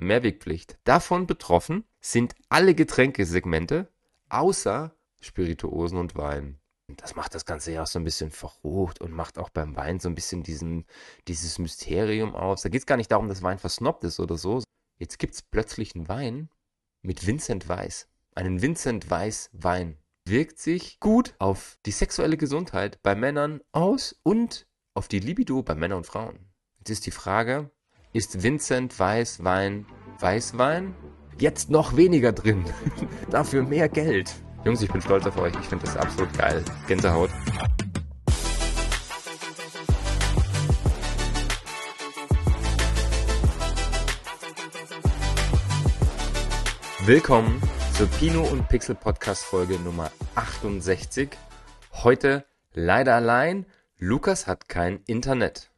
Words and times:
Mehrwegpflicht. 0.00 0.78
Davon 0.84 1.26
betroffen 1.26 1.84
sind 2.00 2.34
alle 2.48 2.74
Getränkesegmente 2.74 3.88
außer 4.28 4.94
Spirituosen 5.20 5.98
und 5.98 6.16
Wein. 6.16 6.58
Das 6.96 7.14
macht 7.14 7.34
das 7.34 7.44
Ganze 7.44 7.72
ja 7.72 7.82
auch 7.82 7.86
so 7.86 7.98
ein 7.98 8.04
bisschen 8.04 8.30
verrucht 8.30 9.00
und 9.00 9.12
macht 9.12 9.38
auch 9.38 9.50
beim 9.50 9.76
Wein 9.76 10.00
so 10.00 10.08
ein 10.08 10.14
bisschen 10.14 10.42
diesen, 10.42 10.86
dieses 11.28 11.58
Mysterium 11.58 12.34
aus. 12.34 12.62
Da 12.62 12.68
geht 12.68 12.80
es 12.80 12.86
gar 12.86 12.96
nicht 12.96 13.12
darum, 13.12 13.28
dass 13.28 13.42
Wein 13.42 13.58
versnobbt 13.58 14.04
ist 14.04 14.18
oder 14.18 14.36
so. 14.36 14.62
Jetzt 14.98 15.18
gibt 15.18 15.34
es 15.34 15.42
plötzlich 15.42 15.94
einen 15.94 16.08
Wein 16.08 16.50
mit 17.02 17.26
Vincent 17.26 17.68
Weiss. 17.68 18.08
Einen 18.34 18.60
Vincent 18.62 19.10
Weiss 19.10 19.50
Wein. 19.52 19.98
Wirkt 20.26 20.58
sich 20.58 21.00
gut 21.00 21.34
auf 21.38 21.78
die 21.86 21.92
sexuelle 21.92 22.36
Gesundheit 22.36 23.02
bei 23.02 23.14
Männern 23.14 23.60
aus 23.72 24.18
und 24.22 24.66
auf 24.94 25.08
die 25.08 25.20
Libido 25.20 25.62
bei 25.62 25.74
Männern 25.74 25.98
und 25.98 26.06
Frauen. 26.06 26.50
Jetzt 26.78 26.90
ist 26.90 27.06
die 27.06 27.10
Frage, 27.10 27.70
ist 28.12 28.42
Vincent 28.42 28.98
Weiss 28.98 29.44
Wein 29.44 29.86
Weißwein? 30.18 30.94
Jetzt 31.38 31.70
noch 31.70 31.96
weniger 31.96 32.32
drin. 32.32 32.64
Dafür 33.30 33.62
mehr 33.62 33.88
Geld. 33.88 34.34
Jungs, 34.64 34.82
ich 34.82 34.90
bin 34.90 35.00
stolz 35.00 35.24
auf 35.26 35.38
euch. 35.38 35.54
Ich 35.60 35.66
finde 35.66 35.86
das 35.86 35.96
absolut 35.96 36.36
geil. 36.36 36.62
Gänsehaut. 36.88 37.30
Willkommen 47.06 47.62
zur 47.96 48.08
Pino 48.08 48.42
und 48.42 48.68
Pixel 48.68 48.96
Podcast 48.96 49.44
Folge 49.44 49.78
Nummer 49.78 50.10
68. 50.34 51.30
Heute 51.92 52.44
leider 52.74 53.14
allein. 53.14 53.66
Lukas 53.98 54.46
hat 54.46 54.68
kein 54.68 55.00
Internet. 55.06 55.69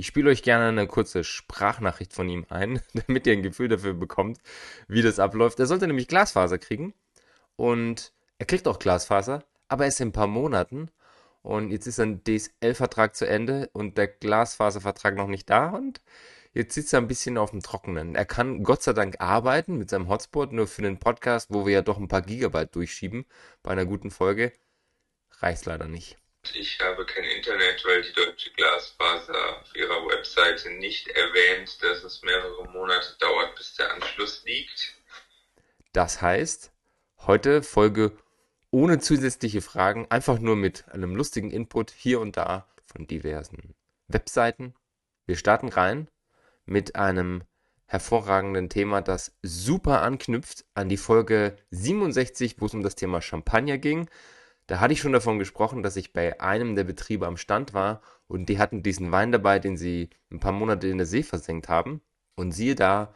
Ich 0.00 0.06
spiele 0.06 0.30
euch 0.30 0.42
gerne 0.42 0.68
eine 0.68 0.86
kurze 0.86 1.24
Sprachnachricht 1.24 2.14
von 2.14 2.26
ihm 2.26 2.46
ein, 2.48 2.80
damit 3.06 3.26
ihr 3.26 3.34
ein 3.34 3.42
Gefühl 3.42 3.68
dafür 3.68 3.92
bekommt, 3.92 4.38
wie 4.88 5.02
das 5.02 5.18
abläuft. 5.18 5.60
Er 5.60 5.66
sollte 5.66 5.86
nämlich 5.86 6.08
Glasfaser 6.08 6.56
kriegen 6.56 6.94
und 7.56 8.14
er 8.38 8.46
kriegt 8.46 8.66
auch 8.66 8.78
Glasfaser, 8.78 9.44
aber 9.68 9.84
erst 9.84 10.00
in 10.00 10.08
ein 10.08 10.12
paar 10.12 10.26
Monaten. 10.26 10.90
Und 11.42 11.70
jetzt 11.70 11.86
ist 11.86 12.00
ein 12.00 12.22
DSL-Vertrag 12.24 13.14
zu 13.14 13.28
Ende 13.28 13.68
und 13.74 13.98
der 13.98 14.06
Glasfaservertrag 14.08 15.16
noch 15.16 15.28
nicht 15.28 15.50
da 15.50 15.68
und 15.68 16.00
jetzt 16.54 16.76
sitzt 16.76 16.94
er 16.94 17.00
ein 17.00 17.08
bisschen 17.08 17.36
auf 17.36 17.50
dem 17.50 17.60
Trockenen. 17.60 18.14
Er 18.14 18.24
kann 18.24 18.62
Gott 18.62 18.82
sei 18.82 18.94
Dank 18.94 19.20
arbeiten 19.20 19.76
mit 19.76 19.90
seinem 19.90 20.08
Hotspot, 20.08 20.54
nur 20.54 20.66
für 20.66 20.80
den 20.80 20.98
Podcast, 20.98 21.48
wo 21.50 21.66
wir 21.66 21.74
ja 21.74 21.82
doch 21.82 21.98
ein 21.98 22.08
paar 22.08 22.22
Gigabyte 22.22 22.74
durchschieben 22.74 23.26
bei 23.62 23.72
einer 23.72 23.84
guten 23.84 24.10
Folge, 24.10 24.54
reicht 25.40 25.66
leider 25.66 25.88
nicht. 25.88 26.16
Ich 26.54 26.80
habe 26.80 27.04
kein 27.06 27.24
Internet, 27.24 27.84
weil 27.84 28.02
die 28.02 28.12
Deutsche 28.12 28.50
Glasfaser 28.52 29.60
auf 29.60 29.74
ihrer 29.76 30.06
Webseite 30.08 30.70
nicht 30.72 31.08
erwähnt, 31.08 31.82
dass 31.82 32.02
es 32.02 32.22
mehrere 32.22 32.64
Monate 32.70 33.16
dauert, 33.18 33.54
bis 33.56 33.74
der 33.74 33.92
Anschluss 33.94 34.42
liegt. 34.44 34.94
Das 35.92 36.22
heißt, 36.22 36.72
heute 37.26 37.62
Folge 37.62 38.16
ohne 38.70 39.00
zusätzliche 39.00 39.60
Fragen, 39.60 40.06
einfach 40.10 40.38
nur 40.38 40.56
mit 40.56 40.88
einem 40.88 41.14
lustigen 41.14 41.50
Input 41.50 41.90
hier 41.90 42.20
und 42.20 42.36
da 42.36 42.68
von 42.84 43.06
diversen 43.06 43.74
Webseiten. 44.08 44.74
Wir 45.26 45.36
starten 45.36 45.68
rein 45.68 46.08
mit 46.64 46.96
einem 46.96 47.42
hervorragenden 47.86 48.68
Thema, 48.68 49.02
das 49.02 49.36
super 49.42 50.02
anknüpft 50.02 50.64
an 50.74 50.88
die 50.88 50.96
Folge 50.96 51.56
67, 51.70 52.60
wo 52.60 52.66
es 52.66 52.74
um 52.74 52.82
das 52.82 52.94
Thema 52.94 53.20
Champagner 53.20 53.78
ging. 53.78 54.08
Da 54.70 54.78
hatte 54.78 54.92
ich 54.92 55.00
schon 55.00 55.12
davon 55.12 55.40
gesprochen, 55.40 55.82
dass 55.82 55.96
ich 55.96 56.12
bei 56.12 56.40
einem 56.40 56.76
der 56.76 56.84
Betriebe 56.84 57.26
am 57.26 57.36
Stand 57.36 57.74
war 57.74 58.00
und 58.28 58.48
die 58.48 58.60
hatten 58.60 58.84
diesen 58.84 59.10
Wein 59.10 59.32
dabei, 59.32 59.58
den 59.58 59.76
sie 59.76 60.10
ein 60.30 60.38
paar 60.38 60.52
Monate 60.52 60.86
in 60.86 60.96
der 60.98 61.08
See 61.08 61.24
versenkt 61.24 61.68
haben. 61.68 62.02
Und 62.36 62.52
siehe 62.52 62.76
da, 62.76 63.12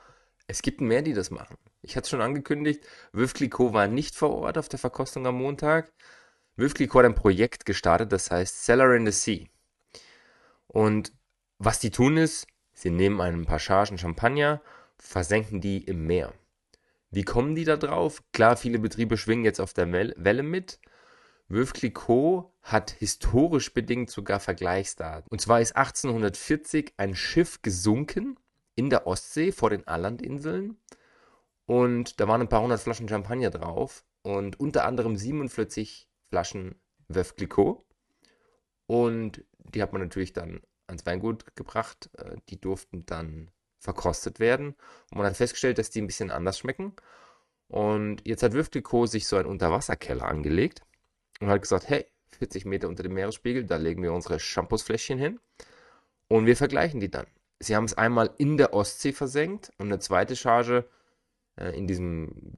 es 0.49 0.63
gibt 0.63 0.81
mehr, 0.81 1.01
die 1.01 1.13
das 1.13 1.31
machen. 1.31 1.57
Ich 1.81 1.95
hatte 1.95 2.07
es 2.07 2.11
schon 2.11 2.23
angekündigt, 2.23 2.85
Clicquot 3.13 3.73
war 3.73 3.87
nicht 3.87 4.17
vor 4.17 4.31
Ort 4.31 4.59
auf 4.59 4.69
der 4.69 4.81
Verkostung 4.81 5.29
am 5.29 5.37
Montag. 5.37 5.93
Clicquot 6.57 7.05
hat 7.05 7.05
ein 7.05 7.15
Projekt 7.15 7.67
gestartet, 7.67 8.11
das 8.11 8.33
heißt 8.33 8.65
Cellar 8.65 8.93
in 8.97 9.07
the 9.07 9.13
Sea. 9.13 9.47
Und 10.67 11.13
was 11.61 11.79
die 11.79 11.91
tun 11.91 12.17
ist, 12.17 12.49
sie 12.73 12.91
nehmen 12.91 13.21
ein 13.21 13.45
paar 13.45 13.61
Chargen 13.61 13.97
Champagner, 13.97 14.61
versenken 14.99 15.61
die 15.61 15.85
im 15.85 16.05
Meer. 16.05 16.35
Wie 17.13 17.23
kommen 17.23 17.55
die 17.55 17.65
da 17.65 17.77
drauf? 17.77 18.25
Klar, 18.33 18.57
viele 18.57 18.81
Betriebe 18.81 19.17
schwingen 19.17 19.45
jetzt 19.45 19.61
auf 19.61 19.73
der 19.73 19.93
Welle 19.93 20.43
mit. 20.43 20.81
Veuve 21.49 22.51
hat 22.63 22.91
historisch 22.91 23.75
bedingt 23.75 24.11
sogar 24.11 24.41
Vergleichsdaten. 24.41 25.29
Und 25.31 25.41
zwar 25.41 25.61
ist 25.61 25.77
1840 25.77 26.95
ein 26.97 27.15
Schiff 27.15 27.61
gesunken 27.63 28.39
in 28.75 28.91
der 28.91 29.07
Ostsee 29.07 29.53
vor 29.53 29.71
den 29.71 29.87
Allandinseln 29.87 30.79
und 31.67 32.21
da 32.21 32.29
waren 32.29 32.41
ein 32.41 32.49
paar 32.49 32.63
hundert 32.63 32.81
Flaschen 32.81 33.09
Champagner 33.09 33.51
drauf 33.51 34.05
und 34.23 34.59
unter 34.61 34.85
anderem 34.85 35.17
47 35.17 36.09
Flaschen 36.29 36.81
Veuve. 37.09 37.83
Und 38.87 39.45
die 39.59 39.83
hat 39.83 39.93
man 39.93 40.03
natürlich 40.03 40.33
dann 40.33 40.63
ans 40.87 41.07
Weingut 41.07 41.57
gebracht. 41.57 42.11
Äh, 42.19 42.37
die 42.51 42.61
durften 42.61 43.07
dann 43.07 43.51
verkostet 43.79 44.41
werden. 44.41 44.75
Und 45.11 45.19
man 45.19 45.27
hat 45.27 45.37
festgestellt, 45.37 45.79
dass 45.79 45.91
die 45.91 46.03
ein 46.03 46.07
bisschen 46.07 46.31
anders 46.31 46.59
schmecken. 46.59 46.95
Und 47.69 48.27
jetzt 48.27 48.43
hat 48.43 48.55
Veuve 48.55 49.07
sich 49.07 49.27
so 49.27 49.37
einen 49.37 49.49
Unterwasserkeller 49.49 50.27
angelegt 50.27 50.83
und 51.41 51.49
hat 51.49 51.63
gesagt, 51.63 51.89
hey, 51.89 52.07
40 52.39 52.65
Meter 52.65 52.89
unter 52.89 53.03
dem 53.03 53.15
Meeresspiegel, 53.15 53.65
da 53.65 53.77
legen 53.77 54.03
wir 54.03 54.13
unsere 54.13 54.41
Shampoosfläschchen 54.41 55.19
hin 55.19 55.41
und 56.29 56.47
wir 56.47 56.57
vergleichen 56.57 57.01
die 57.01 57.11
dann. 57.11 57.27
Sie 57.61 57.77
haben 57.77 57.85
es 57.85 57.95
einmal 57.95 58.31
in 58.39 58.57
der 58.57 58.75
Ostsee 58.75 59.13
versenkt 59.13 59.73
und 59.79 59.87
eine 59.87 59.99
zweite 59.99 60.37
Charge 60.37 60.85
äh, 61.57 61.77
in 61.77 61.87
diesen 61.87 62.57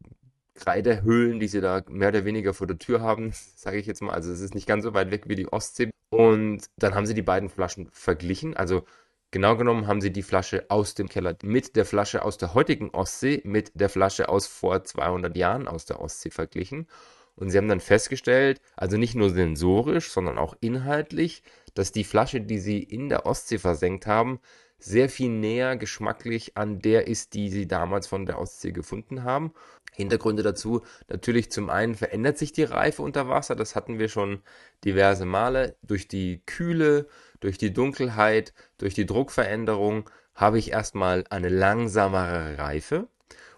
Kreidehöhlen, 0.54 1.38
die 1.38 1.48
sie 1.48 1.60
da 1.60 1.82
mehr 1.88 2.08
oder 2.08 2.24
weniger 2.24 2.54
vor 2.54 2.66
der 2.66 2.78
Tür 2.78 3.00
haben, 3.00 3.32
sage 3.56 3.78
ich 3.78 3.86
jetzt 3.86 4.02
mal. 4.02 4.14
Also 4.14 4.32
es 4.32 4.40
ist 4.40 4.54
nicht 4.54 4.66
ganz 4.66 4.84
so 4.84 4.94
weit 4.94 5.10
weg 5.10 5.28
wie 5.28 5.36
die 5.36 5.52
Ostsee. 5.52 5.90
Und 6.10 6.66
dann 6.76 6.94
haben 6.94 7.06
sie 7.06 7.14
die 7.14 7.22
beiden 7.22 7.48
Flaschen 7.48 7.88
verglichen. 7.90 8.56
Also 8.56 8.84
genau 9.30 9.56
genommen 9.56 9.86
haben 9.86 10.00
sie 10.00 10.12
die 10.12 10.22
Flasche 10.22 10.66
aus 10.68 10.94
dem 10.94 11.08
Keller 11.08 11.36
mit 11.42 11.76
der 11.76 11.84
Flasche 11.84 12.22
aus 12.22 12.38
der 12.38 12.54
heutigen 12.54 12.90
Ostsee, 12.90 13.42
mit 13.44 13.72
der 13.74 13.88
Flasche 13.88 14.28
aus 14.28 14.46
vor 14.46 14.84
200 14.84 15.36
Jahren 15.36 15.68
aus 15.68 15.84
der 15.84 16.00
Ostsee 16.00 16.30
verglichen. 16.30 16.86
Und 17.36 17.50
sie 17.50 17.58
haben 17.58 17.68
dann 17.68 17.80
festgestellt, 17.80 18.60
also 18.76 18.96
nicht 18.96 19.14
nur 19.14 19.30
sensorisch, 19.30 20.10
sondern 20.10 20.38
auch 20.38 20.56
inhaltlich, 20.60 21.42
dass 21.74 21.92
die 21.92 22.04
Flasche, 22.04 22.40
die 22.40 22.58
sie 22.58 22.82
in 22.82 23.08
der 23.08 23.26
Ostsee 23.26 23.58
versenkt 23.58 24.06
haben, 24.06 24.40
sehr 24.78 25.08
viel 25.08 25.30
näher 25.30 25.76
geschmacklich 25.76 26.56
an 26.56 26.80
der 26.80 27.06
ist, 27.06 27.34
die 27.34 27.50
sie 27.50 27.66
damals 27.66 28.06
von 28.06 28.26
der 28.26 28.38
Ostsee 28.38 28.72
gefunden 28.72 29.24
haben. 29.24 29.52
Hintergründe 29.92 30.42
dazu, 30.42 30.82
natürlich 31.08 31.50
zum 31.50 31.70
einen 31.70 31.94
verändert 31.94 32.36
sich 32.36 32.52
die 32.52 32.64
Reife 32.64 33.02
unter 33.02 33.28
Wasser, 33.28 33.56
das 33.56 33.74
hatten 33.74 33.98
wir 33.98 34.08
schon 34.08 34.42
diverse 34.84 35.24
Male. 35.24 35.76
Durch 35.82 36.08
die 36.08 36.42
Kühle, 36.44 37.08
durch 37.40 37.56
die 37.56 37.72
Dunkelheit, 37.72 38.52
durch 38.76 38.94
die 38.94 39.06
Druckveränderung 39.06 40.10
habe 40.34 40.58
ich 40.58 40.72
erstmal 40.72 41.24
eine 41.30 41.48
langsamere 41.48 42.58
Reife. 42.58 43.08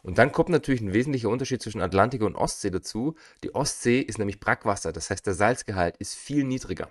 Und 0.02 0.18
dann 0.18 0.32
kommt 0.32 0.48
natürlich 0.48 0.80
ein 0.80 0.92
wesentlicher 0.92 1.28
Unterschied 1.28 1.62
zwischen 1.62 1.82
Atlantik 1.82 2.22
und 2.22 2.36
Ostsee 2.36 2.70
dazu. 2.70 3.14
Die 3.42 3.54
Ostsee 3.54 4.00
ist 4.00 4.18
nämlich 4.18 4.40
Brackwasser, 4.40 4.92
das 4.92 5.10
heißt 5.10 5.26
der 5.26 5.34
Salzgehalt 5.34 5.96
ist 5.98 6.14
viel 6.14 6.44
niedriger. 6.44 6.88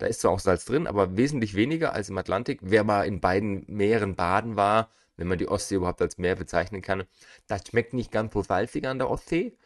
Da 0.00 0.06
ist 0.06 0.22
zwar 0.22 0.30
auch 0.30 0.40
Salz 0.40 0.64
drin, 0.64 0.86
aber 0.86 1.16
wesentlich 1.18 1.54
weniger 1.54 1.92
als 1.92 2.08
im 2.08 2.16
Atlantik. 2.16 2.60
Wer 2.62 2.84
mal 2.84 3.06
in 3.06 3.20
beiden 3.20 3.64
Meeren 3.68 4.16
baden 4.16 4.56
war, 4.56 4.90
wenn 5.16 5.28
man 5.28 5.36
die 5.36 5.48
Ostsee 5.48 5.74
überhaupt 5.74 6.00
als 6.00 6.16
Meer 6.16 6.36
bezeichnen 6.36 6.80
kann, 6.80 7.04
das 7.46 7.68
schmeckt 7.68 7.92
nicht 7.92 8.10
ganz 8.10 8.32
so 8.32 8.42
salzig 8.42 8.86
an 8.86 8.98
der 8.98 9.10
Ostsee. 9.10 9.56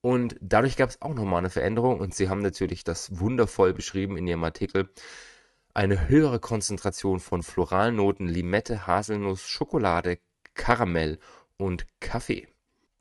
Und 0.00 0.36
dadurch 0.40 0.76
gab 0.76 0.90
es 0.90 1.02
auch 1.02 1.14
nochmal 1.14 1.38
eine 1.38 1.50
Veränderung 1.50 1.98
und 1.98 2.14
sie 2.14 2.28
haben 2.28 2.42
natürlich 2.42 2.84
das 2.84 3.18
wundervoll 3.18 3.72
beschrieben 3.72 4.16
in 4.16 4.26
ihrem 4.26 4.44
Artikel. 4.44 4.88
Eine 5.74 6.08
höhere 6.08 6.38
Konzentration 6.38 7.18
von 7.18 7.42
Floralnoten, 7.42 8.28
Limette, 8.28 8.86
Haselnuss, 8.86 9.48
Schokolade, 9.48 10.18
Karamell 10.54 11.18
und 11.56 11.86
Kaffee. 12.00 12.48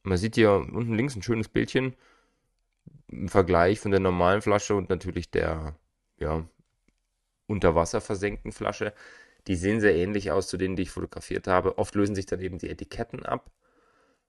Man 0.03 0.17
sieht 0.17 0.35
hier 0.35 0.51
unten 0.53 0.95
links 0.95 1.15
ein 1.15 1.23
schönes 1.23 1.47
Bildchen 1.47 1.95
im 3.07 3.29
Vergleich 3.29 3.79
von 3.79 3.91
der 3.91 3.99
normalen 3.99 4.41
Flasche 4.41 4.75
und 4.75 4.89
natürlich 4.89 5.29
der 5.31 5.75
ja, 6.17 6.45
unter 7.47 7.75
Wasser 7.75 8.01
versenkten 8.01 8.51
Flasche. 8.51 8.93
Die 9.47 9.55
sehen 9.55 9.81
sehr 9.81 9.95
ähnlich 9.95 10.31
aus 10.31 10.47
zu 10.47 10.57
denen, 10.57 10.75
die 10.75 10.83
ich 10.83 10.91
fotografiert 10.91 11.47
habe. 11.47 11.77
Oft 11.77 11.95
lösen 11.95 12.15
sich 12.15 12.25
dann 12.25 12.39
eben 12.39 12.57
die 12.57 12.69
Etiketten 12.69 13.25
ab. 13.25 13.51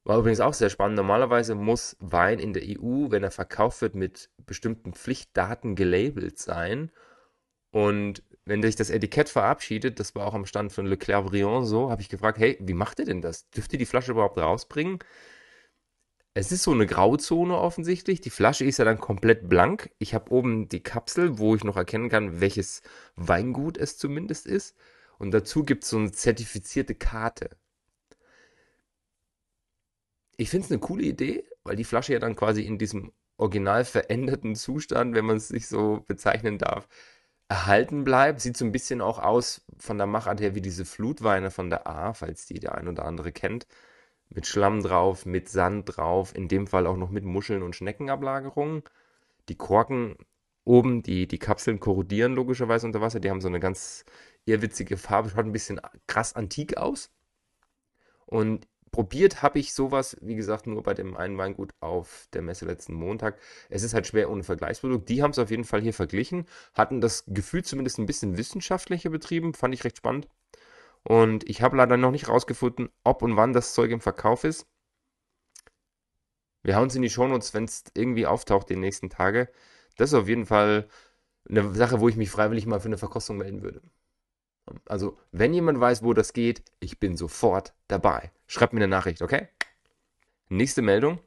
War 0.04 0.18
übrigens 0.18 0.40
auch 0.40 0.54
sehr 0.54 0.70
spannend. 0.70 0.96
Normalerweise 0.96 1.54
muss 1.54 1.96
Wein 2.00 2.38
in 2.38 2.52
der 2.52 2.62
EU, 2.64 3.10
wenn 3.10 3.22
er 3.22 3.30
verkauft 3.30 3.82
wird, 3.82 3.94
mit 3.94 4.30
bestimmten 4.38 4.94
Pflichtdaten 4.94 5.76
gelabelt 5.76 6.38
sein. 6.38 6.90
Und 7.70 8.22
wenn 8.44 8.62
sich 8.62 8.76
das 8.76 8.90
Etikett 8.90 9.28
verabschiedet, 9.28 10.00
das 10.00 10.14
war 10.14 10.26
auch 10.26 10.34
am 10.34 10.46
Stand 10.46 10.72
von 10.72 10.86
Leclerc 10.86 11.26
Briand 11.26 11.66
so, 11.66 11.90
habe 11.90 12.02
ich 12.02 12.08
gefragt, 12.08 12.38
hey, 12.38 12.58
wie 12.60 12.74
macht 12.74 12.98
ihr 12.98 13.04
denn 13.04 13.22
das? 13.22 13.48
Dürft 13.50 13.72
ihr 13.72 13.78
die 13.78 13.86
Flasche 13.86 14.12
überhaupt 14.12 14.38
rausbringen? 14.38 14.98
Es 16.34 16.50
ist 16.50 16.62
so 16.62 16.72
eine 16.72 16.86
Grauzone 16.86 17.56
offensichtlich. 17.58 18.20
Die 18.22 18.30
Flasche 18.30 18.64
ist 18.64 18.78
ja 18.78 18.84
dann 18.84 18.98
komplett 18.98 19.48
blank. 19.48 19.90
Ich 19.98 20.14
habe 20.14 20.32
oben 20.32 20.68
die 20.68 20.82
Kapsel, 20.82 21.38
wo 21.38 21.54
ich 21.54 21.64
noch 21.64 21.76
erkennen 21.76 22.08
kann, 22.08 22.40
welches 22.40 22.82
Weingut 23.16 23.76
es 23.76 23.98
zumindest 23.98 24.46
ist. 24.46 24.74
Und 25.18 25.32
dazu 25.32 25.62
gibt 25.64 25.84
es 25.84 25.90
so 25.90 25.98
eine 25.98 26.12
zertifizierte 26.12 26.94
Karte. 26.94 27.50
ich 30.36 30.50
finde 30.50 30.66
es 30.66 30.72
eine 30.72 30.80
coole 30.80 31.04
Idee, 31.04 31.44
weil 31.64 31.76
die 31.76 31.84
Flasche 31.84 32.12
ja 32.12 32.18
dann 32.18 32.36
quasi 32.36 32.62
in 32.62 32.78
diesem 32.78 33.12
original 33.36 33.84
veränderten 33.84 34.54
Zustand, 34.56 35.14
wenn 35.14 35.24
man 35.24 35.36
es 35.36 35.48
sich 35.48 35.68
so 35.68 36.04
bezeichnen 36.06 36.58
darf, 36.58 36.88
erhalten 37.52 38.02
bleibt. 38.04 38.40
Sieht 38.40 38.56
so 38.56 38.64
ein 38.64 38.72
bisschen 38.72 39.02
auch 39.02 39.18
aus 39.18 39.62
von 39.78 39.98
der 39.98 40.06
Machart 40.06 40.40
her 40.40 40.54
wie 40.54 40.62
diese 40.62 40.86
Flutweine 40.86 41.50
von 41.50 41.68
der 41.68 41.86
A, 41.86 42.14
falls 42.14 42.46
die 42.46 42.60
der 42.60 42.74
ein 42.76 42.88
oder 42.88 43.04
andere 43.04 43.30
kennt. 43.30 43.66
Mit 44.30 44.46
Schlamm 44.46 44.82
drauf, 44.82 45.26
mit 45.26 45.50
Sand 45.50 45.96
drauf, 45.96 46.34
in 46.34 46.48
dem 46.48 46.66
Fall 46.66 46.86
auch 46.86 46.96
noch 46.96 47.10
mit 47.10 47.24
Muscheln 47.24 47.62
und 47.62 47.76
Schneckenablagerungen. 47.76 48.82
Die 49.50 49.56
Korken 49.56 50.16
oben, 50.64 51.02
die, 51.02 51.26
die 51.28 51.38
Kapseln 51.38 51.78
korrodieren 51.78 52.34
logischerweise 52.34 52.86
unter 52.86 53.02
Wasser. 53.02 53.20
Die 53.20 53.28
haben 53.28 53.42
so 53.42 53.48
eine 53.48 53.60
ganz 53.60 54.06
irrwitzige 54.46 54.96
Farbe, 54.96 55.28
schaut 55.28 55.44
ein 55.44 55.52
bisschen 55.52 55.80
krass 56.06 56.34
antik 56.34 56.78
aus. 56.78 57.10
Und 58.24 58.66
probiert 58.92 59.42
habe 59.42 59.58
ich 59.58 59.74
sowas, 59.74 60.16
wie 60.20 60.36
gesagt, 60.36 60.66
nur 60.66 60.82
bei 60.82 60.94
dem 60.94 61.16
einen 61.16 61.38
Weingut 61.38 61.72
auf 61.80 62.28
der 62.34 62.42
Messe 62.42 62.66
letzten 62.66 62.92
Montag. 62.94 63.38
Es 63.70 63.82
ist 63.82 63.94
halt 63.94 64.06
schwer 64.06 64.30
ohne 64.30 64.44
Vergleichsprodukt. 64.44 65.08
Die 65.08 65.22
haben 65.22 65.32
es 65.32 65.38
auf 65.38 65.50
jeden 65.50 65.64
Fall 65.64 65.80
hier 65.80 65.94
verglichen, 65.94 66.46
hatten 66.74 67.00
das 67.00 67.24
Gefühl 67.26 67.64
zumindest 67.64 67.98
ein 67.98 68.06
bisschen 68.06 68.36
wissenschaftlicher 68.36 69.10
betrieben, 69.10 69.54
fand 69.54 69.74
ich 69.74 69.84
recht 69.84 69.96
spannend. 69.96 70.28
Und 71.02 71.48
ich 71.48 71.62
habe 71.62 71.76
leider 71.76 71.96
noch 71.96 72.12
nicht 72.12 72.28
rausgefunden, 72.28 72.90
ob 73.02 73.22
und 73.22 73.36
wann 73.36 73.52
das 73.52 73.74
Zeug 73.74 73.90
im 73.90 74.00
Verkauf 74.00 74.44
ist. 74.44 74.66
Wir 76.62 76.76
hauen 76.76 76.88
es 76.88 76.94
in 76.94 77.02
die 77.02 77.10
Shownotes, 77.10 77.54
wenn 77.54 77.64
es 77.64 77.84
irgendwie 77.94 78.26
auftaucht 78.26 78.70
die 78.70 78.76
nächsten 78.76 79.10
Tage. 79.10 79.48
Das 79.96 80.10
ist 80.10 80.14
auf 80.14 80.28
jeden 80.28 80.46
Fall 80.46 80.88
eine 81.48 81.74
Sache, 81.74 82.00
wo 82.00 82.08
ich 82.08 82.16
mich 82.16 82.30
freiwillig 82.30 82.66
mal 82.66 82.78
für 82.78 82.86
eine 82.86 82.98
Verkostung 82.98 83.38
melden 83.38 83.62
würde. 83.62 83.82
Also, 84.86 85.18
wenn 85.32 85.54
jemand 85.54 85.80
weiß, 85.80 86.04
wo 86.04 86.14
das 86.14 86.32
geht, 86.32 86.62
ich 86.78 87.00
bin 87.00 87.16
sofort 87.16 87.74
dabei. 87.88 88.30
Schreibt 88.52 88.74
mir 88.74 88.80
eine 88.80 88.88
Nachricht, 88.88 89.22
okay? 89.22 89.48
Nächste 90.50 90.82
Meldung. 90.82 91.20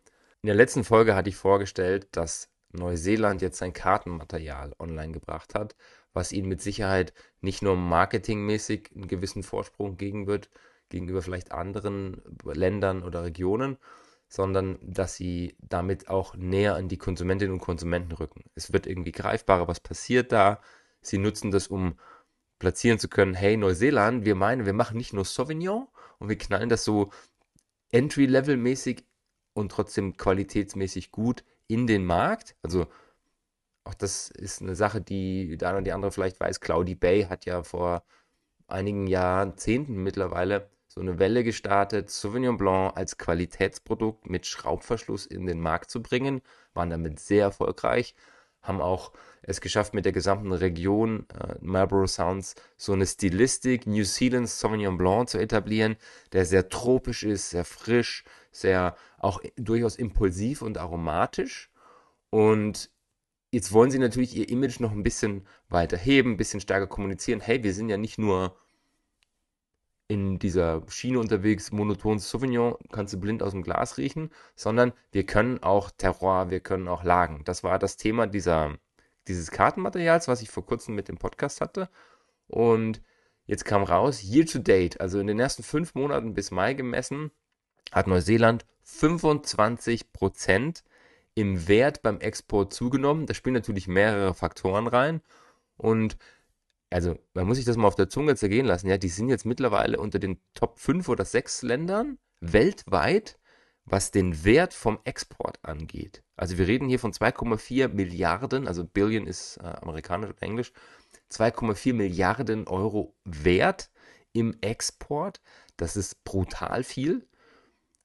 In 0.43 0.45
der 0.45 0.53
letzten 0.55 0.83
Folge 0.83 1.15
hatte 1.15 1.29
ich 1.29 1.35
vorgestellt, 1.35 2.07
dass 2.11 2.51
Neuseeland 2.71 3.41
jetzt 3.41 3.57
sein 3.57 3.73
Kartenmaterial 3.73 4.75
online 4.77 5.11
gebracht 5.11 5.55
hat, 5.55 5.75
was 6.13 6.31
ihnen 6.31 6.47
mit 6.47 6.61
Sicherheit 6.61 7.15
nicht 7.41 7.63
nur 7.63 7.77
marketingmäßig 7.77 8.91
einen 8.93 9.07
gewissen 9.07 9.41
Vorsprung 9.41 9.97
geben 9.97 10.27
wird, 10.27 10.51
gegenüber 10.89 11.23
vielleicht 11.23 11.51
anderen 11.51 12.21
Ländern 12.43 13.01
oder 13.01 13.23
Regionen, 13.23 13.79
sondern 14.27 14.77
dass 14.83 15.15
sie 15.15 15.55
damit 15.57 16.09
auch 16.09 16.35
näher 16.35 16.75
an 16.75 16.89
die 16.89 16.99
Konsumentinnen 16.99 17.53
und 17.53 17.59
Konsumenten 17.59 18.11
rücken. 18.11 18.43
Es 18.53 18.71
wird 18.71 18.85
irgendwie 18.85 19.13
greifbarer, 19.13 19.67
was 19.67 19.79
passiert 19.79 20.31
da. 20.31 20.61
Sie 21.01 21.17
nutzen 21.17 21.49
das, 21.49 21.69
um 21.69 21.97
platzieren 22.59 22.99
zu 22.99 23.09
können, 23.09 23.33
hey 23.33 23.57
Neuseeland, 23.57 24.25
wir 24.25 24.35
meinen, 24.35 24.67
wir 24.67 24.73
machen 24.73 24.97
nicht 24.97 25.11
nur 25.11 25.25
Sauvignon 25.25 25.87
und 26.19 26.29
wir 26.29 26.37
knallen 26.37 26.69
das 26.69 26.83
so 26.83 27.11
Entry-Level-mäßig 27.91 29.03
und 29.53 29.71
trotzdem 29.71 30.17
qualitätsmäßig 30.17 31.11
gut 31.11 31.43
in 31.67 31.87
den 31.87 32.05
Markt. 32.05 32.55
Also 32.61 32.87
auch 33.83 33.93
das 33.93 34.29
ist 34.29 34.61
eine 34.61 34.75
Sache, 34.75 35.01
die 35.01 35.57
der 35.57 35.69
eine 35.69 35.77
oder 35.77 35.83
die 35.85 35.91
andere 35.93 36.11
vielleicht 36.11 36.39
weiß. 36.39 36.59
Cloudy 36.59 36.95
Bay 36.95 37.23
hat 37.25 37.45
ja 37.45 37.63
vor 37.63 38.03
einigen 38.67 39.07
Jahrzehnten 39.07 39.95
mittlerweile 40.03 40.69
so 40.87 41.01
eine 41.01 41.19
Welle 41.19 41.43
gestartet, 41.43 42.09
Sauvignon 42.09 42.57
Blanc 42.57 42.95
als 42.95 43.17
Qualitätsprodukt 43.17 44.29
mit 44.29 44.45
Schraubverschluss 44.45 45.25
in 45.25 45.45
den 45.45 45.59
Markt 45.59 45.91
zu 45.91 46.01
bringen, 46.01 46.41
waren 46.73 46.89
damit 46.89 47.19
sehr 47.19 47.43
erfolgreich, 47.43 48.15
haben 48.65 48.81
auch 48.81 49.11
es 49.41 49.61
geschafft, 49.61 49.93
mit 49.93 50.05
der 50.05 50.11
gesamten 50.11 50.51
Region 50.51 51.25
äh, 51.39 51.55
Marlborough 51.61 52.09
Sounds 52.09 52.55
so 52.77 52.93
eine 52.93 53.05
Stilistik 53.05 53.85
New 53.85 54.03
Zealand 54.03 54.49
Sauvignon 54.49 54.97
Blanc 54.97 55.29
zu 55.29 55.37
etablieren, 55.37 55.95
der 56.33 56.45
sehr 56.45 56.69
tropisch 56.69 57.23
ist, 57.23 57.51
sehr 57.51 57.65
frisch, 57.65 58.23
sehr 58.51 58.95
auch 59.19 59.41
durchaus 59.55 59.95
impulsiv 59.95 60.61
und 60.61 60.77
aromatisch. 60.77 61.69
Und 62.31 62.89
jetzt 63.51 63.71
wollen 63.71 63.91
sie 63.91 63.99
natürlich 63.99 64.35
ihr 64.35 64.49
Image 64.49 64.79
noch 64.79 64.91
ein 64.91 65.03
bisschen 65.03 65.47
weiter 65.69 65.97
heben, 65.97 66.31
ein 66.31 66.37
bisschen 66.37 66.59
stärker 66.59 66.87
kommunizieren. 66.87 67.39
Hey, 67.39 67.63
wir 67.63 67.73
sind 67.73 67.89
ja 67.89 67.97
nicht 67.97 68.17
nur 68.17 68.57
in 70.07 70.37
dieser 70.37 70.83
Schiene 70.87 71.19
unterwegs, 71.19 71.71
monoton 71.71 72.19
Sauvignon, 72.19 72.75
kannst 72.91 73.13
du 73.13 73.19
blind 73.19 73.41
aus 73.41 73.51
dem 73.51 73.63
Glas 73.63 73.97
riechen, 73.97 74.29
sondern 74.55 74.93
wir 75.11 75.25
können 75.25 75.63
auch 75.63 75.89
Terroir, 75.91 76.49
wir 76.51 76.59
können 76.59 76.87
auch 76.87 77.03
Lagen. 77.03 77.43
Das 77.45 77.63
war 77.63 77.79
das 77.79 77.97
Thema 77.97 78.27
dieser, 78.27 78.77
dieses 79.27 79.49
Kartenmaterials, 79.51 80.27
was 80.27 80.41
ich 80.41 80.49
vor 80.51 80.65
kurzem 80.65 80.95
mit 80.95 81.07
dem 81.07 81.17
Podcast 81.17 81.59
hatte. 81.61 81.89
Und 82.47 83.01
jetzt 83.45 83.65
kam 83.65 83.83
raus, 83.83 84.23
year 84.23 84.45
to 84.45 84.59
date, 84.59 85.01
also 85.01 85.19
in 85.19 85.27
den 85.27 85.39
ersten 85.39 85.63
fünf 85.63 85.95
Monaten 85.95 86.35
bis 86.35 86.51
Mai 86.51 86.73
gemessen, 86.75 87.31
hat 87.91 88.07
Neuseeland 88.07 88.65
25% 88.85 90.83
im 91.33 91.67
Wert 91.67 92.03
beim 92.03 92.19
Export 92.19 92.73
zugenommen. 92.73 93.25
Da 93.25 93.33
spielen 93.33 93.55
natürlich 93.55 93.87
mehrere 93.87 94.33
Faktoren 94.35 94.87
rein. 94.87 95.21
Und 95.77 96.17
also 96.95 97.19
man 97.33 97.45
muss 97.45 97.57
sich 97.57 97.65
das 97.65 97.75
mal 97.75 97.89
auf 97.89 97.95
der 97.95 98.07
Zunge 98.07 98.37
zergehen 98.37 98.65
lassen, 98.65 98.87
ja, 98.87 98.97
die 98.97 99.09
sind 99.09 99.27
jetzt 99.27 99.45
mittlerweile 99.45 99.99
unter 99.99 100.17
den 100.17 100.39
Top 100.53 100.79
5 100.79 101.09
oder 101.09 101.25
6 101.25 101.61
Ländern 101.63 102.19
weltweit, 102.39 103.37
was 103.83 104.11
den 104.11 104.45
Wert 104.45 104.73
vom 104.73 104.99
Export 105.03 105.59
angeht. 105.61 106.23
Also 106.37 106.57
wir 106.57 106.69
reden 106.69 106.87
hier 106.87 106.99
von 106.99 107.11
2,4 107.11 107.89
Milliarden, 107.89 108.65
also 108.65 108.85
Billion 108.85 109.27
ist 109.27 109.57
äh, 109.57 109.63
amerikanisch 109.65 110.29
und 110.29 110.41
englisch, 110.41 110.71
2,4 111.33 111.93
Milliarden 111.93 112.65
Euro 112.65 113.13
Wert 113.25 113.91
im 114.31 114.55
Export. 114.61 115.41
Das 115.75 115.97
ist 115.97 116.23
brutal 116.23 116.85
viel. 116.85 117.27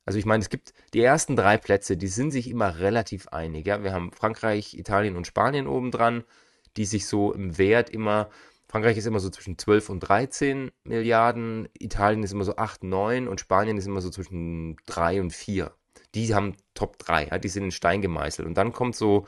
Also 0.05 0.19
ich 0.19 0.27
meine, 0.27 0.43
es 0.43 0.49
gibt 0.49 0.75
die 0.95 1.03
ersten 1.03 1.37
drei 1.37 1.59
Plätze, 1.59 1.97
die 1.97 2.09
sind 2.09 2.33
sich 2.33 2.51
immer 2.51 2.81
relativ 2.81 3.29
einig. 3.29 3.69
Ja? 3.69 3.85
Wir 3.85 3.93
haben 3.93 4.11
Frankreich, 4.11 4.75
Italien 4.75 5.17
und 5.17 5.29
Spanien 5.29 5.69
obendran, 5.69 6.25
die 6.77 6.87
sich 6.87 7.07
so 7.07 7.33
im 7.33 7.57
Wert 7.57 7.91
immer 7.91 8.31
Frankreich 8.70 8.96
ist 8.96 9.06
immer 9.06 9.19
so 9.19 9.31
zwischen 9.31 9.58
12 9.58 9.90
und 9.90 9.99
13 9.99 10.70
Milliarden, 10.84 11.69
Italien 11.76 12.22
ist 12.22 12.31
immer 12.31 12.44
so 12.44 12.55
8, 12.55 12.84
9 12.84 13.26
und 13.26 13.40
Spanien 13.40 13.76
ist 13.76 13.87
immer 13.87 14.00
so 14.00 14.11
zwischen 14.11 14.76
3 14.87 15.22
und 15.22 15.32
4. 15.32 15.72
Die 16.14 16.32
haben 16.32 16.55
Top 16.75 16.96
3, 17.00 17.26
ja, 17.26 17.38
die 17.38 17.49
sind 17.49 17.64
in 17.64 17.70
Stein 17.72 18.00
gemeißelt. 18.00 18.46
Und 18.46 18.55
dann 18.56 18.72
kommt 18.72 18.94
so 18.94 19.26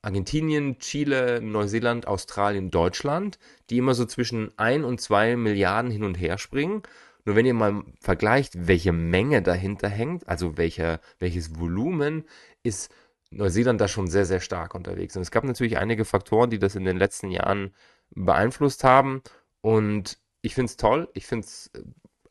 Argentinien, 0.00 0.78
Chile, 0.78 1.42
Neuseeland, 1.42 2.08
Australien, 2.08 2.70
Deutschland, 2.70 3.38
die 3.68 3.76
immer 3.76 3.92
so 3.92 4.06
zwischen 4.06 4.50
1 4.56 4.82
und 4.82 4.98
2 4.98 5.36
Milliarden 5.36 5.90
hin 5.90 6.02
und 6.02 6.14
her 6.14 6.38
springen. 6.38 6.84
Nur 7.26 7.36
wenn 7.36 7.44
ihr 7.44 7.52
mal 7.52 7.82
vergleicht, 8.00 8.66
welche 8.66 8.92
Menge 8.92 9.42
dahinter 9.42 9.90
hängt, 9.90 10.26
also 10.26 10.56
welcher, 10.56 11.00
welches 11.18 11.58
Volumen, 11.60 12.24
ist 12.62 12.90
Neuseeland 13.30 13.78
da 13.78 13.88
schon 13.88 14.06
sehr, 14.06 14.24
sehr 14.24 14.40
stark 14.40 14.74
unterwegs. 14.74 15.16
Und 15.16 15.22
es 15.22 15.30
gab 15.30 15.44
natürlich 15.44 15.76
einige 15.76 16.06
Faktoren, 16.06 16.48
die 16.48 16.58
das 16.58 16.76
in 16.76 16.86
den 16.86 16.96
letzten 16.96 17.30
Jahren 17.30 17.74
beeinflusst 18.14 18.84
haben. 18.84 19.22
Und 19.60 20.18
ich 20.42 20.54
finde 20.54 20.70
es 20.70 20.76
toll. 20.76 21.08
Ich 21.14 21.26
finde 21.26 21.46
es, 21.46 21.70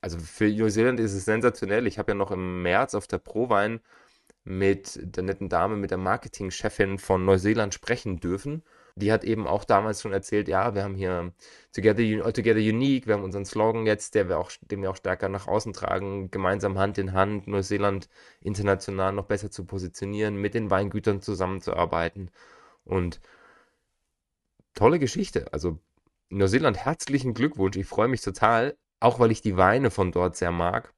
also 0.01 0.19
für 0.19 0.49
Neuseeland 0.49 0.99
ist 0.99 1.13
es 1.13 1.25
sensationell. 1.25 1.87
Ich 1.87 1.97
habe 1.97 2.11
ja 2.11 2.15
noch 2.15 2.31
im 2.31 2.61
März 2.61 2.95
auf 2.95 3.07
der 3.07 3.19
Prowein 3.19 3.81
mit 4.43 4.99
der 5.01 5.23
netten 5.23 5.49
Dame, 5.49 5.77
mit 5.77 5.91
der 5.91 5.97
Marketingchefin 5.97 6.97
von 6.99 7.25
Neuseeland 7.25 7.73
sprechen 7.73 8.19
dürfen. 8.19 8.63
Die 8.95 9.11
hat 9.11 9.23
eben 9.23 9.47
auch 9.47 9.63
damals 9.63 10.01
schon 10.01 10.11
erzählt, 10.13 10.47
ja, 10.47 10.75
wir 10.75 10.83
haben 10.83 10.95
hier 10.95 11.31
Together, 11.71 12.31
Together 12.31 12.59
Unique, 12.59 13.07
wir 13.07 13.15
haben 13.15 13.23
unseren 13.23 13.45
Slogan 13.45 13.87
jetzt, 13.87 14.13
der 14.13 14.29
wir 14.29 14.37
auch, 14.37 14.51
den 14.61 14.81
wir 14.81 14.91
auch 14.91 14.97
stärker 14.97 15.29
nach 15.29 15.47
außen 15.47 15.73
tragen, 15.73 16.29
gemeinsam 16.29 16.77
Hand 16.77 16.97
in 16.99 17.13
Hand 17.13 17.47
Neuseeland 17.47 18.07
international 18.41 19.13
noch 19.13 19.25
besser 19.25 19.49
zu 19.49 19.65
positionieren, 19.65 20.35
mit 20.35 20.53
den 20.53 20.69
Weingütern 20.69 21.21
zusammenzuarbeiten. 21.21 22.29
Und 22.85 23.19
tolle 24.73 24.99
Geschichte. 24.99 25.51
Also 25.53 25.79
Neuseeland, 26.29 26.77
herzlichen 26.77 27.33
Glückwunsch. 27.33 27.77
Ich 27.77 27.87
freue 27.87 28.07
mich 28.07 28.21
total, 28.21 28.75
auch 28.99 29.19
weil 29.19 29.31
ich 29.31 29.41
die 29.41 29.57
Weine 29.57 29.91
von 29.91 30.11
dort 30.11 30.35
sehr 30.35 30.51
mag. 30.51 30.93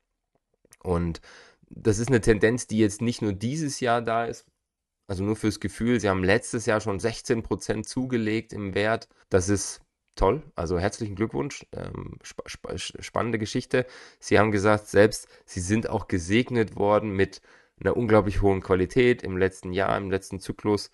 Und 0.82 1.22
das 1.70 2.00
ist 2.00 2.10
eine 2.10 2.22
Tendenz, 2.22 2.68
die 2.68 2.80
jetzt 2.80 3.02
nicht 3.02 3.22
nur 3.22 3.34
dieses 3.34 3.80
Jahr 3.80 4.02
da 4.02 4.26
ist, 4.26 4.46
also 5.08 5.24
nur 5.24 5.36
fürs 5.36 5.60
Gefühl. 5.60 6.00
Sie 6.00 6.10
haben 6.10 6.24
letztes 6.24 6.66
Jahr 6.66 6.82
schon 6.82 7.00
16% 7.00 7.84
zugelegt 7.84 8.54
im 8.54 8.76
Wert. 8.76 9.08
Das 9.30 9.50
ist 9.50 9.82
toll. 10.16 10.44
Also 10.56 10.80
herzlichen 10.80 11.16
Glückwunsch. 11.16 11.66
Ähm, 11.74 12.18
sp 12.24 12.42
sp 12.48 12.78
spannende 12.78 13.40
Geschichte. 13.40 13.86
Sie 14.20 14.40
haben 14.40 14.52
gesagt, 14.52 14.88
selbst 14.88 15.28
Sie 15.46 15.60
sind 15.60 15.90
auch 15.90 16.08
gesegnet 16.08 16.76
worden 16.76 17.12
mit 17.12 17.42
einer 17.80 17.98
unglaublich 17.98 18.42
hohen 18.42 18.62
Qualität 18.62 19.22
im 19.24 19.38
letzten 19.38 19.74
Jahr, 19.74 19.98
im 19.98 20.10
letzten 20.10 20.40
Zyklus. 20.40 20.92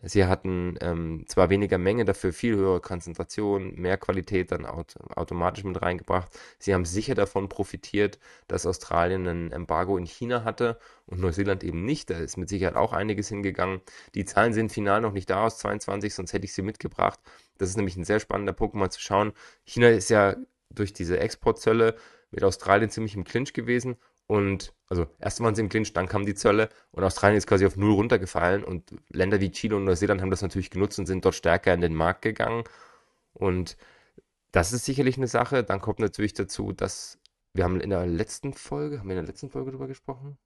Sie 0.00 0.24
hatten 0.24 0.76
ähm, 0.80 1.24
zwar 1.26 1.50
weniger 1.50 1.76
Menge, 1.76 2.06
dafür 2.06 2.32
viel 2.32 2.56
höhere 2.56 2.80
Konzentration, 2.80 3.74
mehr 3.74 3.98
Qualität 3.98 4.50
dann 4.50 4.64
aut 4.64 4.94
automatisch 5.14 5.64
mit 5.64 5.82
reingebracht. 5.82 6.30
Sie 6.58 6.72
haben 6.72 6.86
sicher 6.86 7.14
davon 7.14 7.50
profitiert, 7.50 8.18
dass 8.48 8.64
Australien 8.64 9.26
ein 9.26 9.52
Embargo 9.52 9.98
in 9.98 10.06
China 10.06 10.44
hatte 10.44 10.78
und 11.04 11.20
Neuseeland 11.20 11.62
eben 11.62 11.84
nicht. 11.84 12.08
Da 12.08 12.16
ist 12.18 12.38
mit 12.38 12.48
Sicherheit 12.48 12.74
auch 12.74 12.94
einiges 12.94 13.28
hingegangen. 13.28 13.82
Die 14.14 14.24
Zahlen 14.24 14.54
sind 14.54 14.72
final 14.72 15.02
noch 15.02 15.12
nicht 15.12 15.28
da 15.28 15.44
aus 15.44 15.58
22, 15.58 16.14
sonst 16.14 16.32
hätte 16.32 16.46
ich 16.46 16.54
sie 16.54 16.62
mitgebracht. 16.62 17.20
Das 17.58 17.68
ist 17.68 17.76
nämlich 17.76 17.96
ein 17.96 18.04
sehr 18.04 18.18
spannender 18.18 18.54
Punkt, 18.54 18.74
mal 18.74 18.90
zu 18.90 19.00
schauen. 19.00 19.32
China 19.66 19.88
ist 19.88 20.08
ja 20.08 20.36
durch 20.70 20.94
diese 20.94 21.20
Exportzölle 21.20 21.96
mit 22.30 22.42
Australien 22.44 22.88
ziemlich 22.88 23.14
im 23.14 23.24
Clinch 23.24 23.52
gewesen 23.52 23.96
Und 24.26 24.74
also 24.88 25.06
erst 25.18 25.40
waren 25.40 25.54
sie 25.54 25.62
im 25.62 25.68
Clinch, 25.68 25.92
dann 25.92 26.08
kamen 26.08 26.26
die 26.26 26.34
Zölle 26.34 26.68
und 26.90 27.04
Australien 27.04 27.38
ist 27.38 27.46
quasi 27.46 27.66
auf 27.66 27.76
null 27.76 27.92
runtergefallen 27.92 28.64
und 28.64 28.94
Länder 29.08 29.40
wie 29.40 29.50
Chile 29.50 29.76
und 29.76 29.84
Neuseeland 29.84 30.20
haben 30.20 30.30
das 30.30 30.42
natürlich 30.42 30.70
genutzt 30.70 30.98
und 30.98 31.06
sind 31.06 31.24
dort 31.24 31.34
stärker 31.34 31.74
in 31.74 31.80
den 31.80 31.94
Markt 31.94 32.22
gegangen. 32.22 32.64
Und 33.32 33.76
das 34.52 34.72
ist 34.72 34.84
sicherlich 34.84 35.16
eine 35.16 35.28
Sache. 35.28 35.64
Dann 35.64 35.80
kommt 35.80 35.98
natürlich 35.98 36.34
dazu, 36.34 36.72
dass 36.72 37.18
wir 37.54 37.64
haben 37.64 37.80
in 37.80 37.90
der 37.90 38.06
letzten 38.06 38.54
Folge, 38.54 38.98
haben 38.98 39.08
wir 39.08 39.16
in 39.16 39.24
der 39.24 39.32
letzten 39.32 39.50
Folge 39.50 39.70
darüber 39.70 39.88
gesprochen? 39.88 40.38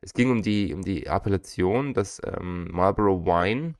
Es 0.00 0.12
ging 0.12 0.30
um 0.30 0.42
die, 0.42 0.72
um 0.74 0.82
die 0.82 1.06
Appellation, 1.06 1.94
dass 1.94 2.20
ähm, 2.24 2.68
Marlboro 2.70 3.24
Wine 3.24 3.74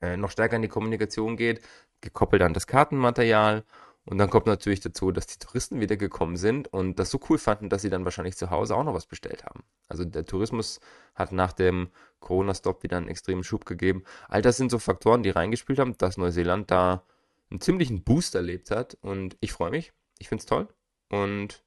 äh, 0.00 0.16
noch 0.16 0.30
stärker 0.30 0.56
in 0.56 0.62
die 0.62 0.68
Kommunikation 0.68 1.36
geht, 1.36 1.62
gekoppelt 2.00 2.42
an 2.42 2.54
das 2.54 2.66
Kartenmaterial. 2.66 3.64
Und 4.04 4.18
dann 4.18 4.30
kommt 4.30 4.46
natürlich 4.46 4.80
dazu, 4.80 5.12
dass 5.12 5.28
die 5.28 5.38
Touristen 5.38 5.78
wieder 5.80 5.96
gekommen 5.96 6.36
sind 6.36 6.72
und 6.72 6.98
das 6.98 7.10
so 7.10 7.20
cool 7.28 7.38
fanden, 7.38 7.68
dass 7.68 7.82
sie 7.82 7.90
dann 7.90 8.04
wahrscheinlich 8.04 8.36
zu 8.36 8.50
Hause 8.50 8.74
auch 8.74 8.82
noch 8.82 8.94
was 8.94 9.06
bestellt 9.06 9.44
haben. 9.44 9.62
Also 9.88 10.04
der 10.04 10.24
Tourismus 10.24 10.80
hat 11.14 11.30
nach 11.30 11.52
dem 11.52 11.88
Corona-Stop 12.18 12.82
wieder 12.82 12.96
einen 12.96 13.08
extremen 13.08 13.44
Schub 13.44 13.64
gegeben. 13.64 14.02
All 14.28 14.42
das 14.42 14.56
sind 14.56 14.72
so 14.72 14.80
Faktoren, 14.80 15.22
die 15.22 15.30
reingespielt 15.30 15.78
haben, 15.78 15.96
dass 15.98 16.16
Neuseeland 16.16 16.70
da 16.70 17.04
einen 17.50 17.60
ziemlichen 17.60 18.02
Boost 18.02 18.34
erlebt 18.34 18.72
hat. 18.72 18.98
Und 19.02 19.36
ich 19.40 19.52
freue 19.52 19.70
mich. 19.70 19.92
Ich 20.18 20.28
finde 20.28 20.40
es 20.40 20.46
toll. 20.46 20.66
Und 21.08 21.62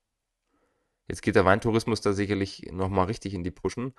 jetzt 1.07 1.21
geht 1.21 1.35
der 1.35 1.45
Weintourismus 1.45 2.01
da 2.01 2.11
sicherlich 2.11 2.69
nochmal 2.71 3.05
richtig 3.05 3.33
in 3.33 3.45
die 3.45 3.51
Pushen 3.51 3.93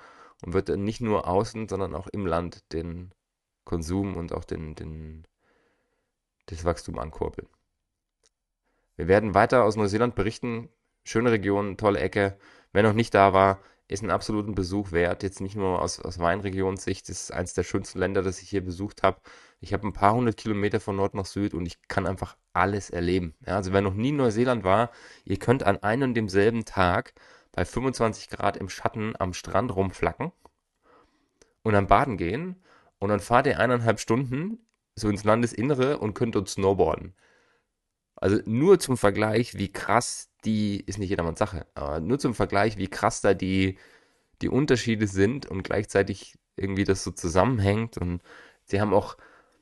und 0.45 0.53
wird 0.53 0.69
dann 0.69 0.85
nicht 0.85 1.01
nur 1.01 1.27
außen, 1.27 1.69
sondern 1.69 1.95
auch 1.95 2.09
im 2.09 2.27
Land 2.27 2.71
den 2.75 3.15
Konsum 3.65 4.15
und 4.15 4.33
auch 4.33 4.45
den, 4.45 4.75
den, 4.75 5.27
das 6.47 6.65
Wachstum 6.65 6.99
ankurbeln. 6.99 7.49
Wir 8.97 9.09
werden 9.09 9.35
weiter 9.35 9.65
aus 9.65 9.77
Neuseeland 9.77 10.15
berichten. 10.15 10.69
Schöne 11.05 11.31
Region, 11.31 11.77
tolle 11.77 12.01
Ecke. 12.01 12.39
Wer 12.73 12.83
noch 12.83 12.93
nicht 12.93 13.15
da 13.15 13.33
war, 13.33 13.61
ist 13.89 14.03
einen 14.03 14.11
absoluten 14.11 14.55
Besuch 14.55 14.93
wert. 14.93 15.23
Jetzt 15.23 15.41
nicht 15.41 15.55
nur 15.55 15.81
aus, 15.81 16.01
aus 16.01 16.19
Weinregionssicht. 16.19 17.09
Das 17.09 17.23
ist 17.23 17.33
eines 17.33 17.55
der 17.55 17.63
schönsten 17.63 17.99
Länder, 17.99 18.23
das 18.23 18.43
ich 18.43 18.49
hier 18.49 18.65
besucht 18.65 19.03
habe. 19.03 19.21
Ich 19.61 19.73
habe 19.73 19.87
ein 19.87 19.93
paar 19.93 20.15
hundert 20.15 20.37
Kilometer 20.37 20.81
von 20.81 20.97
Nord 20.97 21.15
nach 21.15 21.27
Süd 21.27 21.55
und 21.55 21.67
ich 21.67 21.81
kann 21.89 22.07
einfach 22.07 22.37
alles 22.53 22.91
erleben. 22.91 23.35
Ja, 23.47 23.57
also 23.57 23.73
wer 23.73 23.83
noch 23.83 23.95
nie 23.95 24.09
in 24.09 24.17
Neuseeland 24.17 24.65
war, 24.65 24.91
ihr 25.25 25.39
könnt 25.39 25.63
an 25.63 25.83
einem 25.83 26.11
und 26.11 26.15
demselben 26.15 26.65
Tag 26.65 27.15
bei 27.53 27.65
25 27.65 28.29
Grad 28.29 28.57
im 28.57 28.69
Schatten 28.69 29.15
am 29.19 29.33
Strand 29.33 29.75
rumflacken 29.75 30.33
und 31.63 31.73
dann 31.73 31.87
baden 31.87 32.17
gehen 32.17 32.63
und 32.99 33.09
dann 33.09 33.21
fahrt 33.21 33.47
ihr 33.47 33.59
eineinhalb 33.59 34.01
Stunden 34.01 34.59
so 34.95 35.09
ins 35.09 35.25
Landesinnere 35.25 35.99
und 35.99 36.15
könnt 36.15 36.35
dort 36.35 36.49
snowboarden. 36.49 37.15
Also 38.17 38.39
nur 38.47 38.79
zum 38.81 38.97
Vergleich, 38.97 39.57
wie 39.57 39.73
krass 39.73 40.31
die, 40.45 40.81
ist 40.81 40.99
nicht 40.99 41.11
jedermanns 41.11 41.39
Sache, 41.39 41.67
aber 41.75 42.01
nur 42.01 42.19
zum 42.19 42.35
Vergleich, 42.35 42.79
wie 42.79 42.89
krass 42.89 43.21
da 43.21 43.35
die, 43.35 43.79
die 44.43 44.49
Unterschiede 44.49 45.07
sind 45.07 45.47
und 45.47 45.63
gleichzeitig 45.63 46.39
irgendwie 46.57 46.85
das 46.85 47.05
so 47.05 47.11
zusammenhängt. 47.11 47.99
Und 47.99 48.23
sie 48.65 48.81
haben 48.81 48.95
auch 48.95 49.17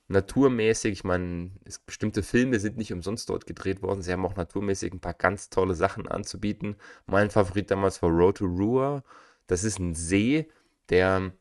naturmäßig, 0.09 0.93
ich 0.93 1.05
meine, 1.05 1.51
bestimmte 1.87 2.23
Filme 2.23 2.61
sind 2.61 2.77
nicht 2.77 2.93
umsonst 2.93 3.29
dort 3.31 3.47
gedreht 3.47 3.83
worden. 3.83 4.03
Sie 4.03 4.13
haben 4.13 4.27
auch 4.27 4.37
naturmäßig 4.37 4.93
ein 4.93 5.01
paar 5.01 5.15
ganz 5.15 5.51
tolle 5.51 5.75
Sachen 5.75 6.09
anzubieten. 6.09 6.77
Mein 7.07 7.31
Favorit 7.31 7.71
damals 7.71 8.03
war 8.03 8.11
Road 8.11 8.39
to 8.39 8.47
Rua. 8.47 9.03
Das 9.47 9.65
ist 9.65 9.79
ein 9.79 9.95
See, 9.95 10.49
der 10.91 11.33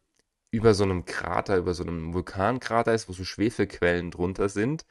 über 0.51 0.73
so 0.75 0.83
einem 0.83 1.05
Krater, 1.05 1.57
über 1.57 1.73
so 1.73 1.83
einem 1.83 2.13
Vulkankrater 2.13 2.93
ist, 2.93 3.09
wo 3.09 3.13
so 3.13 3.23
Schwefelquellen 3.23 4.11
drunter 4.11 4.49
sind. 4.49 4.85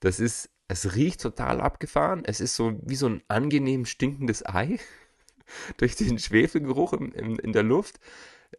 Das 0.00 0.20
ist, 0.20 0.50
es 0.68 0.94
riecht 0.94 1.20
total 1.20 1.60
abgefahren. 1.60 2.22
Es 2.24 2.40
ist 2.40 2.56
so 2.56 2.78
wie 2.82 2.96
so 2.96 3.06
ein 3.06 3.22
angenehm 3.28 3.84
stinkendes 3.86 4.44
Ei 4.44 4.78
durch 5.76 5.96
den 5.96 6.18
Schwefelgeruch 6.18 6.92
in, 6.94 7.12
in, 7.12 7.36
in 7.36 7.52
der 7.52 7.62
Luft. 7.62 8.00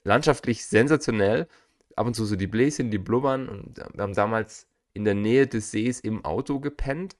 Landschaftlich 0.03 0.65
sensationell. 0.65 1.47
Ab 1.95 2.07
und 2.07 2.13
zu 2.13 2.25
so 2.25 2.35
die 2.35 2.47
Bläschen, 2.47 2.91
die 2.91 2.99
blubbern. 2.99 3.49
Und 3.49 3.77
wir 3.77 4.03
haben 4.03 4.13
damals 4.13 4.67
in 4.93 5.03
der 5.03 5.15
Nähe 5.15 5.47
des 5.47 5.71
Sees 5.71 5.99
im 5.99 6.23
Auto 6.23 6.59
gepennt. 6.59 7.15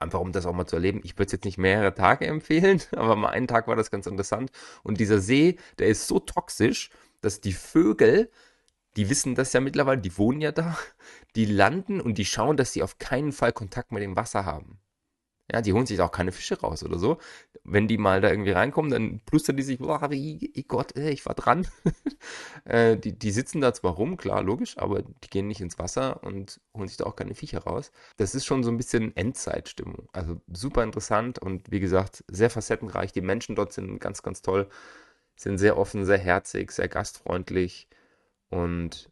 Einfach 0.00 0.20
um 0.20 0.32
das 0.32 0.46
auch 0.46 0.54
mal 0.54 0.66
zu 0.66 0.76
erleben. 0.76 1.00
Ich 1.04 1.14
würde 1.14 1.26
es 1.26 1.32
jetzt 1.32 1.44
nicht 1.44 1.58
mehrere 1.58 1.94
Tage 1.94 2.26
empfehlen, 2.28 2.80
aber 2.92 3.16
mal 3.16 3.30
einen 3.30 3.48
Tag 3.48 3.68
war 3.68 3.76
das 3.76 3.90
ganz 3.90 4.06
interessant. 4.06 4.50
Und 4.82 4.98
dieser 4.98 5.20
See, 5.20 5.56
der 5.78 5.88
ist 5.88 6.06
so 6.06 6.18
toxisch, 6.18 6.90
dass 7.20 7.40
die 7.40 7.52
Vögel, 7.52 8.30
die 8.98 9.08
wissen 9.08 9.36
das 9.36 9.52
ja 9.52 9.60
mittlerweile, 9.60 10.00
die 10.00 10.18
wohnen 10.18 10.40
ja 10.40 10.50
da, 10.50 10.76
die 11.36 11.44
landen 11.44 12.00
und 12.00 12.18
die 12.18 12.24
schauen, 12.24 12.56
dass 12.56 12.72
sie 12.72 12.82
auf 12.82 12.98
keinen 12.98 13.30
Fall 13.30 13.52
Kontakt 13.52 13.92
mit 13.92 14.02
dem 14.02 14.16
Wasser 14.16 14.44
haben. 14.44 14.80
Ja, 15.52 15.62
die 15.62 15.72
holen 15.72 15.86
sich 15.86 16.00
auch 16.00 16.10
keine 16.10 16.32
Fische 16.32 16.60
raus 16.60 16.82
oder 16.82 16.98
so. 16.98 17.18
Wenn 17.62 17.86
die 17.86 17.96
mal 17.96 18.20
da 18.20 18.28
irgendwie 18.28 18.50
reinkommen, 18.50 18.90
dann 18.90 19.20
plustern 19.20 19.56
die 19.56 19.62
sich, 19.62 19.78
boah, 19.78 20.10
ich, 20.10 20.66
Gott, 20.66 20.96
ich 20.96 21.24
war 21.26 21.34
dran. 21.34 21.66
äh, 22.64 22.96
die, 22.96 23.16
die 23.16 23.30
sitzen 23.30 23.60
da 23.60 23.72
zwar 23.72 23.92
rum, 23.92 24.16
klar, 24.16 24.42
logisch, 24.42 24.76
aber 24.78 25.02
die 25.02 25.30
gehen 25.30 25.46
nicht 25.46 25.60
ins 25.60 25.78
Wasser 25.78 26.22
und 26.24 26.60
holen 26.76 26.88
sich 26.88 26.96
da 26.96 27.06
auch 27.06 27.16
keine 27.16 27.36
Viecher 27.36 27.60
raus. 27.60 27.92
Das 28.16 28.34
ist 28.34 28.46
schon 28.46 28.64
so 28.64 28.70
ein 28.70 28.76
bisschen 28.76 29.16
Endzeitstimmung. 29.16 30.08
Also 30.12 30.40
super 30.52 30.82
interessant 30.82 31.38
und 31.38 31.70
wie 31.70 31.80
gesagt, 31.80 32.24
sehr 32.28 32.50
facettenreich. 32.50 33.12
Die 33.12 33.22
Menschen 33.22 33.54
dort 33.54 33.72
sind 33.72 34.00
ganz, 34.00 34.22
ganz 34.22 34.42
toll 34.42 34.68
sind 35.36 35.58
sehr 35.58 35.78
offen, 35.78 36.04
sehr 36.04 36.18
herzig, 36.18 36.72
sehr 36.72 36.88
gastfreundlich 36.88 37.88
und 38.50 39.10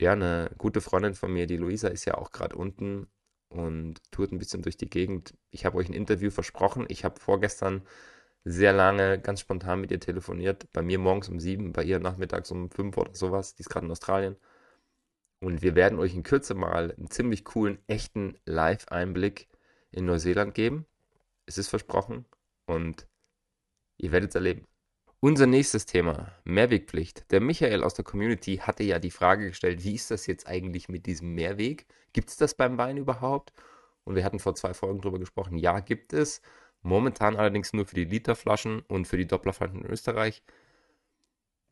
ja, 0.00 0.12
eine 0.12 0.50
gute 0.58 0.80
Freundin 0.80 1.14
von 1.14 1.32
mir, 1.32 1.46
die 1.46 1.56
Luisa, 1.56 1.88
ist 1.88 2.04
ja 2.04 2.14
auch 2.14 2.30
gerade 2.30 2.56
unten 2.56 3.08
und 3.48 4.00
tourt 4.12 4.32
ein 4.32 4.38
bisschen 4.38 4.62
durch 4.62 4.76
die 4.76 4.88
Gegend. 4.90 5.34
Ich 5.50 5.64
habe 5.64 5.76
euch 5.78 5.88
ein 5.88 5.94
Interview 5.94 6.30
versprochen. 6.30 6.86
Ich 6.88 7.04
habe 7.04 7.18
vorgestern 7.20 7.82
sehr 8.44 8.72
lange 8.72 9.18
ganz 9.20 9.40
spontan 9.40 9.80
mit 9.80 9.90
ihr 9.90 10.00
telefoniert. 10.00 10.70
Bei 10.72 10.82
mir 10.82 10.98
morgens 10.98 11.28
um 11.28 11.40
sieben, 11.40 11.72
bei 11.72 11.82
ihr 11.84 11.98
nachmittags 11.98 12.50
um 12.50 12.70
fünf 12.70 12.96
oder 12.96 13.14
sowas. 13.14 13.54
Die 13.54 13.62
ist 13.62 13.70
gerade 13.70 13.86
in 13.86 13.92
Australien. 13.92 14.36
Und 15.40 15.62
wir 15.62 15.74
werden 15.74 15.98
euch 15.98 16.14
in 16.14 16.22
Kürze 16.22 16.54
mal 16.54 16.92
einen 16.96 17.10
ziemlich 17.10 17.44
coolen, 17.44 17.78
echten 17.86 18.38
Live-Einblick 18.44 19.48
in 19.92 20.04
Neuseeland 20.06 20.54
geben. 20.54 20.86
Es 21.46 21.58
ist 21.58 21.68
versprochen 21.68 22.26
und 22.66 23.06
ihr 23.98 24.12
werdet 24.12 24.30
es 24.30 24.34
erleben. 24.34 24.66
Unser 25.20 25.48
nächstes 25.48 25.84
Thema, 25.84 26.32
Mehrwegpflicht. 26.44 27.32
Der 27.32 27.40
Michael 27.40 27.82
aus 27.82 27.94
der 27.94 28.04
Community 28.04 28.58
hatte 28.58 28.84
ja 28.84 29.00
die 29.00 29.10
Frage 29.10 29.48
gestellt, 29.48 29.82
wie 29.82 29.96
ist 29.96 30.12
das 30.12 30.28
jetzt 30.28 30.46
eigentlich 30.46 30.88
mit 30.88 31.06
diesem 31.06 31.34
Mehrweg? 31.34 31.86
Gibt 32.12 32.28
es 32.28 32.36
das 32.36 32.54
beim 32.54 32.78
Wein 32.78 32.96
überhaupt? 32.96 33.52
Und 34.04 34.14
wir 34.14 34.24
hatten 34.24 34.38
vor 34.38 34.54
zwei 34.54 34.74
Folgen 34.74 35.00
darüber 35.00 35.18
gesprochen. 35.18 35.58
Ja, 35.58 35.80
gibt 35.80 36.12
es. 36.12 36.40
Momentan 36.82 37.34
allerdings 37.34 37.72
nur 37.72 37.84
für 37.84 37.96
die 37.96 38.04
Literflaschen 38.04 38.80
und 38.82 39.08
für 39.08 39.16
die 39.16 39.26
Dopplerflaschen 39.26 39.80
in 39.82 39.90
Österreich. 39.90 40.44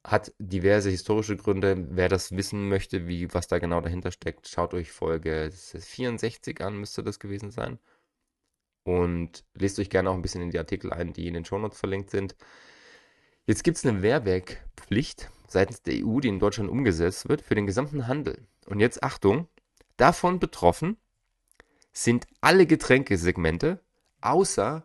Hat 0.02 0.32
diverse 0.40 0.90
historische 0.90 1.36
Gründe. 1.36 1.86
Wer 1.90 2.08
das 2.08 2.32
wissen 2.36 2.68
möchte, 2.68 3.06
wie, 3.06 3.32
was 3.32 3.46
da 3.46 3.60
genau 3.60 3.80
dahinter 3.80 4.10
steckt, 4.10 4.48
schaut 4.48 4.74
euch 4.74 4.90
Folge 4.90 5.52
64 5.52 6.60
an, 6.62 6.78
müsste 6.80 7.04
das 7.04 7.20
gewesen 7.20 7.52
sein. 7.52 7.78
Und 8.82 9.44
lest 9.54 9.78
euch 9.78 9.90
gerne 9.90 10.10
auch 10.10 10.14
ein 10.14 10.22
bisschen 10.22 10.42
in 10.42 10.50
die 10.50 10.58
Artikel 10.58 10.92
ein, 10.92 11.12
die 11.12 11.28
in 11.28 11.34
den 11.34 11.44
Shownotes 11.44 11.78
verlinkt 11.78 12.10
sind. 12.10 12.34
Jetzt 13.46 13.62
gibt 13.62 13.76
es 13.76 13.84
eine 13.84 13.96
Mehrwerkpflicht 13.98 15.30
seitens 15.46 15.80
der 15.80 16.04
EU, 16.04 16.18
die 16.18 16.28
in 16.28 16.40
Deutschland 16.40 16.68
umgesetzt 16.68 17.28
wird, 17.28 17.40
für 17.40 17.54
den 17.54 17.66
gesamten 17.66 18.08
Handel. 18.08 18.44
Und 18.66 18.80
jetzt 18.80 19.04
Achtung, 19.04 19.46
davon 19.96 20.40
betroffen 20.40 20.96
sind 21.92 22.26
alle 22.40 22.66
Getränkesegmente 22.66 23.80
außer 24.20 24.84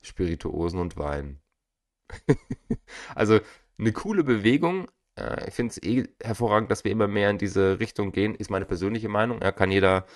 Spirituosen 0.00 0.78
und 0.78 0.96
Wein. 0.96 1.40
also 3.16 3.40
eine 3.78 3.92
coole 3.92 4.22
Bewegung. 4.22 4.88
Äh, 5.16 5.48
ich 5.48 5.54
finde 5.54 5.72
es 5.72 5.82
eh 5.82 6.08
hervorragend, 6.22 6.70
dass 6.70 6.84
wir 6.84 6.92
immer 6.92 7.08
mehr 7.08 7.30
in 7.30 7.38
diese 7.38 7.80
Richtung 7.80 8.12
gehen, 8.12 8.36
ist 8.36 8.48
meine 8.48 8.64
persönliche 8.64 9.08
Meinung. 9.08 9.40
Ja, 9.42 9.50
kann 9.50 9.72
jeder 9.72 10.06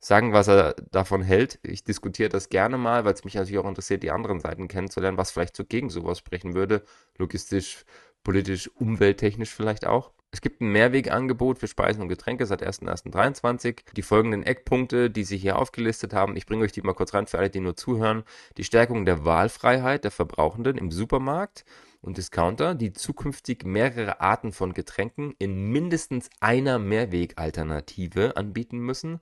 sagen, 0.00 0.32
was 0.32 0.48
er 0.48 0.74
davon 0.90 1.22
hält. 1.22 1.58
Ich 1.62 1.84
diskutiere 1.84 2.28
das 2.28 2.48
gerne 2.48 2.78
mal, 2.78 3.04
weil 3.04 3.14
es 3.14 3.24
mich 3.24 3.34
natürlich 3.34 3.58
auch 3.58 3.68
interessiert, 3.68 4.02
die 4.02 4.10
anderen 4.10 4.40
Seiten 4.40 4.68
kennenzulernen, 4.68 5.18
was 5.18 5.30
vielleicht 5.30 5.56
so 5.56 5.64
gegen 5.64 5.90
sowas 5.90 6.18
sprechen 6.18 6.54
würde. 6.54 6.82
Logistisch, 7.18 7.84
politisch, 8.22 8.70
umwelttechnisch 8.74 9.54
vielleicht 9.54 9.86
auch. 9.86 10.12
Es 10.32 10.40
gibt 10.40 10.60
ein 10.60 10.72
Mehrwegangebot 10.72 11.58
für 11.58 11.68
Speisen 11.68 12.02
und 12.02 12.08
Getränke 12.08 12.44
seit 12.44 12.62
1.1.23. 12.62 13.78
Die 13.96 14.02
folgenden 14.02 14.42
Eckpunkte, 14.42 15.08
die 15.08 15.24
Sie 15.24 15.38
hier 15.38 15.58
aufgelistet 15.58 16.12
haben, 16.12 16.36
ich 16.36 16.44
bringe 16.44 16.64
euch 16.64 16.72
die 16.72 16.82
mal 16.82 16.94
kurz 16.94 17.14
rein 17.14 17.26
für 17.26 17.38
alle, 17.38 17.48
die 17.48 17.60
nur 17.60 17.76
zuhören. 17.76 18.24
Die 18.56 18.64
Stärkung 18.64 19.06
der 19.06 19.24
Wahlfreiheit 19.24 20.04
der 20.04 20.10
Verbrauchenden 20.10 20.76
im 20.76 20.90
Supermarkt 20.90 21.64
und 22.02 22.18
Discounter, 22.18 22.74
die 22.74 22.92
zukünftig 22.92 23.64
mehrere 23.64 24.20
Arten 24.20 24.52
von 24.52 24.74
Getränken 24.74 25.34
in 25.38 25.70
mindestens 25.70 26.28
einer 26.40 26.78
Mehrwegalternative 26.78 28.36
anbieten 28.36 28.78
müssen 28.78 29.20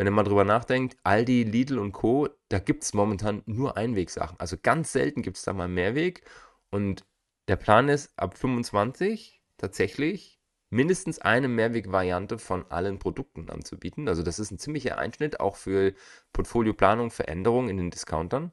wenn 0.00 0.06
ihr 0.06 0.12
mal 0.12 0.22
drüber 0.22 0.44
nachdenkt, 0.44 0.96
Aldi, 1.02 1.42
Lidl 1.42 1.78
und 1.78 1.92
Co., 1.92 2.30
da 2.48 2.58
gibt 2.58 2.84
es 2.84 2.94
momentan 2.94 3.42
nur 3.44 3.76
Einwegsachen. 3.76 4.40
Also 4.40 4.56
ganz 4.56 4.92
selten 4.92 5.20
gibt 5.20 5.36
es 5.36 5.42
da 5.42 5.52
mal 5.52 5.68
Mehrweg. 5.68 6.22
Und 6.70 7.04
der 7.48 7.56
Plan 7.56 7.90
ist, 7.90 8.10
ab 8.16 8.38
25 8.38 9.42
tatsächlich 9.58 10.40
mindestens 10.70 11.18
eine 11.18 11.48
Mehrwegvariante 11.48 12.38
von 12.38 12.64
allen 12.70 12.98
Produkten 12.98 13.50
anzubieten. 13.50 14.08
Also 14.08 14.22
das 14.22 14.38
ist 14.38 14.50
ein 14.50 14.58
ziemlicher 14.58 14.96
Einschnitt 14.96 15.38
auch 15.38 15.56
für 15.56 15.92
Portfolioplanung, 16.32 17.10
Veränderungen 17.10 17.68
in 17.68 17.76
den 17.76 17.90
Discountern. 17.90 18.52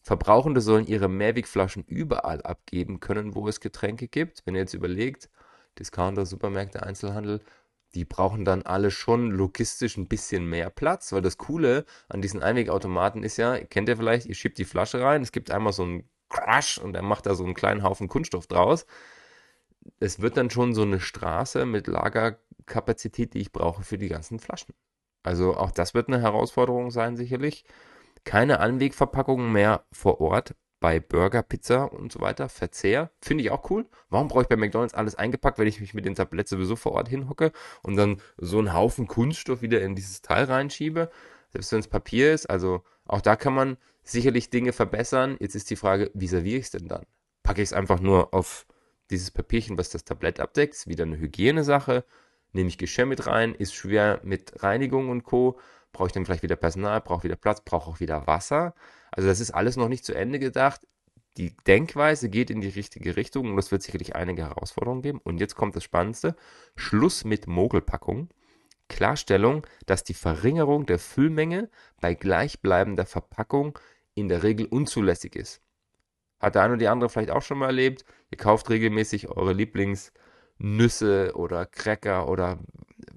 Verbrauchende 0.00 0.62
sollen 0.62 0.86
ihre 0.86 1.08
Mehrwegflaschen 1.08 1.84
überall 1.84 2.40
abgeben 2.40 2.98
können, 2.98 3.34
wo 3.34 3.46
es 3.46 3.60
Getränke 3.60 4.08
gibt. 4.08 4.46
Wenn 4.46 4.54
ihr 4.54 4.62
jetzt 4.62 4.72
überlegt, 4.72 5.28
Discounter, 5.78 6.24
Supermärkte, 6.24 6.82
Einzelhandel, 6.82 7.40
die 7.94 8.04
brauchen 8.04 8.44
dann 8.44 8.62
alle 8.62 8.90
schon 8.90 9.30
logistisch 9.30 9.96
ein 9.96 10.08
bisschen 10.08 10.46
mehr 10.46 10.70
Platz, 10.70 11.12
weil 11.12 11.22
das 11.22 11.38
Coole 11.38 11.84
an 12.08 12.22
diesen 12.22 12.42
Einwegautomaten 12.42 13.22
ist 13.22 13.36
ja, 13.36 13.58
kennt 13.58 13.88
ihr 13.88 13.96
vielleicht, 13.96 14.26
ihr 14.26 14.34
schiebt 14.34 14.58
die 14.58 14.64
Flasche 14.64 15.00
rein, 15.00 15.22
es 15.22 15.32
gibt 15.32 15.50
einmal 15.50 15.72
so 15.72 15.82
einen 15.82 16.08
Crash 16.28 16.78
und 16.78 16.96
er 16.96 17.02
macht 17.02 17.26
da 17.26 17.34
so 17.34 17.44
einen 17.44 17.54
kleinen 17.54 17.82
Haufen 17.82 18.08
Kunststoff 18.08 18.46
draus. 18.46 18.86
Es 20.00 20.20
wird 20.20 20.36
dann 20.36 20.50
schon 20.50 20.74
so 20.74 20.82
eine 20.82 21.00
Straße 21.00 21.66
mit 21.66 21.86
Lagerkapazität, 21.86 23.34
die 23.34 23.40
ich 23.40 23.52
brauche 23.52 23.82
für 23.82 23.98
die 23.98 24.08
ganzen 24.08 24.38
Flaschen. 24.38 24.74
Also 25.22 25.56
auch 25.56 25.70
das 25.70 25.94
wird 25.94 26.08
eine 26.08 26.20
Herausforderung 26.20 26.90
sein, 26.90 27.16
sicherlich. 27.16 27.64
Keine 28.24 28.60
Anwegverpackungen 28.60 29.52
mehr 29.52 29.84
vor 29.92 30.20
Ort 30.20 30.54
bei 30.82 30.98
Burger, 30.98 31.42
Pizza 31.42 31.92
und 31.92 32.10
so 32.10 32.20
weiter. 32.20 32.48
Verzehr 32.48 33.10
finde 33.20 33.44
ich 33.44 33.52
auch 33.52 33.70
cool. 33.70 33.86
Warum 34.10 34.26
brauche 34.26 34.42
ich 34.42 34.48
bei 34.48 34.56
McDonalds 34.56 34.94
alles 34.94 35.14
eingepackt, 35.14 35.58
wenn 35.58 35.68
ich 35.68 35.80
mich 35.80 35.94
mit 35.94 36.04
den 36.04 36.16
Tabletten 36.16 36.48
sowieso 36.48 36.74
vor 36.74 36.92
Ort 36.92 37.08
hinhocke 37.08 37.52
und 37.82 37.94
dann 37.94 38.20
so 38.36 38.58
einen 38.58 38.74
Haufen 38.74 39.06
Kunststoff 39.06 39.62
wieder 39.62 39.80
in 39.80 39.94
dieses 39.94 40.22
Teil 40.22 40.44
reinschiebe? 40.44 41.08
Selbst 41.52 41.70
wenn 41.70 41.78
es 41.78 41.86
Papier 41.86 42.34
ist. 42.34 42.50
Also 42.50 42.82
auch 43.06 43.20
da 43.20 43.36
kann 43.36 43.54
man 43.54 43.76
sicherlich 44.02 44.50
Dinge 44.50 44.72
verbessern. 44.72 45.36
Jetzt 45.38 45.54
ist 45.54 45.70
die 45.70 45.76
Frage, 45.76 46.10
wie 46.14 46.26
serviere 46.26 46.58
ich 46.58 46.64
es 46.64 46.70
denn 46.72 46.88
dann? 46.88 47.06
Packe 47.44 47.62
ich 47.62 47.68
es 47.68 47.72
einfach 47.72 48.00
nur 48.00 48.34
auf 48.34 48.66
dieses 49.10 49.30
Papierchen, 49.30 49.78
was 49.78 49.90
das 49.90 50.04
Tablett 50.04 50.40
abdeckt? 50.40 50.74
Ist 50.74 50.88
wieder 50.88 51.04
eine 51.04 51.16
Hygienesache. 51.16 52.04
Nehme 52.52 52.68
ich 52.68 52.76
Geschirr 52.76 53.06
mit 53.06 53.28
rein? 53.28 53.54
Ist 53.54 53.74
schwer 53.74 54.20
mit 54.24 54.64
Reinigung 54.64 55.10
und 55.10 55.22
Co 55.22 55.60
brauche 55.92 56.08
ich 56.08 56.12
dann 56.12 56.24
vielleicht 56.24 56.42
wieder 56.42 56.56
Personal, 56.56 57.00
brauche 57.00 57.24
wieder 57.24 57.36
Platz, 57.36 57.60
brauche 57.60 57.90
auch 57.90 58.00
wieder 58.00 58.26
Wasser. 58.26 58.74
Also 59.12 59.28
das 59.28 59.38
ist 59.38 59.52
alles 59.52 59.76
noch 59.76 59.88
nicht 59.88 60.04
zu 60.04 60.14
Ende 60.14 60.38
gedacht. 60.40 60.80
Die 61.36 61.56
Denkweise 61.66 62.28
geht 62.28 62.50
in 62.50 62.60
die 62.60 62.68
richtige 62.68 63.16
Richtung 63.16 63.52
und 63.52 63.58
es 63.58 63.70
wird 63.70 63.82
sicherlich 63.82 64.16
einige 64.16 64.42
Herausforderungen 64.42 65.02
geben. 65.02 65.20
Und 65.22 65.38
jetzt 65.38 65.54
kommt 65.54 65.76
das 65.76 65.84
Spannendste. 65.84 66.34
Schluss 66.76 67.24
mit 67.24 67.46
Mogelpackung. 67.46 68.28
Klarstellung, 68.88 69.66
dass 69.86 70.04
die 70.04 70.14
Verringerung 70.14 70.84
der 70.84 70.98
Füllmenge 70.98 71.70
bei 72.00 72.14
gleichbleibender 72.14 73.06
Verpackung 73.06 73.78
in 74.14 74.28
der 74.28 74.42
Regel 74.42 74.66
unzulässig 74.66 75.36
ist. 75.36 75.62
Hat 76.40 76.56
der 76.56 76.62
eine 76.62 76.72
oder 76.72 76.80
die 76.80 76.88
andere 76.88 77.08
vielleicht 77.08 77.30
auch 77.30 77.40
schon 77.40 77.58
mal 77.58 77.66
erlebt. 77.66 78.04
Ihr 78.30 78.36
kauft 78.36 78.68
regelmäßig 78.68 79.28
eure 79.28 79.52
Lieblingsnüsse 79.54 81.32
oder 81.34 81.64
Cracker 81.64 82.28
oder 82.28 82.58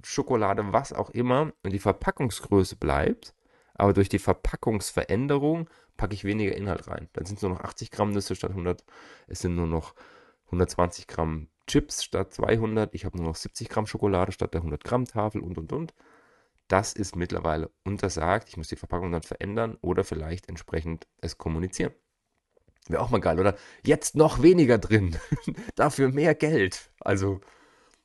Schokolade, 0.04 0.72
was 0.72 0.94
auch 0.94 1.10
immer, 1.10 1.52
und 1.64 1.74
die 1.74 1.80
Verpackungsgröße 1.80 2.76
bleibt, 2.76 3.34
aber 3.74 3.94
durch 3.94 4.10
die 4.10 4.20
Verpackungsveränderung 4.20 5.70
packe 5.98 6.14
ich 6.14 6.24
weniger 6.24 6.56
Inhalt 6.56 6.88
rein. 6.88 7.10
Dann 7.14 7.26
sind 7.26 7.38
es 7.38 7.42
nur 7.42 7.52
noch 7.52 7.62
80 7.62 7.92
Gramm 7.92 8.12
Nüsse 8.12 8.36
statt 8.36 8.52
100. 8.52 8.84
Es 9.28 9.40
sind 9.40 9.56
nur 9.56 9.68
noch 9.68 9.96
120 10.46 11.08
Gramm 11.08 11.48
Chips 11.68 12.04
statt 12.04 12.34
200. 12.34 12.94
Ich 12.94 13.06
habe 13.06 13.18
nur 13.18 13.28
noch 13.28 13.36
70 13.36 13.70
Gramm 13.70 13.88
Schokolade 13.88 14.32
statt 14.32 14.54
der 14.54 14.62
100 14.62 14.84
Gramm 14.84 15.06
Tafel 15.06 15.42
und 15.42 15.58
und 15.58 15.72
und. 15.74 15.94
Das 16.68 16.94
ist 16.94 17.16
mittlerweile 17.16 17.70
untersagt. 17.84 18.50
Ich 18.50 18.58
muss 18.58 18.68
die 18.68 18.76
Verpackung 18.76 19.12
dann 19.12 19.22
verändern 19.22 19.78
oder 19.82 20.04
vielleicht 20.04 20.50
entsprechend 20.50 21.08
es 21.22 21.38
kommunizieren. 21.38 21.94
Wäre 22.88 23.02
auch 23.02 23.10
mal 23.10 23.20
geil, 23.20 23.40
oder? 23.40 23.56
Jetzt 23.84 24.16
noch 24.16 24.42
weniger 24.42 24.78
drin. 24.78 25.18
Dafür 25.76 26.10
mehr 26.10 26.36
Geld. 26.36 26.92
Also 27.00 27.42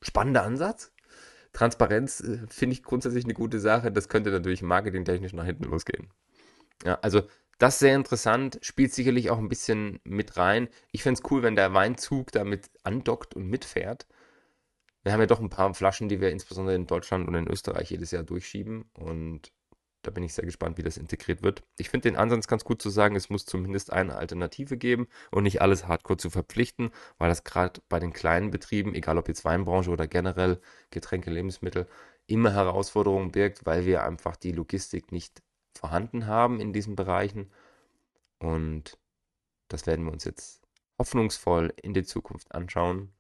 spannender 0.01 0.43
Ansatz. 0.43 0.93
Transparenz 1.53 2.21
äh, 2.21 2.39
finde 2.49 2.75
ich 2.75 2.83
grundsätzlich 2.83 3.25
eine 3.25 3.35
gute 3.35 3.61
Sache. 3.61 3.93
Das 3.93 4.09
könnte 4.09 4.31
natürlich 4.31 4.63
marketingtechnisch 4.63 5.33
nach 5.33 5.45
hinten 5.45 5.65
losgehen. 5.65 6.09
Ja, 6.85 6.99
also 7.03 7.23
das 7.61 7.75
ist 7.75 7.81
sehr 7.81 7.95
interessant, 7.95 8.59
spielt 8.63 8.95
sicherlich 8.95 9.31
auch 9.31 9.39
ein 9.39 9.51
bisschen 9.51 10.01
mit 10.05 10.39
rein. 10.39 10.69
Ich 10.93 11.03
fände 11.03 11.21
es 11.23 11.31
cool, 11.31 11.43
wenn 11.43 11.57
der 11.57 11.75
Weinzug 11.75 12.33
damit 12.33 12.71
andockt 12.85 13.35
und 13.35 13.49
mitfährt. 13.49 14.07
Wir 15.03 15.13
haben 15.13 15.21
ja 15.21 15.27
doch 15.27 15.41
ein 15.41 15.51
paar 15.51 15.73
Flaschen, 15.75 16.09
die 16.09 16.23
wir 16.23 16.31
insbesondere 16.31 16.75
in 16.75 16.87
Deutschland 16.87 17.29
und 17.29 17.35
in 17.35 17.47
Österreich 17.49 17.91
jedes 17.91 18.13
Jahr 18.13 18.23
durchschieben. 18.23 18.91
Und 18.95 19.53
da 20.03 20.11
bin 20.11 20.25
ich 20.25 20.33
sehr 20.33 20.47
gespannt, 20.47 20.79
wie 20.79 20.83
das 20.83 20.97
integriert 20.97 21.43
wird. 21.43 21.63
Ich 21.77 21.91
finde 21.91 22.09
den 22.09 22.17
Ansatz 22.17 22.47
ganz 22.49 22.65
gut 22.65 22.81
zu 22.81 22.89
sagen, 22.89 23.15
es 23.15 23.29
muss 23.29 23.45
zumindest 23.45 23.93
eine 23.93 24.15
Alternative 24.15 24.79
geben 24.79 25.07
und 25.31 25.43
nicht 25.43 25.61
alles 25.61 25.87
hardcore 25.87 26.17
zu 26.17 26.31
verpflichten, 26.31 26.91
weil 27.19 27.29
das 27.29 27.45
gerade 27.45 27.83
bei 27.91 28.01
den 28.01 28.15
kleinen 28.15 28.51
Betrieben, 28.51 28.95
egal 28.95 29.19
ob 29.19 29.29
jetzt 29.29 29.45
Weinbranche 29.45 29.91
oder 29.91 30.07
generell 30.07 30.63
Getränke, 30.91 31.31
Lebensmittel, 31.31 31.87
immer 32.27 32.55
Herausforderungen 32.55 33.33
birgt, 33.33 33.67
weil 33.67 33.85
wir 33.85 34.03
einfach 34.05 34.37
die 34.37 34.53
Logistik 34.53 35.13
nicht 35.13 35.43
vorhanden 35.75 36.27
haben 36.27 36.61
in 36.61 36.73
diesen 36.73 36.97
Bereichen. 36.97 37.51
Und 38.39 38.99
das 39.69 39.87
werden 39.87 40.05
wir 40.05 40.13
uns 40.13 40.25
jetzt 40.25 40.63
hoffnungsvoll 40.99 41.73
in 41.83 41.95
die 41.95 42.05
Zukunft 42.05 42.53
anschauen 42.55 43.13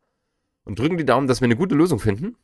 und 0.64 0.78
drücken 0.78 0.98
die 0.98 1.06
Daumen, 1.06 1.26
dass 1.26 1.40
wir 1.40 1.46
eine 1.46 1.56
gute 1.56 1.74
Lösung 1.74 1.98
finden. 1.98 2.36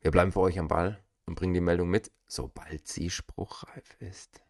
Wir 0.00 0.10
bleiben 0.10 0.32
für 0.32 0.40
euch 0.40 0.58
am 0.58 0.68
Ball 0.68 1.02
und 1.26 1.34
bringen 1.34 1.54
die 1.54 1.60
Meldung 1.60 1.90
mit, 1.90 2.10
sobald 2.26 2.88
sie 2.88 3.10
spruchreif 3.10 3.96
ist. 4.00 4.42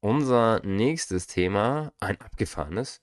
Unser 0.00 0.60
nächstes 0.64 1.26
Thema, 1.26 1.92
ein 2.00 2.20
abgefahrenes. 2.20 3.00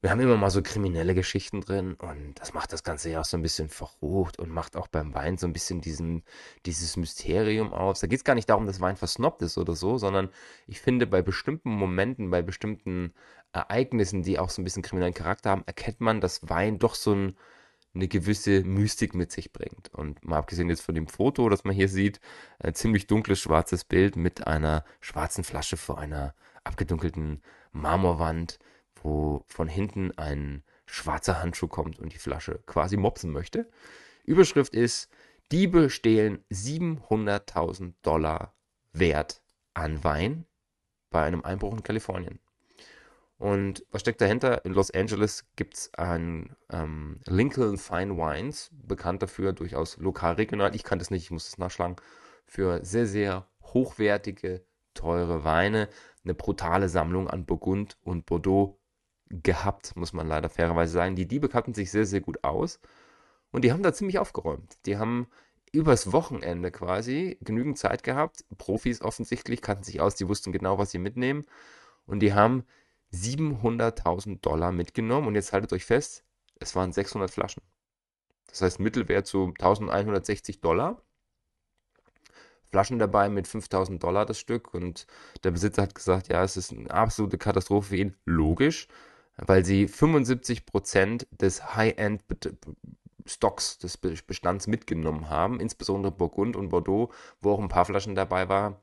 Wir 0.00 0.10
haben 0.10 0.20
immer 0.20 0.36
mal 0.36 0.50
so 0.50 0.62
kriminelle 0.62 1.12
Geschichten 1.12 1.60
drin 1.60 1.94
und 1.94 2.34
das 2.38 2.54
macht 2.54 2.72
das 2.72 2.84
Ganze 2.84 3.10
ja 3.10 3.20
auch 3.20 3.24
so 3.24 3.36
ein 3.36 3.42
bisschen 3.42 3.68
verrucht 3.68 4.38
und 4.38 4.48
macht 4.48 4.76
auch 4.76 4.86
beim 4.86 5.12
Wein 5.12 5.38
so 5.38 5.46
ein 5.48 5.52
bisschen 5.52 5.80
diesen, 5.80 6.22
dieses 6.66 6.96
Mysterium 6.96 7.72
aus. 7.72 7.98
Da 7.98 8.06
geht 8.06 8.18
es 8.20 8.24
gar 8.24 8.36
nicht 8.36 8.48
darum, 8.48 8.64
dass 8.64 8.80
Wein 8.80 8.96
versnobbt 8.96 9.42
ist 9.42 9.58
oder 9.58 9.74
so, 9.74 9.98
sondern 9.98 10.28
ich 10.68 10.80
finde, 10.80 11.08
bei 11.08 11.20
bestimmten 11.20 11.70
Momenten, 11.70 12.30
bei 12.30 12.42
bestimmten 12.42 13.12
Ereignissen, 13.52 14.22
die 14.22 14.38
auch 14.38 14.50
so 14.50 14.62
ein 14.62 14.64
bisschen 14.64 14.84
kriminellen 14.84 15.14
Charakter 15.14 15.50
haben, 15.50 15.64
erkennt 15.66 16.00
man, 16.00 16.20
dass 16.20 16.48
Wein 16.48 16.78
doch 16.78 16.94
so 16.94 17.12
ein, 17.12 17.36
eine 17.92 18.06
gewisse 18.06 18.62
Mystik 18.62 19.16
mit 19.16 19.32
sich 19.32 19.52
bringt. 19.52 19.92
Und 19.92 20.24
mal 20.24 20.38
abgesehen 20.38 20.68
jetzt 20.70 20.82
von 20.82 20.94
dem 20.94 21.08
Foto, 21.08 21.48
das 21.48 21.64
man 21.64 21.74
hier 21.74 21.88
sieht, 21.88 22.20
ein 22.60 22.74
ziemlich 22.74 23.08
dunkles 23.08 23.40
schwarzes 23.40 23.82
Bild 23.82 24.14
mit 24.14 24.46
einer 24.46 24.84
schwarzen 25.00 25.42
Flasche 25.42 25.76
vor 25.76 25.98
einer 25.98 26.34
abgedunkelten 26.62 27.42
Marmorwand, 27.72 28.60
wo 29.02 29.44
von 29.46 29.68
hinten 29.68 30.16
ein 30.16 30.62
schwarzer 30.86 31.40
Handschuh 31.40 31.68
kommt 31.68 31.98
und 31.98 32.12
die 32.12 32.18
Flasche 32.18 32.60
quasi 32.66 32.96
mopsen 32.96 33.30
möchte. 33.30 33.68
Überschrift 34.24 34.74
ist, 34.74 35.10
Diebe 35.52 35.90
stehlen 35.90 36.44
700.000 36.50 37.94
Dollar 38.02 38.54
Wert 38.92 39.42
an 39.74 40.04
Wein 40.04 40.44
bei 41.10 41.22
einem 41.22 41.42
Einbruch 41.42 41.72
in 41.72 41.82
Kalifornien. 41.82 42.38
Und 43.38 43.86
was 43.92 44.00
steckt 44.00 44.20
dahinter? 44.20 44.64
In 44.64 44.72
Los 44.72 44.90
Angeles 44.90 45.46
gibt 45.54 45.74
es 45.74 45.94
ein 45.94 46.56
ähm, 46.70 47.20
Lincoln 47.26 47.78
Fine 47.78 48.16
Wines, 48.16 48.70
bekannt 48.72 49.22
dafür, 49.22 49.52
durchaus 49.52 49.96
lokal, 49.98 50.34
regional. 50.34 50.74
Ich 50.74 50.82
kann 50.82 50.98
das 50.98 51.10
nicht, 51.10 51.22
ich 51.22 51.30
muss 51.30 51.48
es 51.48 51.56
nachschlagen. 51.56 51.96
Für 52.44 52.84
sehr, 52.84 53.06
sehr 53.06 53.46
hochwertige, 53.62 54.64
teure 54.92 55.44
Weine. 55.44 55.88
Eine 56.24 56.34
brutale 56.34 56.88
Sammlung 56.88 57.30
an 57.30 57.46
Burgund 57.46 57.96
und 58.02 58.26
Bordeaux 58.26 58.77
gehabt, 59.30 59.96
muss 59.96 60.12
man 60.12 60.26
leider 60.26 60.48
fairerweise 60.48 60.92
sagen. 60.92 61.16
Die 61.16 61.28
Diebe 61.28 61.48
kannten 61.48 61.74
sich 61.74 61.90
sehr, 61.90 62.06
sehr 62.06 62.20
gut 62.20 62.44
aus. 62.44 62.80
Und 63.50 63.64
die 63.64 63.72
haben 63.72 63.82
da 63.82 63.92
ziemlich 63.92 64.18
aufgeräumt. 64.18 64.78
Die 64.86 64.96
haben 64.98 65.28
übers 65.72 66.12
Wochenende 66.12 66.70
quasi 66.70 67.38
genügend 67.40 67.78
Zeit 67.78 68.02
gehabt. 68.02 68.44
Profis 68.56 69.02
offensichtlich 69.02 69.62
kannten 69.62 69.84
sich 69.84 70.00
aus, 70.00 70.14
die 70.14 70.28
wussten 70.28 70.52
genau, 70.52 70.78
was 70.78 70.90
sie 70.90 70.98
mitnehmen. 70.98 71.44
Und 72.06 72.20
die 72.20 72.32
haben 72.32 72.64
700.000 73.12 74.40
Dollar 74.40 74.72
mitgenommen 74.72 75.28
und 75.28 75.34
jetzt 75.34 75.52
haltet 75.52 75.72
euch 75.72 75.84
fest, 75.84 76.24
es 76.60 76.74
waren 76.74 76.92
600 76.92 77.30
Flaschen. 77.30 77.62
Das 78.48 78.62
heißt 78.62 78.80
Mittelwert 78.80 79.26
zu 79.26 79.46
1160 79.58 80.60
Dollar. 80.60 81.02
Flaschen 82.64 82.98
dabei 82.98 83.30
mit 83.30 83.46
5000 83.46 84.02
Dollar 84.02 84.26
das 84.26 84.38
Stück 84.38 84.74
und 84.74 85.06
der 85.42 85.52
Besitzer 85.52 85.82
hat 85.82 85.94
gesagt, 85.94 86.28
ja, 86.28 86.42
es 86.42 86.56
ist 86.56 86.72
eine 86.72 86.90
absolute 86.90 87.38
Katastrophe 87.38 87.88
für 87.88 87.96
ihn. 87.96 88.16
Logisch, 88.24 88.88
weil 89.46 89.64
sie 89.64 89.86
75% 89.86 91.26
des 91.30 91.74
High-End 91.76 92.22
Stocks 93.26 93.78
des 93.78 93.96
Bestands 93.98 94.66
mitgenommen 94.66 95.28
haben, 95.28 95.60
insbesondere 95.60 96.12
Burgund 96.12 96.56
und 96.56 96.70
Bordeaux, 96.70 97.12
wo 97.40 97.52
auch 97.52 97.60
ein 97.60 97.68
paar 97.68 97.84
Flaschen 97.84 98.14
dabei 98.14 98.48
war, 98.48 98.80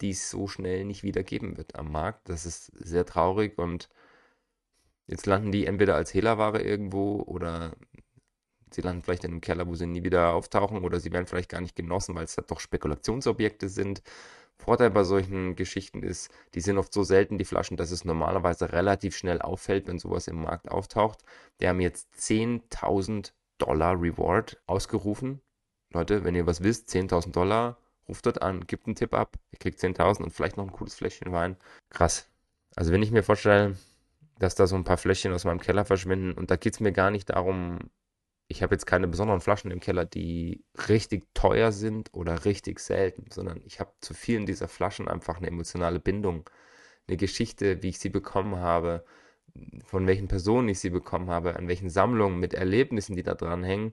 die 0.00 0.10
es 0.10 0.30
so 0.30 0.46
schnell 0.46 0.84
nicht 0.84 1.02
wieder 1.02 1.22
geben 1.22 1.56
wird 1.56 1.76
am 1.76 1.90
Markt. 1.90 2.28
Das 2.28 2.44
ist 2.44 2.66
sehr 2.78 3.06
traurig 3.06 3.58
und 3.58 3.88
jetzt 5.06 5.26
landen 5.26 5.52
die 5.52 5.66
entweder 5.66 5.94
als 5.94 6.12
Hehlerware 6.12 6.60
irgendwo 6.62 7.22
oder 7.22 7.72
sie 8.70 8.82
landen 8.82 9.02
vielleicht 9.02 9.24
in 9.24 9.32
einem 9.32 9.40
Keller, 9.40 9.66
wo 9.66 9.74
sie 9.74 9.86
nie 9.86 10.04
wieder 10.04 10.34
auftauchen 10.34 10.82
oder 10.84 11.00
sie 11.00 11.12
werden 11.12 11.26
vielleicht 11.26 11.50
gar 11.50 11.60
nicht 11.60 11.76
genossen, 11.76 12.14
weil 12.14 12.24
es 12.24 12.36
halt 12.36 12.50
doch 12.50 12.60
Spekulationsobjekte 12.60 13.68
sind. 13.68 14.02
Vorteil 14.58 14.90
bei 14.90 15.02
solchen 15.02 15.56
Geschichten 15.56 16.02
ist, 16.02 16.30
die 16.54 16.60
sind 16.60 16.78
oft 16.78 16.92
so 16.92 17.02
selten, 17.02 17.38
die 17.38 17.44
Flaschen, 17.44 17.76
dass 17.76 17.90
es 17.90 18.04
normalerweise 18.04 18.72
relativ 18.72 19.16
schnell 19.16 19.42
auffällt, 19.42 19.88
wenn 19.88 19.98
sowas 19.98 20.28
im 20.28 20.42
Markt 20.42 20.70
auftaucht. 20.70 21.24
Die 21.60 21.68
haben 21.68 21.80
jetzt 21.80 22.08
10.000 22.18 23.32
Dollar 23.58 24.00
Reward 24.00 24.60
ausgerufen. 24.66 25.40
Leute, 25.92 26.24
wenn 26.24 26.34
ihr 26.34 26.46
was 26.46 26.62
wisst, 26.62 26.90
10.000 26.90 27.32
Dollar, 27.32 27.78
ruft 28.08 28.26
dort 28.26 28.42
an, 28.42 28.66
gibt 28.66 28.86
einen 28.86 28.94
Tipp 28.94 29.14
ab, 29.14 29.36
ihr 29.50 29.58
kriegt 29.58 29.80
10.000 29.80 30.22
und 30.22 30.32
vielleicht 30.32 30.56
noch 30.56 30.64
ein 30.64 30.72
cooles 30.72 30.94
Fläschchen 30.94 31.32
Wein. 31.32 31.56
Krass. 31.90 32.28
Also 32.74 32.92
wenn 32.92 33.02
ich 33.02 33.10
mir 33.10 33.22
vorstelle, 33.22 33.76
dass 34.38 34.54
da 34.54 34.66
so 34.66 34.76
ein 34.76 34.84
paar 34.84 34.96
Fläschchen 34.96 35.32
aus 35.32 35.44
meinem 35.44 35.60
Keller 35.60 35.84
verschwinden 35.84 36.32
und 36.32 36.50
da 36.50 36.56
geht 36.56 36.74
es 36.74 36.80
mir 36.80 36.92
gar 36.92 37.10
nicht 37.10 37.30
darum, 37.30 37.78
ich 38.48 38.62
habe 38.62 38.74
jetzt 38.74 38.86
keine 38.86 39.08
besonderen 39.08 39.40
Flaschen 39.40 39.70
im 39.70 39.80
Keller, 39.80 40.04
die 40.04 40.64
richtig 40.88 41.26
teuer 41.34 41.72
sind 41.72 42.12
oder 42.12 42.44
richtig 42.44 42.80
selten, 42.80 43.30
sondern 43.30 43.60
ich 43.64 43.80
habe 43.80 43.92
zu 44.00 44.14
vielen 44.14 44.46
dieser 44.46 44.68
Flaschen 44.68 45.08
einfach 45.08 45.38
eine 45.38 45.46
emotionale 45.46 46.00
Bindung, 46.00 46.48
eine 47.08 47.16
Geschichte, 47.16 47.82
wie 47.82 47.90
ich 47.90 47.98
sie 47.98 48.10
bekommen 48.10 48.56
habe, 48.56 49.04
von 49.84 50.06
welchen 50.06 50.28
Personen 50.28 50.68
ich 50.68 50.80
sie 50.80 50.90
bekommen 50.90 51.30
habe, 51.30 51.56
an 51.56 51.68
welchen 51.68 51.90
Sammlungen 51.90 52.40
mit 52.40 52.54
Erlebnissen, 52.54 53.16
die 53.16 53.22
da 53.22 53.34
dran 53.34 53.64
hängen. 53.64 53.92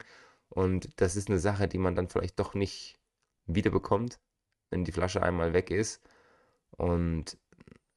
Und 0.49 0.89
das 1.01 1.15
ist 1.15 1.29
eine 1.29 1.39
Sache, 1.39 1.67
die 1.67 1.77
man 1.77 1.95
dann 1.95 2.09
vielleicht 2.09 2.39
doch 2.39 2.53
nicht 2.53 2.99
wiederbekommt, 3.45 4.19
wenn 4.69 4.85
die 4.85 4.91
Flasche 4.91 5.23
einmal 5.23 5.53
weg 5.53 5.71
ist. 5.71 6.01
Und 6.71 7.37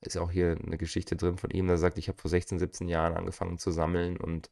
ist 0.01 0.17
auch 0.17 0.31
hier 0.31 0.59
eine 0.65 0.79
Geschichte 0.79 1.17
drin 1.17 1.39
von 1.39 1.51
ihm, 1.51 1.69
der 1.69 1.79
sagt, 1.79 1.99
ich 1.99 2.09
habe 2.09 2.19
vor 2.21 2.31
16, 2.31 2.59
17 2.59 2.89
Jahren 2.89 3.15
angefangen 3.15 3.59
zu 3.59 3.71
sammeln 3.71 4.17
und 4.17 4.51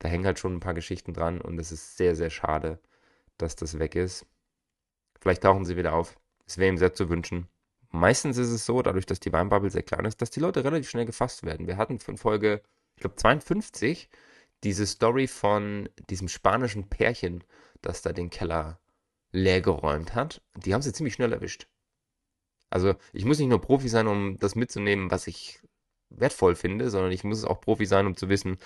da 0.00 0.08
hängen 0.08 0.26
halt 0.26 0.38
schon 0.38 0.56
ein 0.56 0.60
paar 0.60 0.74
Geschichten 0.74 1.14
dran 1.14 1.40
und 1.40 1.58
es 1.58 1.70
ist 1.70 1.96
sehr, 1.96 2.16
sehr 2.16 2.30
schade, 2.30 2.80
dass 3.38 3.54
das 3.54 3.78
weg 3.78 3.94
ist. 3.94 4.26
Vielleicht 5.20 5.42
tauchen 5.42 5.64
sie 5.64 5.76
wieder 5.76 5.92
auf. 5.92 6.18
Es 6.46 6.58
wäre 6.58 6.70
ihm 6.70 6.78
sehr 6.78 6.94
zu 6.94 7.08
wünschen. 7.08 7.48
Meistens 7.90 8.38
ist 8.38 8.50
es 8.50 8.66
so, 8.66 8.82
dadurch, 8.82 9.06
dass 9.06 9.20
die 9.20 9.32
Weinbubble 9.32 9.70
sehr 9.70 9.82
klein 9.82 10.06
ist, 10.06 10.22
dass 10.22 10.30
die 10.30 10.40
Leute 10.40 10.64
relativ 10.64 10.88
schnell 10.88 11.06
gefasst 11.06 11.44
werden. 11.44 11.66
Wir 11.66 11.76
hatten 11.76 11.98
von 11.98 12.16
Folge, 12.16 12.62
ich 12.96 13.02
glaube 13.02 13.16
52, 13.16 14.08
diese 14.64 14.86
Story 14.86 15.26
von 15.26 15.88
diesem 16.08 16.28
spanischen 16.28 16.88
Pärchen, 16.88 17.44
das 17.82 18.02
da 18.02 18.12
den 18.12 18.30
Keller 18.30 18.80
leergeräumt 19.32 20.14
hat. 20.14 20.42
Die 20.56 20.72
haben 20.72 20.82
sie 20.82 20.92
ziemlich 20.92 21.14
schnell 21.14 21.32
erwischt. 21.32 21.68
Also 22.70 22.94
ich 23.12 23.24
muss 23.24 23.38
nicht 23.38 23.48
nur 23.48 23.60
Profi 23.60 23.88
sein, 23.88 24.06
um 24.06 24.38
das 24.38 24.54
mitzunehmen, 24.54 25.10
was 25.10 25.26
ich 25.26 25.60
wertvoll 26.10 26.54
finde, 26.54 26.90
sondern 26.90 27.12
ich 27.12 27.24
muss 27.24 27.44
auch 27.44 27.60
Profi 27.60 27.86
sein, 27.86 28.06
um 28.06 28.16
zu 28.16 28.28
wissen, 28.28 28.58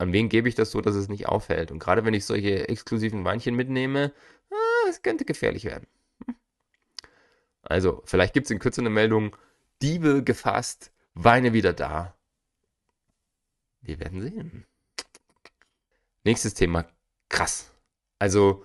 an 0.00 0.14
wen 0.14 0.30
gebe 0.30 0.48
ich 0.48 0.54
das 0.54 0.70
so, 0.70 0.80
dass 0.80 0.94
es 0.94 1.08
nicht 1.08 1.28
auffällt. 1.28 1.70
Und 1.70 1.78
gerade 1.78 2.06
wenn 2.06 2.14
ich 2.14 2.24
solche 2.24 2.68
exklusiven 2.68 3.24
Weinchen 3.24 3.54
mitnehme, 3.54 4.14
ah, 4.50 4.88
es 4.88 5.02
könnte 5.02 5.26
gefährlich 5.26 5.64
werden. 5.64 5.86
Also, 7.62 8.00
vielleicht 8.06 8.32
gibt 8.32 8.46
es 8.46 8.50
in 8.50 8.58
Kürze 8.58 8.80
eine 8.80 8.88
Meldung, 8.88 9.36
Diebe 9.82 10.24
gefasst, 10.24 10.90
Weine 11.12 11.52
wieder 11.52 11.74
da. 11.74 12.16
Wir 13.82 14.00
werden 14.00 14.22
sehen. 14.22 14.66
Nächstes 16.24 16.54
Thema, 16.54 16.86
krass. 17.28 17.70
Also, 18.18 18.64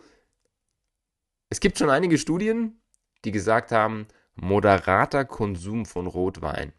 es 1.50 1.60
gibt 1.60 1.78
schon 1.78 1.90
einige 1.90 2.18
Studien, 2.18 2.82
die 3.26 3.32
gesagt 3.32 3.74
haben, 3.74 4.08
moderater 4.36 5.26
Konsum 5.26 5.86
von 5.86 6.08
Rotwein. 6.08 6.72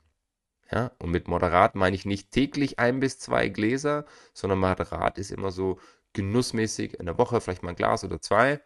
Ja, 0.71 0.91
und 0.99 1.11
mit 1.11 1.29
moderat 1.29 1.77
meine 1.77 1.95
ich 1.95 2.07
nicht 2.07 2.33
täglich 2.33 2.79
ein 2.79 2.99
bis 3.01 3.19
zwei 3.19 3.49
Gläser, 3.49 4.05
sondern 4.33 4.59
moderat 4.59 5.19
ist 5.19 5.31
immer 5.31 5.53
so 5.53 5.79
genussmäßig 6.13 6.95
in 6.99 7.07
der 7.07 7.19
Woche 7.19 7.41
vielleicht 7.41 7.63
mal 7.63 7.71
ein 7.71 7.77
Glas 7.77 8.05
oder 8.05 8.21
zwei. 8.21 8.61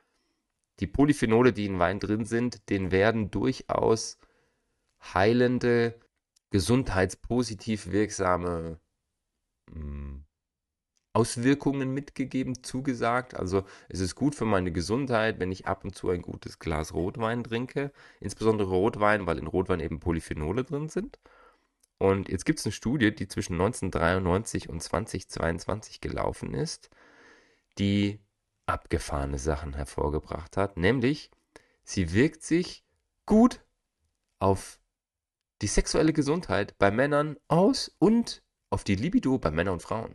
Die 0.80 0.86
Polyphenole, 0.86 1.52
die 1.52 1.66
in 1.66 1.78
Wein 1.78 2.00
drin 2.00 2.24
sind, 2.24 2.70
denen 2.70 2.90
werden 2.90 3.30
durchaus 3.30 4.18
heilende, 5.14 6.00
gesundheitspositiv 6.50 7.90
wirksame 7.90 8.80
hm, 9.70 10.24
Auswirkungen 11.12 11.92
mitgegeben, 11.92 12.62
zugesagt. 12.62 13.34
Also 13.34 13.64
es 13.88 14.00
ist 14.00 14.14
gut 14.14 14.34
für 14.34 14.44
meine 14.44 14.72
Gesundheit, 14.72 15.40
wenn 15.40 15.52
ich 15.52 15.66
ab 15.66 15.84
und 15.84 15.94
zu 15.94 16.10
ein 16.10 16.22
gutes 16.22 16.58
Glas 16.58 16.94
Rotwein 16.94 17.44
trinke. 17.44 17.92
Insbesondere 18.20 18.70
Rotwein, 18.70 19.26
weil 19.26 19.38
in 19.38 19.46
Rotwein 19.48 19.80
eben 19.80 20.00
Polyphenole 20.00 20.64
drin 20.64 20.88
sind. 20.88 21.18
Und 22.00 22.30
jetzt 22.30 22.46
gibt 22.46 22.58
es 22.58 22.64
eine 22.64 22.72
Studie, 22.72 23.14
die 23.14 23.28
zwischen 23.28 23.60
1993 23.60 24.70
und 24.70 24.82
2022 24.82 26.00
gelaufen 26.00 26.54
ist, 26.54 26.88
die 27.78 28.20
abgefahrene 28.64 29.38
Sachen 29.38 29.74
hervorgebracht 29.74 30.56
hat. 30.56 30.78
Nämlich, 30.78 31.30
sie 31.84 32.14
wirkt 32.14 32.42
sich 32.42 32.86
gut 33.26 33.60
auf 34.38 34.80
die 35.60 35.66
sexuelle 35.66 36.14
Gesundheit 36.14 36.78
bei 36.78 36.90
Männern 36.90 37.36
aus 37.48 37.94
und 37.98 38.42
auf 38.70 38.82
die 38.82 38.94
Libido 38.94 39.36
bei 39.36 39.50
Männern 39.50 39.74
und 39.74 39.82
Frauen. 39.82 40.14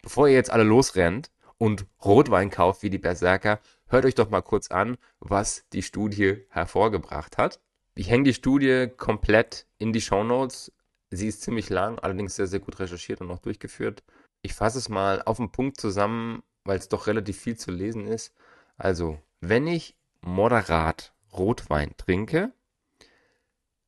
Bevor 0.00 0.26
ihr 0.26 0.34
jetzt 0.34 0.50
alle 0.50 0.64
losrennt 0.64 1.30
und 1.58 1.84
Rotwein 2.02 2.48
kauft 2.48 2.82
wie 2.82 2.88
die 2.88 2.96
Berserker, 2.96 3.60
hört 3.88 4.06
euch 4.06 4.14
doch 4.14 4.30
mal 4.30 4.40
kurz 4.40 4.70
an, 4.70 4.96
was 5.18 5.68
die 5.74 5.82
Studie 5.82 6.46
hervorgebracht 6.48 7.36
hat. 7.36 7.60
Ich 7.94 8.08
hänge 8.08 8.24
die 8.24 8.34
Studie 8.34 8.88
komplett 8.96 9.66
in 9.76 9.92
die 9.92 10.00
Show 10.00 10.24
Notes. 10.24 10.72
Sie 11.10 11.26
ist 11.26 11.42
ziemlich 11.42 11.70
lang, 11.70 11.98
allerdings 11.98 12.36
sehr, 12.36 12.46
sehr 12.46 12.60
gut 12.60 12.78
recherchiert 12.78 13.20
und 13.20 13.30
auch 13.30 13.40
durchgeführt. 13.40 14.04
Ich 14.42 14.54
fasse 14.54 14.78
es 14.78 14.88
mal 14.88 15.22
auf 15.22 15.38
den 15.38 15.50
Punkt 15.50 15.80
zusammen, 15.80 16.42
weil 16.64 16.78
es 16.78 16.88
doch 16.88 17.06
relativ 17.06 17.38
viel 17.38 17.56
zu 17.56 17.70
lesen 17.70 18.06
ist. 18.06 18.32
Also, 18.76 19.20
wenn 19.40 19.66
ich 19.66 19.96
moderat 20.20 21.12
Rotwein 21.32 21.96
trinke, 21.96 22.52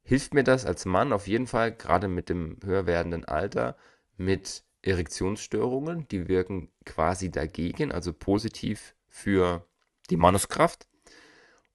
hilft 0.02 0.34
mir 0.34 0.44
das 0.44 0.66
als 0.66 0.84
Mann 0.84 1.12
auf 1.12 1.28
jeden 1.28 1.46
Fall, 1.46 1.72
gerade 1.72 2.08
mit 2.08 2.28
dem 2.28 2.58
höher 2.64 2.86
werdenden 2.86 3.24
Alter, 3.24 3.76
mit 4.16 4.64
Erektionsstörungen, 4.82 6.08
die 6.08 6.28
wirken 6.28 6.72
quasi 6.84 7.30
dagegen, 7.30 7.92
also 7.92 8.12
positiv 8.12 8.96
für 9.08 9.66
die 10.10 10.16
Manneskraft. 10.16 10.88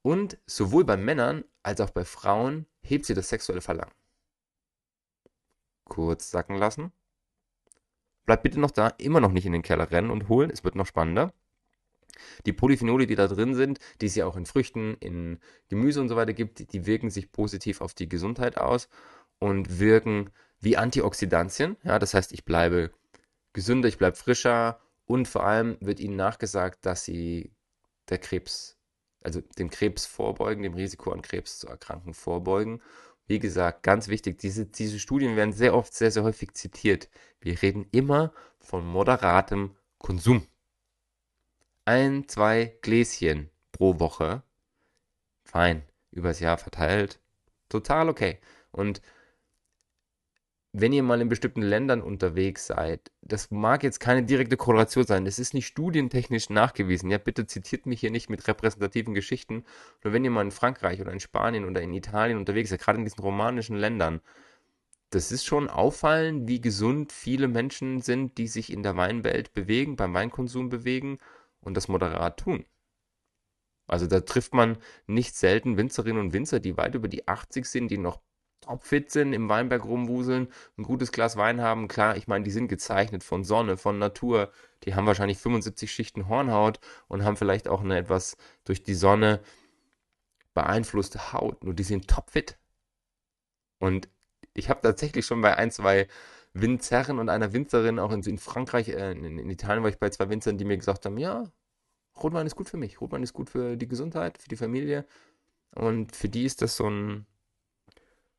Und 0.02 0.38
sowohl 0.46 0.84
bei 0.84 0.96
Männern 0.96 1.44
als 1.62 1.80
auch 1.80 1.90
bei 1.90 2.04
Frauen 2.04 2.66
hebt 2.82 3.06
sie 3.06 3.14
das 3.14 3.30
sexuelle 3.30 3.62
Verlangen. 3.62 3.97
Kurz 5.88 6.30
sacken 6.30 6.56
lassen. 6.56 6.92
Bleibt 8.26 8.42
bitte 8.42 8.60
noch 8.60 8.70
da, 8.70 8.88
immer 8.98 9.20
noch 9.20 9.32
nicht 9.32 9.46
in 9.46 9.52
den 9.52 9.62
Keller 9.62 9.90
rennen 9.90 10.10
und 10.10 10.28
holen, 10.28 10.50
es 10.50 10.62
wird 10.62 10.74
noch 10.74 10.86
spannender. 10.86 11.32
Die 12.46 12.52
Polyphenole, 12.52 13.06
die 13.06 13.14
da 13.14 13.26
drin 13.26 13.54
sind, 13.54 13.78
die 14.00 14.06
es 14.06 14.14
ja 14.14 14.26
auch 14.26 14.36
in 14.36 14.46
Früchten, 14.46 14.96
in 15.00 15.38
Gemüse 15.68 16.00
und 16.00 16.08
so 16.08 16.16
weiter 16.16 16.32
gibt, 16.32 16.72
die 16.72 16.86
wirken 16.86 17.10
sich 17.10 17.32
positiv 17.32 17.80
auf 17.80 17.94
die 17.94 18.08
Gesundheit 18.08 18.58
aus 18.58 18.88
und 19.38 19.78
wirken 19.78 20.30
wie 20.60 20.76
Antioxidantien. 20.76 21.76
Ja, 21.84 21.98
das 21.98 22.14
heißt, 22.14 22.32
ich 22.32 22.44
bleibe 22.44 22.90
gesünder, 23.52 23.88
ich 23.88 23.98
bleibe 23.98 24.16
frischer 24.16 24.80
und 25.06 25.26
vor 25.28 25.44
allem 25.44 25.76
wird 25.80 26.00
ihnen 26.00 26.16
nachgesagt, 26.16 26.84
dass 26.84 27.04
sie 27.04 27.52
der 28.08 28.18
Krebs, 28.18 28.76
also 29.22 29.40
dem 29.58 29.70
Krebs 29.70 30.06
vorbeugen, 30.06 30.62
dem 30.62 30.74
Risiko 30.74 31.12
an 31.12 31.22
Krebs 31.22 31.58
zu 31.58 31.68
erkranken 31.68 32.14
vorbeugen. 32.14 32.82
Wie 33.28 33.38
gesagt, 33.38 33.82
ganz 33.82 34.08
wichtig, 34.08 34.38
diese, 34.38 34.64
diese 34.66 34.98
Studien 34.98 35.36
werden 35.36 35.52
sehr 35.52 35.74
oft, 35.74 35.94
sehr, 35.94 36.10
sehr 36.10 36.24
häufig 36.24 36.54
zitiert. 36.54 37.10
Wir 37.40 37.60
reden 37.60 37.86
immer 37.92 38.32
von 38.58 38.86
moderatem 38.86 39.76
Konsum. 39.98 40.46
Ein, 41.84 42.26
zwei 42.26 42.76
Gläschen 42.80 43.50
pro 43.70 44.00
Woche. 44.00 44.42
Fein. 45.44 45.82
Übers 46.10 46.40
Jahr 46.40 46.56
verteilt. 46.56 47.20
Total 47.68 48.08
okay. 48.08 48.38
Und 48.72 49.02
wenn 50.72 50.92
ihr 50.92 51.02
mal 51.02 51.20
in 51.20 51.28
bestimmten 51.28 51.62
Ländern 51.62 52.02
unterwegs 52.02 52.66
seid, 52.66 53.10
das 53.22 53.50
mag 53.50 53.82
jetzt 53.82 54.00
keine 54.00 54.22
direkte 54.22 54.56
Korrelation 54.56 55.06
sein, 55.06 55.24
das 55.24 55.38
ist 55.38 55.54
nicht 55.54 55.66
studientechnisch 55.66 56.50
nachgewiesen. 56.50 57.10
Ja, 57.10 57.18
bitte 57.18 57.46
zitiert 57.46 57.86
mich 57.86 58.00
hier 58.00 58.10
nicht 58.10 58.28
mit 58.28 58.46
repräsentativen 58.46 59.14
Geschichten. 59.14 59.64
Nur 60.04 60.12
wenn 60.12 60.24
ihr 60.24 60.30
mal 60.30 60.42
in 60.42 60.50
Frankreich 60.50 61.00
oder 61.00 61.12
in 61.12 61.20
Spanien 61.20 61.64
oder 61.64 61.80
in 61.80 61.94
Italien 61.94 62.38
unterwegs 62.38 62.70
seid, 62.70 62.80
gerade 62.80 62.98
in 62.98 63.04
diesen 63.04 63.20
romanischen 63.22 63.76
Ländern, 63.76 64.20
das 65.10 65.32
ist 65.32 65.46
schon 65.46 65.68
auffallend, 65.70 66.48
wie 66.48 66.60
gesund 66.60 67.12
viele 67.12 67.48
Menschen 67.48 68.02
sind, 68.02 68.36
die 68.36 68.46
sich 68.46 68.70
in 68.70 68.82
der 68.82 68.96
Weinwelt 68.96 69.54
bewegen, 69.54 69.96
beim 69.96 70.12
Weinkonsum 70.12 70.68
bewegen 70.68 71.18
und 71.62 71.76
das 71.78 71.88
moderat 71.88 72.40
tun. 72.40 72.66
Also 73.86 74.06
da 74.06 74.20
trifft 74.20 74.52
man 74.52 74.76
nicht 75.06 75.34
selten 75.34 75.78
Winzerinnen 75.78 76.20
und 76.20 76.32
Winzer, 76.34 76.60
die 76.60 76.76
weit 76.76 76.94
über 76.94 77.08
die 77.08 77.26
80 77.26 77.64
sind, 77.64 77.90
die 77.90 77.96
noch 77.96 78.20
topfit 78.60 79.10
sind, 79.10 79.32
im 79.32 79.48
Weinberg 79.48 79.84
rumwuseln, 79.84 80.48
ein 80.76 80.82
gutes 80.82 81.12
Glas 81.12 81.36
Wein 81.36 81.60
haben. 81.60 81.88
Klar, 81.88 82.16
ich 82.16 82.26
meine, 82.28 82.44
die 82.44 82.50
sind 82.50 82.68
gezeichnet 82.68 83.24
von 83.24 83.44
Sonne, 83.44 83.76
von 83.76 83.98
Natur. 83.98 84.50
Die 84.84 84.94
haben 84.94 85.06
wahrscheinlich 85.06 85.38
75 85.38 85.90
Schichten 85.90 86.28
Hornhaut 86.28 86.80
und 87.08 87.24
haben 87.24 87.36
vielleicht 87.36 87.68
auch 87.68 87.82
eine 87.82 87.98
etwas 87.98 88.36
durch 88.64 88.82
die 88.82 88.94
Sonne 88.94 89.40
beeinflusste 90.54 91.32
Haut. 91.32 91.64
Nur 91.64 91.74
die 91.74 91.84
sind 91.84 92.08
topfit. 92.08 92.58
Und 93.78 94.08
ich 94.54 94.68
habe 94.68 94.80
tatsächlich 94.82 95.24
schon 95.26 95.40
bei 95.40 95.56
ein, 95.56 95.70
zwei 95.70 96.08
Winzerren 96.52 97.18
und 97.18 97.28
einer 97.28 97.52
Winzerin, 97.52 97.98
auch 97.98 98.12
in, 98.12 98.22
in 98.22 98.38
Frankreich, 98.38 98.88
äh, 98.88 99.12
in, 99.12 99.38
in 99.38 99.50
Italien 99.50 99.82
war 99.82 99.90
ich 99.90 99.98
bei 99.98 100.10
zwei 100.10 100.28
Winzern, 100.30 100.58
die 100.58 100.64
mir 100.64 100.76
gesagt 100.76 101.06
haben, 101.06 101.18
ja, 101.18 101.44
Rotwein 102.22 102.46
ist 102.46 102.56
gut 102.56 102.68
für 102.68 102.76
mich. 102.76 103.00
Rotwein 103.00 103.22
ist 103.22 103.32
gut 103.32 103.50
für 103.50 103.76
die 103.76 103.88
Gesundheit, 103.88 104.38
für 104.38 104.48
die 104.48 104.56
Familie. 104.56 105.06
Und 105.74 106.16
für 106.16 106.28
die 106.28 106.44
ist 106.44 106.62
das 106.62 106.76
so 106.76 106.88
ein 106.88 107.26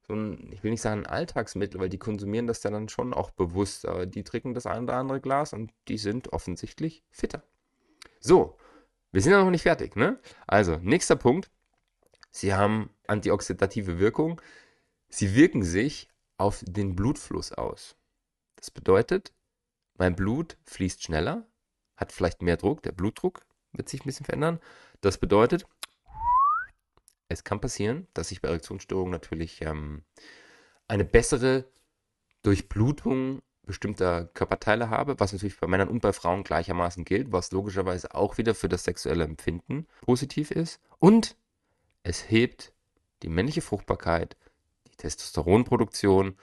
so 0.09 0.15
ein, 0.15 0.51
ich 0.51 0.63
will 0.63 0.71
nicht 0.71 0.81
sagen 0.81 1.05
Alltagsmittel, 1.05 1.79
weil 1.79 1.89
die 1.89 1.99
konsumieren 1.99 2.47
das 2.47 2.63
ja 2.63 2.71
dann 2.71 2.89
schon 2.89 3.13
auch 3.13 3.29
bewusst, 3.29 3.85
aber 3.85 4.07
die 4.07 4.23
trinken 4.23 4.55
das 4.55 4.65
ein 4.65 4.85
oder 4.85 4.95
andere 4.95 5.21
Glas 5.21 5.53
und 5.53 5.71
die 5.87 5.99
sind 5.99 6.33
offensichtlich 6.33 7.03
fitter. 7.11 7.43
So, 8.19 8.57
wir 9.11 9.21
sind 9.21 9.33
ja 9.33 9.43
noch 9.43 9.51
nicht 9.51 9.61
fertig, 9.61 9.95
ne? 9.95 10.19
Also, 10.47 10.77
nächster 10.77 11.15
Punkt. 11.15 11.51
Sie 12.31 12.55
haben 12.55 12.89
antioxidative 13.05 13.99
Wirkung. 13.99 14.41
Sie 15.09 15.35
wirken 15.35 15.61
sich 15.61 16.09
auf 16.37 16.63
den 16.65 16.95
Blutfluss 16.95 17.51
aus. 17.51 17.95
Das 18.55 18.71
bedeutet, 18.71 19.31
mein 19.95 20.15
Blut 20.15 20.57
fließt 20.63 21.03
schneller, 21.03 21.45
hat 21.95 22.11
vielleicht 22.11 22.41
mehr 22.41 22.57
Druck, 22.57 22.81
der 22.81 22.93
Blutdruck 22.93 23.45
wird 23.73 23.89
sich 23.89 24.01
ein 24.01 24.05
bisschen 24.07 24.25
verändern. 24.25 24.59
Das 25.01 25.19
bedeutet, 25.19 25.67
es 27.29 27.43
kann 27.43 27.61
passieren, 27.61 28.07
dass 28.13 28.31
ich 28.31 28.41
bei 28.41 28.49
Erektionsstörungen 28.49 29.11
natürlich 29.11 29.61
ähm, 29.61 30.03
eine 30.87 31.05
bessere 31.05 31.65
Durchblutung 32.41 33.41
bestimmter 33.63 34.25
Körperteile 34.33 34.89
habe, 34.89 35.19
was 35.19 35.31
natürlich 35.31 35.59
bei 35.59 35.67
Männern 35.67 35.89
und 35.89 36.01
bei 36.01 36.11
Frauen 36.11 36.43
gleichermaßen 36.43 37.05
gilt, 37.05 37.31
was 37.31 37.51
logischerweise 37.51 38.15
auch 38.15 38.39
wieder 38.39 38.55
für 38.55 38.67
das 38.67 38.83
sexuelle 38.83 39.23
Empfinden 39.23 39.85
positiv 40.01 40.49
ist. 40.49 40.81
Und 40.97 41.37
es 42.01 42.31
hebt 42.31 42.73
die 43.21 43.29
männliche 43.29 43.61
Fruchtbarkeit, 43.61 44.35
die 44.87 44.95
Testosteronproduktion 44.95 46.29
und 46.29 46.37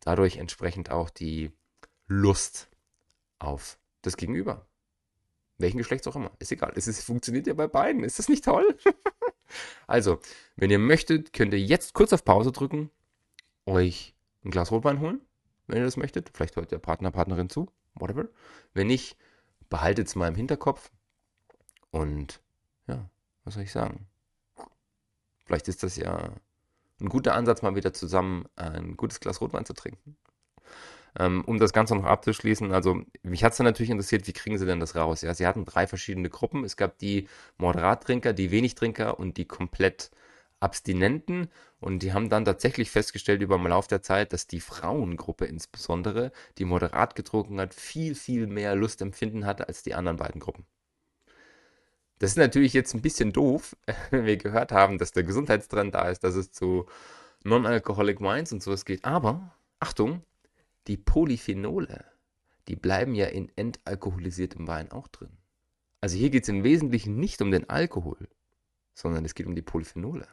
dadurch 0.00 0.36
entsprechend 0.36 0.90
auch 0.90 1.08
die 1.08 1.50
Lust 2.08 2.68
auf 3.38 3.78
das 4.02 4.18
Gegenüber. 4.18 4.66
Welchen 5.56 5.78
Geschlechts 5.78 6.06
auch 6.06 6.16
immer. 6.16 6.32
Ist 6.38 6.52
egal. 6.52 6.74
Es 6.76 6.86
ist, 6.86 7.02
funktioniert 7.02 7.46
ja 7.46 7.54
bei 7.54 7.66
beiden. 7.66 8.04
Ist 8.04 8.18
das 8.18 8.28
nicht 8.28 8.44
toll? 8.44 8.76
also, 9.86 10.20
wenn 10.56 10.70
ihr 10.70 10.78
möchtet, 10.78 11.32
könnt 11.32 11.52
ihr 11.52 11.60
jetzt 11.60 11.94
kurz 11.94 12.12
auf 12.12 12.24
Pause 12.24 12.52
drücken, 12.52 12.90
euch 13.66 14.14
ein 14.44 14.50
Glas 14.50 14.70
Rotwein 14.70 15.00
holen, 15.00 15.20
wenn 15.66 15.78
ihr 15.78 15.84
das 15.84 15.96
möchtet. 15.96 16.30
Vielleicht 16.34 16.56
hört 16.56 16.70
der 16.70 16.78
Partner, 16.78 17.10
Partnerin 17.10 17.50
zu. 17.50 17.70
Whatever. 17.94 18.26
Wenn 18.74 18.88
nicht, 18.88 19.16
behaltet 19.68 20.08
es 20.08 20.14
mal 20.14 20.28
im 20.28 20.34
Hinterkopf. 20.34 20.90
Und 21.90 22.40
ja, 22.86 23.08
was 23.44 23.54
soll 23.54 23.62
ich 23.62 23.72
sagen? 23.72 24.06
Vielleicht 25.44 25.68
ist 25.68 25.82
das 25.82 25.96
ja 25.96 26.32
ein 27.00 27.08
guter 27.08 27.34
Ansatz, 27.34 27.62
mal 27.62 27.76
wieder 27.76 27.92
zusammen 27.92 28.46
ein 28.56 28.96
gutes 28.96 29.20
Glas 29.20 29.40
Rotwein 29.40 29.64
zu 29.64 29.74
trinken. 29.74 30.16
Ähm, 31.18 31.44
um 31.46 31.58
das 31.58 31.72
Ganze 31.72 31.94
noch 31.94 32.04
abzuschließen, 32.04 32.72
also 32.72 33.00
mich 33.22 33.42
hat 33.42 33.52
es 33.52 33.58
dann 33.58 33.64
natürlich 33.64 33.90
interessiert, 33.90 34.26
wie 34.26 34.32
kriegen 34.32 34.58
sie 34.58 34.66
denn 34.66 34.80
das 34.80 34.96
raus? 34.96 35.22
Ja, 35.22 35.32
sie 35.34 35.46
hatten 35.46 35.64
drei 35.64 35.86
verschiedene 35.86 36.28
Gruppen. 36.28 36.64
Es 36.64 36.76
gab 36.76 36.98
die 36.98 37.28
Moderattrinker, 37.56 38.32
die 38.32 38.50
Wenigtrinker 38.50 39.18
und 39.18 39.36
die 39.38 39.46
komplett 39.46 40.10
Abstinenten. 40.60 41.48
Und 41.80 42.02
die 42.02 42.12
haben 42.12 42.28
dann 42.28 42.44
tatsächlich 42.44 42.90
festgestellt 42.90 43.42
über 43.42 43.58
den 43.58 43.66
Lauf 43.68 43.86
der 43.86 44.02
Zeit, 44.02 44.32
dass 44.32 44.46
die 44.46 44.60
Frauengruppe 44.60 45.44
insbesondere, 45.46 46.32
die 46.58 46.64
moderat 46.64 47.14
getrunken 47.14 47.60
hat, 47.60 47.74
viel, 47.74 48.14
viel 48.14 48.46
mehr 48.46 48.74
Lustempfinden 48.74 49.46
hatte 49.46 49.68
als 49.68 49.82
die 49.82 49.94
anderen 49.94 50.16
beiden 50.16 50.40
Gruppen. 50.40 50.66
Das 52.18 52.30
ist 52.30 52.38
natürlich 52.38 52.72
jetzt 52.72 52.94
ein 52.94 53.02
bisschen 53.02 53.32
doof, 53.32 53.76
wenn 54.10 54.24
wir 54.24 54.36
gehört 54.36 54.72
haben, 54.72 54.98
dass 54.98 55.12
der 55.12 55.22
Gesundheitstrend 55.22 55.94
da 55.94 56.08
ist, 56.08 56.24
dass 56.24 56.34
es 56.34 56.50
zu 56.52 56.86
Non-Alcoholic 57.44 58.20
Wines 58.20 58.52
und 58.52 58.62
sowas 58.62 58.84
geht. 58.84 59.04
Aber, 59.04 59.52
Achtung, 59.80 60.22
die 60.86 60.96
Polyphenole, 60.96 62.04
die 62.68 62.76
bleiben 62.76 63.14
ja 63.14 63.26
in 63.26 63.50
entalkoholisiertem 63.56 64.66
Wein 64.66 64.90
auch 64.90 65.08
drin. 65.08 65.36
Also 66.00 66.16
hier 66.16 66.30
geht 66.30 66.44
es 66.44 66.48
im 66.48 66.64
Wesentlichen 66.64 67.16
nicht 67.16 67.40
um 67.42 67.50
den 67.50 67.68
Alkohol, 67.68 68.28
sondern 68.94 69.24
es 69.24 69.34
geht 69.34 69.46
um 69.46 69.54
die 69.54 69.62
Polyphenole. 69.62 70.26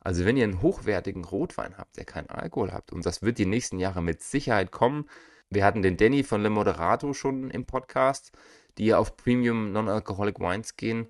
Also 0.00 0.24
wenn 0.24 0.36
ihr 0.36 0.44
einen 0.44 0.62
hochwertigen 0.62 1.24
Rotwein 1.24 1.76
habt, 1.76 1.96
der 1.96 2.04
keinen 2.04 2.30
Alkohol 2.30 2.72
habt, 2.72 2.92
und 2.92 3.04
das 3.04 3.22
wird 3.22 3.38
die 3.38 3.46
nächsten 3.46 3.78
Jahre 3.78 4.02
mit 4.02 4.22
Sicherheit 4.22 4.70
kommen. 4.70 5.08
Wir 5.50 5.64
hatten 5.64 5.82
den 5.82 5.96
Danny 5.96 6.22
von 6.22 6.42
Le 6.42 6.50
Moderato 6.50 7.12
schon 7.12 7.50
im 7.50 7.64
Podcast, 7.64 8.32
die 8.76 8.86
ja 8.86 8.98
auf 8.98 9.16
Premium 9.16 9.72
Non-Alcoholic 9.72 10.38
Wines 10.38 10.76
gehen. 10.76 11.08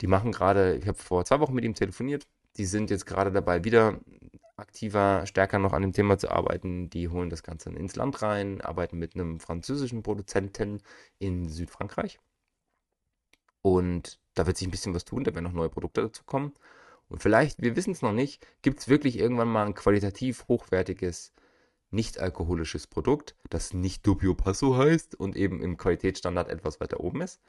Die 0.00 0.06
machen 0.06 0.32
gerade, 0.32 0.76
ich 0.76 0.86
habe 0.86 0.98
vor 0.98 1.24
zwei 1.24 1.40
Wochen 1.40 1.54
mit 1.54 1.64
ihm 1.64 1.74
telefoniert, 1.74 2.26
die 2.56 2.66
sind 2.66 2.90
jetzt 2.90 3.06
gerade 3.06 3.32
dabei, 3.32 3.64
wieder 3.64 4.00
aktiver, 4.62 5.26
stärker 5.26 5.58
noch 5.58 5.74
an 5.74 5.82
dem 5.82 5.92
Thema 5.92 6.16
zu 6.18 6.30
arbeiten. 6.30 6.88
Die 6.88 7.08
holen 7.08 7.28
das 7.28 7.42
Ganze 7.42 7.70
ins 7.70 7.96
Land 7.96 8.22
rein, 8.22 8.60
arbeiten 8.62 8.98
mit 8.98 9.14
einem 9.14 9.40
französischen 9.40 10.02
Produzenten 10.02 10.80
in 11.18 11.48
Südfrankreich. 11.48 12.18
Und 13.60 14.18
da 14.34 14.46
wird 14.46 14.56
sich 14.56 14.66
ein 14.66 14.70
bisschen 14.70 14.94
was 14.94 15.04
tun, 15.04 15.24
da 15.24 15.34
werden 15.34 15.44
noch 15.44 15.52
neue 15.52 15.68
Produkte 15.68 16.02
dazu 16.02 16.24
kommen. 16.24 16.54
Und 17.08 17.22
vielleicht, 17.22 17.60
wir 17.60 17.76
wissen 17.76 17.92
es 17.92 18.02
noch 18.02 18.12
nicht, 18.12 18.46
gibt 18.62 18.80
es 18.80 18.88
wirklich 18.88 19.18
irgendwann 19.18 19.48
mal 19.48 19.66
ein 19.66 19.74
qualitativ 19.74 20.46
hochwertiges, 20.48 21.32
nicht 21.90 22.18
alkoholisches 22.18 22.86
Produkt, 22.86 23.36
das 23.50 23.74
nicht 23.74 24.06
Dubio 24.06 24.34
Passo 24.34 24.76
heißt 24.76 25.14
und 25.14 25.36
eben 25.36 25.62
im 25.62 25.76
Qualitätsstandard 25.76 26.48
etwas 26.48 26.80
weiter 26.80 27.00
oben 27.00 27.20
ist. 27.20 27.40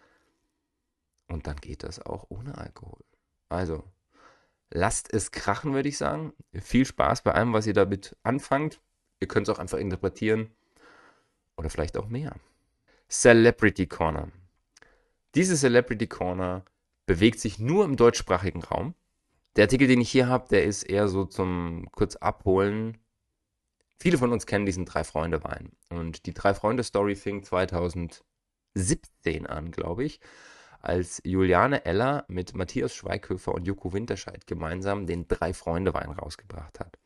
Und 1.27 1.47
dann 1.47 1.55
geht 1.55 1.83
das 1.83 2.05
auch 2.05 2.25
ohne 2.29 2.57
Alkohol. 2.57 2.99
Also, 3.47 3.83
lasst 4.73 5.13
es 5.13 5.31
krachen, 5.31 5.73
würde 5.73 5.89
ich 5.89 5.97
sagen. 5.97 6.33
Viel 6.53 6.85
Spaß 6.85 7.21
bei 7.21 7.31
allem, 7.31 7.53
was 7.53 7.67
ihr 7.67 7.73
damit 7.73 8.17
anfangt. 8.23 8.81
Ihr 9.19 9.27
könnt 9.27 9.47
es 9.47 9.53
auch 9.53 9.59
einfach 9.59 9.77
interpretieren. 9.77 10.51
Oder 11.55 11.69
vielleicht 11.69 11.97
auch 11.97 12.07
mehr. 12.07 12.35
Celebrity 13.09 13.87
Corner. 13.87 14.29
Diese 15.35 15.55
Celebrity 15.55 16.07
Corner 16.07 16.65
bewegt 17.05 17.39
sich 17.39 17.59
nur 17.59 17.85
im 17.85 17.95
deutschsprachigen 17.95 18.63
Raum. 18.63 18.95
Der 19.55 19.65
Artikel, 19.65 19.87
den 19.87 20.01
ich 20.01 20.09
hier 20.09 20.27
habe, 20.27 20.47
der 20.49 20.63
ist 20.63 20.83
eher 20.83 21.07
so 21.07 21.25
zum 21.25 21.87
kurz 21.91 22.15
abholen. 22.15 22.97
Viele 23.99 24.17
von 24.17 24.31
uns 24.31 24.47
kennen 24.47 24.65
diesen 24.65 24.85
Drei-Freunde-Wein. 24.85 25.71
Und 25.89 26.25
die 26.25 26.33
Drei-Freunde-Story 26.33 27.15
fing 27.15 27.43
2017 27.43 29.45
an, 29.45 29.71
glaube 29.71 30.03
ich 30.03 30.19
als 30.83 31.21
Juliane 31.23 31.85
Eller 31.85 32.25
mit 32.27 32.53
Matthias 32.53 32.93
Schweighöfer 32.93 33.53
und 33.53 33.65
Joko 33.65 33.93
Winterscheid 33.93 34.45
gemeinsam 34.45 35.07
den 35.07 35.27
Drei-Freunde-Wein 35.27 36.11
rausgebracht 36.11 36.79
hat. 36.79 36.99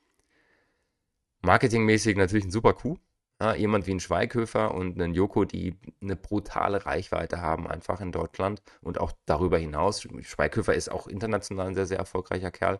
Marketingmäßig 1.43 2.17
natürlich 2.17 2.45
ein 2.45 2.51
super 2.51 2.73
Coup. 2.73 2.99
Ja, 3.39 3.53
jemand 3.53 3.85
wie 3.85 3.91
ein 3.91 3.99
Schweighöfer 3.99 4.73
und 4.73 4.99
ein 4.99 5.13
Joko, 5.13 5.45
die 5.45 5.75
eine 6.01 6.15
brutale 6.15 6.87
Reichweite 6.87 7.39
haben, 7.39 7.67
einfach 7.67 8.01
in 8.01 8.11
Deutschland 8.11 8.63
und 8.81 8.99
auch 8.99 9.11
darüber 9.27 9.59
hinaus. 9.59 10.01
Schweighöfer 10.21 10.73
ist 10.73 10.89
auch 10.89 11.05
international 11.05 11.67
ein 11.67 11.75
sehr, 11.75 11.85
sehr 11.85 11.99
erfolgreicher 11.99 12.49
Kerl. 12.49 12.79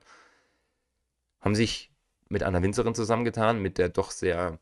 Haben 1.42 1.54
sich 1.54 1.92
mit 2.28 2.42
einer 2.42 2.64
Winzerin 2.64 2.96
zusammengetan, 2.96 3.62
mit 3.62 3.78
der 3.78 3.90
doch 3.90 4.10
sehr 4.10 4.58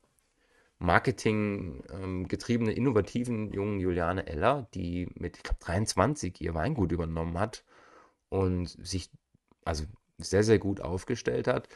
Marketing 0.79 1.83
ähm, 1.91 2.27
innovativen 2.27 3.51
jungen 3.51 3.79
Juliane 3.79 4.27
Eller, 4.27 4.67
die 4.73 5.07
mit, 5.15 5.37
ich 5.37 5.43
glaube, 5.43 5.59
23 5.61 6.41
ihr 6.41 6.53
Weingut 6.53 6.91
übernommen 6.91 7.39
hat 7.39 7.63
und 8.29 8.67
sich 8.67 9.09
also 9.63 9.85
sehr, 10.17 10.43
sehr 10.43 10.59
gut 10.59 10.81
aufgestellt 10.81 11.47
hat. 11.47 11.67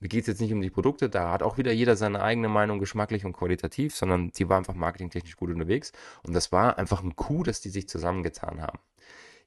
Mir 0.00 0.08
geht 0.08 0.22
es 0.22 0.26
jetzt 0.26 0.40
nicht 0.40 0.52
um 0.52 0.60
die 0.60 0.70
Produkte, 0.70 1.08
da 1.08 1.30
hat 1.32 1.42
auch 1.42 1.56
wieder 1.56 1.72
jeder 1.72 1.96
seine 1.96 2.22
eigene 2.22 2.48
Meinung, 2.48 2.78
geschmacklich 2.78 3.24
und 3.24 3.32
qualitativ, 3.32 3.94
sondern 3.94 4.30
sie 4.34 4.48
war 4.48 4.58
einfach 4.58 4.74
marketingtechnisch 4.74 5.36
gut 5.36 5.50
unterwegs. 5.50 5.92
Und 6.26 6.34
das 6.34 6.52
war 6.52 6.78
einfach 6.78 7.02
ein 7.02 7.16
Coup, 7.16 7.44
dass 7.44 7.60
die 7.60 7.70
sich 7.70 7.88
zusammengetan 7.88 8.60
haben. 8.60 8.78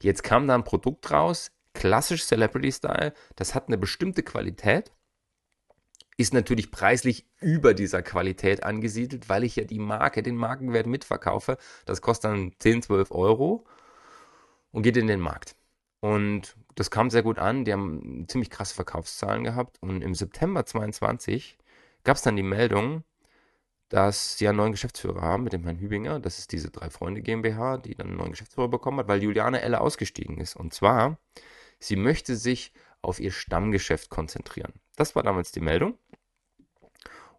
Jetzt 0.01 0.23
kam 0.23 0.47
da 0.47 0.55
ein 0.55 0.63
Produkt 0.63 1.12
raus, 1.12 1.51
klassisch 1.73 2.25
Celebrity-Style, 2.25 3.13
das 3.36 3.53
hat 3.53 3.67
eine 3.67 3.77
bestimmte 3.77 4.23
Qualität 4.23 4.91
ist 6.17 6.34
natürlich 6.34 6.71
preislich 6.71 7.27
über 7.39 7.75
dieser 7.75 8.01
Qualität 8.01 8.63
angesiedelt, 8.63 9.30
weil 9.30 9.43
ich 9.43 9.56
ja 9.56 9.63
die 9.63 9.80
Marke, 9.80 10.23
den 10.23 10.36
Markenwert 10.36 10.88
mitverkaufe. 10.88 11.58
Das 11.86 12.01
kostet 12.01 12.32
dann 12.32 12.53
10, 12.58 12.82
12 12.82 13.12
Euro 13.12 13.65
und 14.71 14.82
geht 14.82 14.97
in 14.97 15.08
den 15.08 15.19
Markt. 15.19 15.56
Und 15.99 16.56
das 16.75 16.91
kam 16.91 17.12
sehr 17.12 17.23
gut 17.23 17.38
an. 17.38 17.65
Die 17.65 17.73
haben 17.73 18.25
ziemlich 18.27 18.49
krasse 18.49 18.73
Verkaufszahlen 18.75 19.43
gehabt. 19.43 19.77
Und 19.82 20.01
im 20.01 20.15
September 20.15 20.65
22 20.65 21.58
gab 22.03 22.17
es 22.17 22.23
dann 22.23 22.36
die 22.36 22.43
Meldung, 22.43 23.03
dass 23.89 24.38
sie 24.38 24.47
einen 24.47 24.58
neuen 24.58 24.71
Geschäftsführer 24.71 25.21
haben 25.21 25.43
mit 25.43 25.53
dem 25.53 25.63
Herrn 25.63 25.80
Hübinger. 25.80 26.19
Das 26.19 26.39
ist 26.39 26.51
diese 26.51 26.71
drei 26.71 26.89
Freunde 26.89 27.21
GmbH, 27.21 27.77
die 27.77 27.95
dann 27.95 28.08
einen 28.08 28.17
neuen 28.17 28.32
Geschäftsführer 28.32 28.67
bekommen 28.67 28.99
hat, 28.99 29.08
weil 29.08 29.23
Juliane 29.23 29.62
Elle 29.62 29.80
ausgestiegen 29.82 30.39
ist. 30.39 30.56
Und 30.56 30.73
zwar, 30.73 31.19
sie 31.80 31.95
möchte 31.95 32.36
sich 32.36 32.73
auf 33.01 33.19
ihr 33.19 33.32
Stammgeschäft 33.32 34.10
konzentrieren. 34.10 34.73
Das 34.95 35.15
war 35.15 35.23
damals 35.23 35.51
die 35.51 35.62
Meldung. 35.62 35.97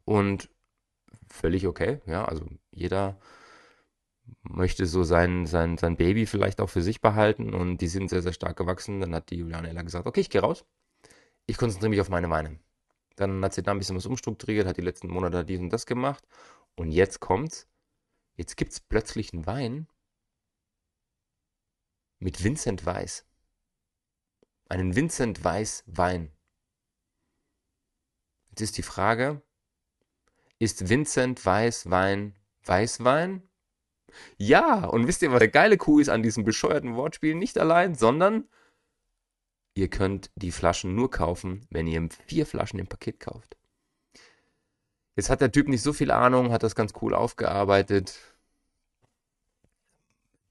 Und 0.09 0.49
völlig 1.29 1.67
okay, 1.67 2.01
ja, 2.07 2.25
also 2.25 2.47
jeder 2.71 3.21
möchte 4.41 4.87
so 4.87 5.03
sein, 5.03 5.45
sein, 5.45 5.77
sein 5.77 5.99
Baby 5.99 6.25
vielleicht 6.25 6.63
auch 6.63 6.71
für 6.71 6.81
sich 6.81 7.03
behalten 7.03 7.53
und 7.53 7.77
die 7.83 7.89
sind 7.89 8.09
sehr, 8.09 8.23
sehr 8.23 8.33
stark 8.33 8.57
gewachsen. 8.57 9.03
Dann 9.03 9.15
hat 9.15 9.29
die 9.29 9.37
Juliane 9.37 9.75
gesagt, 9.85 10.07
okay, 10.07 10.21
ich 10.21 10.31
gehe 10.31 10.41
raus. 10.41 10.65
Ich 11.45 11.59
konzentriere 11.59 11.91
mich 11.91 12.01
auf 12.01 12.09
meine 12.09 12.31
Weine. 12.31 12.59
Dann 13.17 13.45
hat 13.45 13.53
sie 13.53 13.63
da 13.63 13.73
ein 13.73 13.79
bisschen 13.79 13.97
was 13.97 14.07
umstrukturiert, 14.07 14.67
hat 14.67 14.79
die 14.79 14.83
letzten 14.83 15.09
Monate 15.09 15.45
dies 15.45 15.61
und 15.61 15.69
das 15.71 15.85
gemacht. 15.85 16.27
Und 16.75 16.91
jetzt 16.91 17.21
kommt's. 17.21 17.69
Jetzt 18.35 18.57
gibt 18.57 18.73
es 18.73 18.81
plötzlich 18.81 19.35
einen 19.35 19.45
Wein 19.45 19.89
mit 22.19 22.43
Vincent 22.43 22.87
Weiss. 22.87 23.27
Einen 24.71 24.97
Vincent 24.97 25.45
Weiss 25.45 25.85
Wein. 25.87 26.33
Jetzt 28.49 28.63
ist 28.63 28.79
die 28.79 28.83
Frage, 28.83 29.43
ist 30.59 30.89
Vincent 30.89 31.45
Weißwein 31.45 32.35
Weißwein? 32.69 33.43
Ja, 34.37 34.85
und 34.85 35.07
wisst 35.07 35.23
ihr, 35.23 35.33
was 35.33 35.39
der 35.39 35.49
geile 35.49 35.77
Kuh 35.77 36.01
ist 36.01 36.09
an 36.09 36.23
diesem 36.23 36.45
bescheuerten 36.45 36.97
Wortspiel? 36.97 37.35
Nicht 37.35 37.59
allein, 37.59 37.95
sondern 37.95 38.49
ihr 39.75 39.89
könnt 39.89 40.31
die 40.37 40.53
Flaschen 40.53 40.95
nur 40.95 41.11
kaufen, 41.11 41.67
wenn 41.71 41.87
ihr 41.87 42.09
vier 42.27 42.47
Flaschen 42.47 42.79
im 42.79 42.87
Paket 42.87 43.21
kauft. 43.21 43.57
Jetzt 45.17 45.31
hat 45.31 45.41
der 45.41 45.53
Typ 45.53 45.69
nicht 45.69 45.83
so 45.83 45.93
viel 45.93 46.11
Ahnung, 46.11 46.53
hat 46.53 46.63
das 46.63 46.75
ganz 46.75 46.93
cool 47.03 47.15
aufgearbeitet. 47.15 48.19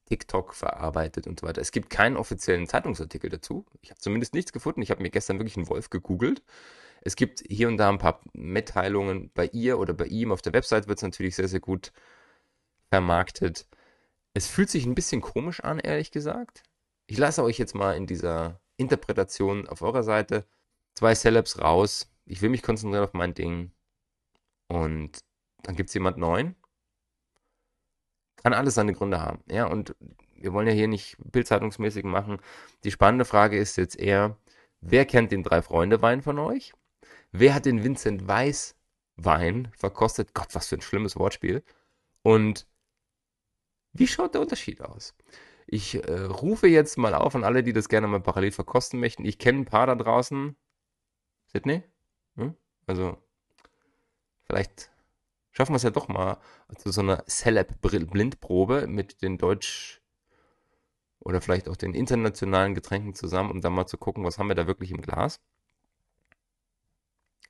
TikTok 0.05 0.53
verarbeitet 0.53 1.27
und 1.27 1.39
so 1.39 1.47
weiter. 1.47 1.61
Es 1.61 1.71
gibt 1.71 1.89
keinen 1.89 2.15
offiziellen 2.15 2.67
Zeitungsartikel 2.67 3.29
dazu. 3.29 3.65
Ich 3.81 3.89
habe 3.89 3.99
zumindest 3.99 4.33
nichts 4.33 4.53
gefunden. 4.53 4.81
Ich 4.81 4.91
habe 4.91 5.01
mir 5.01 5.09
gestern 5.09 5.37
wirklich 5.37 5.57
einen 5.57 5.67
Wolf 5.67 5.89
gegoogelt. 5.89 6.43
Es 7.07 7.15
gibt 7.15 7.41
hier 7.47 7.69
und 7.69 7.77
da 7.77 7.87
ein 7.87 7.99
paar 7.99 8.19
Mitteilungen 8.33 9.31
bei 9.33 9.45
ihr 9.53 9.79
oder 9.79 9.93
bei 9.93 10.07
ihm. 10.07 10.33
Auf 10.33 10.41
der 10.41 10.51
Website 10.51 10.89
wird 10.89 10.99
es 10.99 11.03
natürlich 11.03 11.37
sehr, 11.37 11.47
sehr 11.47 11.61
gut 11.61 11.93
vermarktet. 12.89 13.65
Es 14.33 14.47
fühlt 14.47 14.69
sich 14.69 14.85
ein 14.85 14.93
bisschen 14.93 15.21
komisch 15.21 15.61
an, 15.61 15.79
ehrlich 15.79 16.11
gesagt. 16.11 16.63
Ich 17.05 17.17
lasse 17.17 17.43
euch 17.43 17.57
jetzt 17.59 17.75
mal 17.75 17.95
in 17.95 18.07
dieser 18.07 18.59
Interpretation 18.75 19.69
auf 19.69 19.81
eurer 19.81 20.03
Seite 20.03 20.45
zwei 20.95 21.15
Celebs 21.15 21.61
raus. 21.61 22.11
Ich 22.25 22.41
will 22.41 22.49
mich 22.49 22.61
konzentrieren 22.61 23.05
auf 23.05 23.13
mein 23.13 23.33
Ding. 23.33 23.71
Und 24.67 25.23
dann 25.63 25.77
gibt 25.77 25.87
es 25.87 25.93
jemand 25.93 26.17
neuen. 26.17 26.57
Kann 28.35 28.51
alles 28.51 28.75
seine 28.75 28.91
Gründe 28.91 29.21
haben. 29.21 29.41
Ja, 29.49 29.67
und 29.67 29.95
wir 30.35 30.51
wollen 30.51 30.67
ja 30.67 30.73
hier 30.73 30.89
nicht 30.89 31.15
bildzeitungsmäßig 31.23 32.03
machen. 32.03 32.41
Die 32.83 32.91
spannende 32.91 33.23
Frage 33.23 33.57
ist 33.57 33.77
jetzt 33.77 33.97
eher, 33.97 34.35
wer 34.81 35.05
kennt 35.05 35.31
den 35.31 35.43
Drei-Freunde-Wein 35.43 36.21
von 36.21 36.37
euch? 36.39 36.73
Wer 37.31 37.53
hat 37.53 37.65
den 37.65 37.83
Vincent 37.83 38.27
Weiss 38.27 38.75
Wein 39.15 39.71
verkostet? 39.75 40.33
Gott, 40.33 40.53
was 40.53 40.67
für 40.67 40.75
ein 40.75 40.81
schlimmes 40.81 41.15
Wortspiel. 41.17 41.63
Und 42.21 42.67
wie 43.93 44.07
schaut 44.07 44.33
der 44.33 44.41
Unterschied 44.41 44.81
aus? 44.81 45.15
Ich 45.65 45.95
äh, 45.95 46.21
rufe 46.21 46.67
jetzt 46.67 46.97
mal 46.97 47.13
auf 47.13 47.35
an 47.35 47.43
alle, 47.43 47.63
die 47.63 47.73
das 47.73 47.89
gerne 47.89 48.07
mal 48.07 48.21
parallel 48.21 48.51
verkosten 48.51 48.99
möchten. 48.99 49.25
Ich 49.25 49.37
kenne 49.39 49.59
ein 49.59 49.65
paar 49.65 49.87
da 49.87 49.95
draußen. 49.95 50.55
Sydney? 51.47 51.83
Hm? 52.35 52.55
Also, 52.85 53.17
vielleicht 54.43 54.91
schaffen 55.51 55.73
wir 55.73 55.77
es 55.77 55.83
ja 55.83 55.89
doch 55.89 56.07
mal 56.07 56.37
zu 56.77 56.91
so 56.91 57.01
einer 57.01 57.25
Celeb-Blindprobe 57.27 58.87
mit 58.87 59.21
den 59.21 59.37
Deutsch- 59.37 60.01
oder 61.19 61.41
vielleicht 61.41 61.67
auch 61.67 61.75
den 61.75 61.93
internationalen 61.93 62.75
Getränken 62.75 63.13
zusammen, 63.13 63.51
um 63.51 63.59
dann 63.59 63.73
mal 63.73 63.87
zu 63.87 63.97
gucken, 63.97 64.23
was 64.23 64.37
haben 64.37 64.47
wir 64.47 64.55
da 64.55 64.67
wirklich 64.67 64.91
im 64.91 65.01
Glas. 65.01 65.41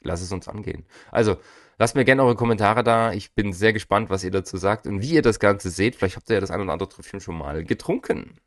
Lass 0.02 0.22
es 0.22 0.32
uns 0.32 0.48
angehen. 0.48 0.86
Also, 1.12 1.38
lasst 1.78 1.96
mir 1.96 2.06
gerne 2.06 2.24
eure 2.24 2.36
Kommentare 2.36 2.84
da. 2.84 3.14
Ich 3.14 3.34
bin 3.34 3.54
sehr 3.54 3.74
gespannt, 3.74 4.10
was 4.10 4.24
ihr 4.24 4.32
dazu 4.32 4.58
sagt 4.58 4.88
und 4.88 5.02
wie 5.02 5.14
ihr 5.14 5.22
das 5.22 5.40
Ganze 5.40 5.70
seht. 5.70 5.96
Vielleicht 5.96 6.16
habt 6.16 6.30
ihr 6.30 6.36
ja 6.36 6.42
das 6.42 6.52
ein 6.52 6.62
oder 6.62 6.74
andere 6.74 6.90
Tröpfchen 6.90 7.20
schon 7.20 7.38
mal 7.38 7.64
getrunken. 7.64 8.40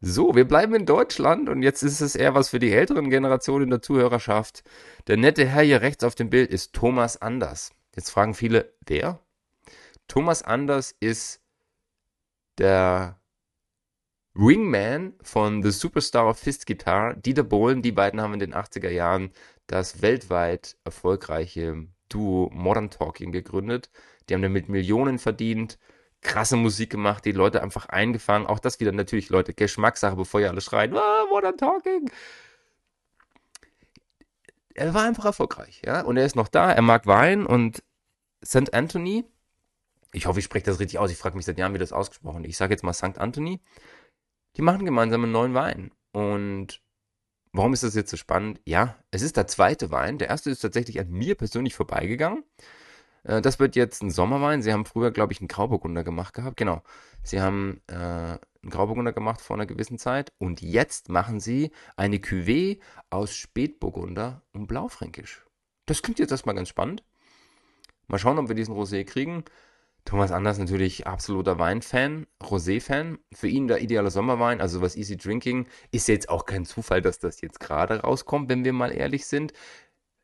So, 0.00 0.34
wir 0.34 0.46
bleiben 0.46 0.74
in 0.74 0.86
Deutschland 0.86 1.48
und 1.48 1.62
jetzt 1.62 1.82
ist 1.82 2.00
es 2.00 2.14
eher 2.16 2.34
was 2.34 2.50
für 2.50 2.58
die 2.58 2.70
älteren 2.70 3.08
Generationen 3.08 3.70
der 3.70 3.80
Zuhörerschaft. 3.80 4.62
Der 5.06 5.16
nette 5.16 5.46
Herr 5.46 5.62
hier 5.62 5.80
rechts 5.80 6.04
auf 6.04 6.14
dem 6.14 6.28
Bild 6.28 6.50
ist 6.50 6.74
Thomas 6.74 7.20
Anders. 7.20 7.72
Jetzt 7.94 8.10
fragen 8.10 8.34
viele, 8.34 8.74
wer? 8.86 9.20
Thomas 10.06 10.42
Anders 10.42 10.94
ist 11.00 11.40
der 12.58 13.18
Wingman 14.34 15.14
von 15.22 15.62
The 15.62 15.70
Superstar 15.70 16.28
of 16.28 16.38
Fist 16.38 16.66
Guitar, 16.66 17.14
Dieter 17.14 17.42
Bohlen. 17.42 17.80
Die 17.80 17.92
beiden 17.92 18.20
haben 18.20 18.34
in 18.34 18.38
den 18.38 18.54
80er 18.54 18.90
Jahren 18.90 19.30
das 19.66 20.02
weltweit 20.02 20.76
erfolgreiche 20.84 21.86
Duo 22.08 22.50
Modern 22.52 22.90
Talking 22.90 23.32
gegründet. 23.32 23.90
Die 24.28 24.34
haben 24.34 24.42
damit 24.42 24.68
Millionen 24.68 25.18
verdient, 25.18 25.78
krasse 26.20 26.56
Musik 26.56 26.90
gemacht, 26.90 27.24
die 27.24 27.32
Leute 27.32 27.62
einfach 27.62 27.86
eingefangen. 27.86 28.46
Auch 28.46 28.58
das 28.58 28.80
wieder 28.80 28.92
natürlich, 28.92 29.30
Leute, 29.30 29.54
Geschmackssache, 29.54 30.16
bevor 30.16 30.40
ihr 30.40 30.50
alle 30.50 30.60
schreien, 30.60 30.96
ah, 30.96 31.26
Modern 31.30 31.56
Talking. 31.56 32.10
Er 34.74 34.92
war 34.94 35.04
einfach 35.04 35.24
erfolgreich, 35.24 35.82
ja. 35.84 36.02
Und 36.02 36.16
er 36.16 36.26
ist 36.26 36.36
noch 36.36 36.48
da, 36.48 36.70
er 36.70 36.82
mag 36.82 37.06
Wein 37.06 37.46
und 37.46 37.82
St. 38.44 38.74
Anthony, 38.74 39.24
ich 40.12 40.26
hoffe, 40.26 40.38
ich 40.38 40.44
spreche 40.44 40.66
das 40.66 40.80
richtig 40.80 40.98
aus, 40.98 41.10
ich 41.10 41.18
frage 41.18 41.36
mich 41.36 41.46
seit 41.46 41.58
Jahren, 41.58 41.74
wie 41.74 41.78
das 41.78 41.92
ausgesprochen 41.92 42.44
ist. 42.44 42.50
Ich 42.50 42.56
sage 42.56 42.72
jetzt 42.72 42.82
mal 42.82 42.92
St. 42.92 43.18
Anthony, 43.18 43.60
die 44.56 44.62
machen 44.62 44.84
gemeinsam 44.84 45.22
einen 45.22 45.32
neuen 45.32 45.54
Wein. 45.54 45.90
Und 46.12 46.80
Warum 47.52 47.72
ist 47.72 47.82
das 47.82 47.94
jetzt 47.94 48.10
so 48.10 48.16
spannend? 48.16 48.60
Ja, 48.64 48.96
es 49.10 49.22
ist 49.22 49.36
der 49.36 49.46
zweite 49.46 49.90
Wein. 49.90 50.18
Der 50.18 50.28
erste 50.28 50.50
ist 50.50 50.60
tatsächlich 50.60 51.00
an 51.00 51.10
mir 51.10 51.34
persönlich 51.34 51.74
vorbeigegangen. 51.74 52.44
Äh, 53.24 53.40
das 53.42 53.58
wird 53.58 53.76
jetzt 53.76 54.02
ein 54.02 54.10
Sommerwein. 54.10 54.62
Sie 54.62 54.72
haben 54.72 54.84
früher, 54.84 55.10
glaube 55.10 55.32
ich, 55.32 55.40
einen 55.40 55.48
Grauburgunder 55.48 56.04
gemacht 56.04 56.34
gehabt. 56.34 56.56
Genau. 56.56 56.82
Sie 57.22 57.40
haben 57.40 57.80
äh, 57.88 57.94
einen 57.94 58.40
Grauburgunder 58.70 59.12
gemacht 59.12 59.40
vor 59.40 59.56
einer 59.56 59.66
gewissen 59.66 59.98
Zeit. 59.98 60.32
Und 60.38 60.62
jetzt 60.62 61.08
machen 61.08 61.40
sie 61.40 61.70
eine 61.96 62.18
Cuvée 62.18 62.78
aus 63.10 63.34
Spätburgunder 63.34 64.42
und 64.52 64.66
Blaufränkisch. 64.66 65.44
Das 65.86 66.02
klingt 66.02 66.18
jetzt 66.18 66.32
erstmal 66.32 66.54
ganz 66.54 66.68
spannend. 66.68 67.04
Mal 68.08 68.18
schauen, 68.18 68.38
ob 68.38 68.48
wir 68.48 68.54
diesen 68.54 68.74
Rosé 68.74 69.04
kriegen. 69.04 69.44
Thomas 70.06 70.30
Anders 70.30 70.56
natürlich 70.56 71.04
absoluter 71.08 71.58
Weinfan, 71.58 72.28
Rosé-Fan. 72.40 73.18
Für 73.34 73.48
ihn 73.48 73.66
der 73.66 73.82
ideale 73.82 74.12
Sommerwein, 74.12 74.60
also 74.60 74.80
was 74.80 74.96
Easy 74.96 75.16
Drinking, 75.16 75.66
ist 75.90 76.06
jetzt 76.06 76.28
auch 76.28 76.46
kein 76.46 76.64
Zufall, 76.64 77.02
dass 77.02 77.18
das 77.18 77.40
jetzt 77.40 77.58
gerade 77.58 78.02
rauskommt, 78.02 78.48
wenn 78.48 78.64
wir 78.64 78.72
mal 78.72 78.92
ehrlich 78.92 79.26
sind. 79.26 79.52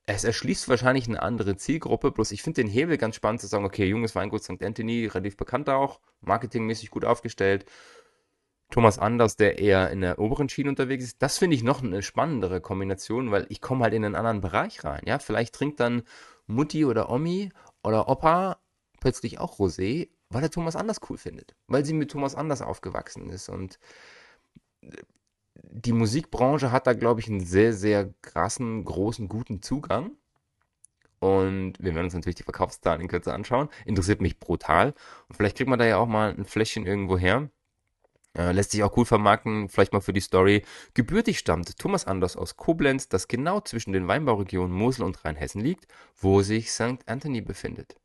Es 0.07 0.23
erschließt 0.23 0.69
wahrscheinlich 0.69 1.09
eine 1.09 1.21
andere 1.21 1.57
Zielgruppe, 1.57 2.13
bloß 2.13 2.31
ich 2.31 2.43
finde 2.43 2.63
den 2.63 2.71
Hebel 2.71 2.97
ganz 2.97 3.17
spannend 3.17 3.41
zu 3.41 3.49
sagen, 3.49 3.65
okay, 3.65 3.85
junges 3.87 4.15
Weingut 4.15 4.45
St. 4.45 4.63
Anthony, 4.63 5.07
relativ 5.07 5.37
bekannt 5.37 5.69
auch, 5.69 5.99
marketingmäßig 6.21 6.91
gut 6.91 7.05
aufgestellt. 7.05 7.65
Thomas 8.71 9.01
Anders, 9.01 9.37
der 9.37 9.59
eher 9.59 9.91
in 9.91 10.01
der 10.01 10.21
oberen 10.21 10.49
Schiene 10.49 10.71
unterwegs 10.71 11.05
ist, 11.05 11.23
das 11.23 11.39
finde 11.39 11.57
ich 11.57 11.65
noch 11.65 11.83
eine 11.83 12.03
spannendere 12.03 12.61
Kombination, 12.61 13.33
weil 13.33 13.47
ich 13.49 13.61
komme 13.61 13.83
halt 13.83 13.95
in 13.95 14.05
einen 14.05 14.15
anderen 14.15 14.43
Bereich 14.43 14.85
rein. 14.85 15.03
Ja, 15.07 15.19
vielleicht 15.19 15.57
trinkt 15.57 15.81
dann 15.81 16.05
Mutti 16.47 16.85
oder 16.85 17.11
Omi 17.11 17.51
oder 17.83 18.09
Opa 18.09 18.59
plötzlich 19.03 19.41
auch 19.41 19.59
Rosé, 19.59 20.09
weil 20.31 20.45
er 20.45 20.51
Thomas 20.51 20.77
Anders 20.77 21.01
cool 21.11 21.19
findet. 21.19 21.57
Weil 21.67 21.85
sie 21.85 21.93
mit 21.93 22.13
Thomas 22.13 22.37
Anders 22.37 22.63
aufgewachsen 22.63 23.31
ist. 23.31 23.49
Und 23.49 23.81
die 25.65 25.93
Musikbranche 25.93 26.71
hat 26.71 26.87
da, 26.87 26.93
glaube 26.93 27.21
ich, 27.21 27.29
einen 27.29 27.45
sehr, 27.45 27.73
sehr 27.73 28.15
krassen, 28.23 28.85
großen, 28.85 29.29
guten 29.29 29.61
Zugang. 29.61 30.13
Und 31.19 31.75
wir 31.81 31.95
werden 31.95 32.05
uns 32.07 32.15
natürlich 32.15 32.37
die 32.37 32.45
Verkaufszahlen 32.45 33.01
in 33.01 33.09
Kürze 33.09 33.35
anschauen. 33.35 33.69
Interessiert 33.85 34.21
mich 34.21 34.39
brutal. 34.39 34.95
Und 35.29 35.35
vielleicht 35.35 35.57
kriegt 35.57 35.71
man 35.71 35.81
da 35.81 35.85
ja 35.85 35.97
auch 35.97 36.07
mal 36.07 36.31
ein 36.31 36.45
Fläschchen 36.45 36.87
irgendwo 36.87 37.19
her. 37.19 37.51
Äh, 38.39 38.53
lässt 38.53 38.71
sich 38.71 38.85
auch 38.85 38.97
cool 38.97 39.05
vermarkten, 39.05 39.69
vielleicht 39.69 39.93
mal 39.93 40.01
für 40.01 40.13
die 40.13 40.21
Story. 40.21 40.63
Gebürtig 40.95 41.41
stammt 41.41 41.77
Thomas 41.77 42.07
Anders 42.07 42.37
aus 42.37 42.57
Koblenz, 42.57 43.09
das 43.09 43.27
genau 43.27 43.61
zwischen 43.61 43.93
den 43.93 44.07
Weinbauregionen 44.07 44.73
Mosel 44.73 45.05
und 45.05 45.25
Rheinhessen 45.25 45.61
liegt, 45.61 45.87
wo 46.17 46.43
sich 46.43 46.71
St. 46.71 47.07
Anthony 47.07 47.41
befindet. 47.41 47.97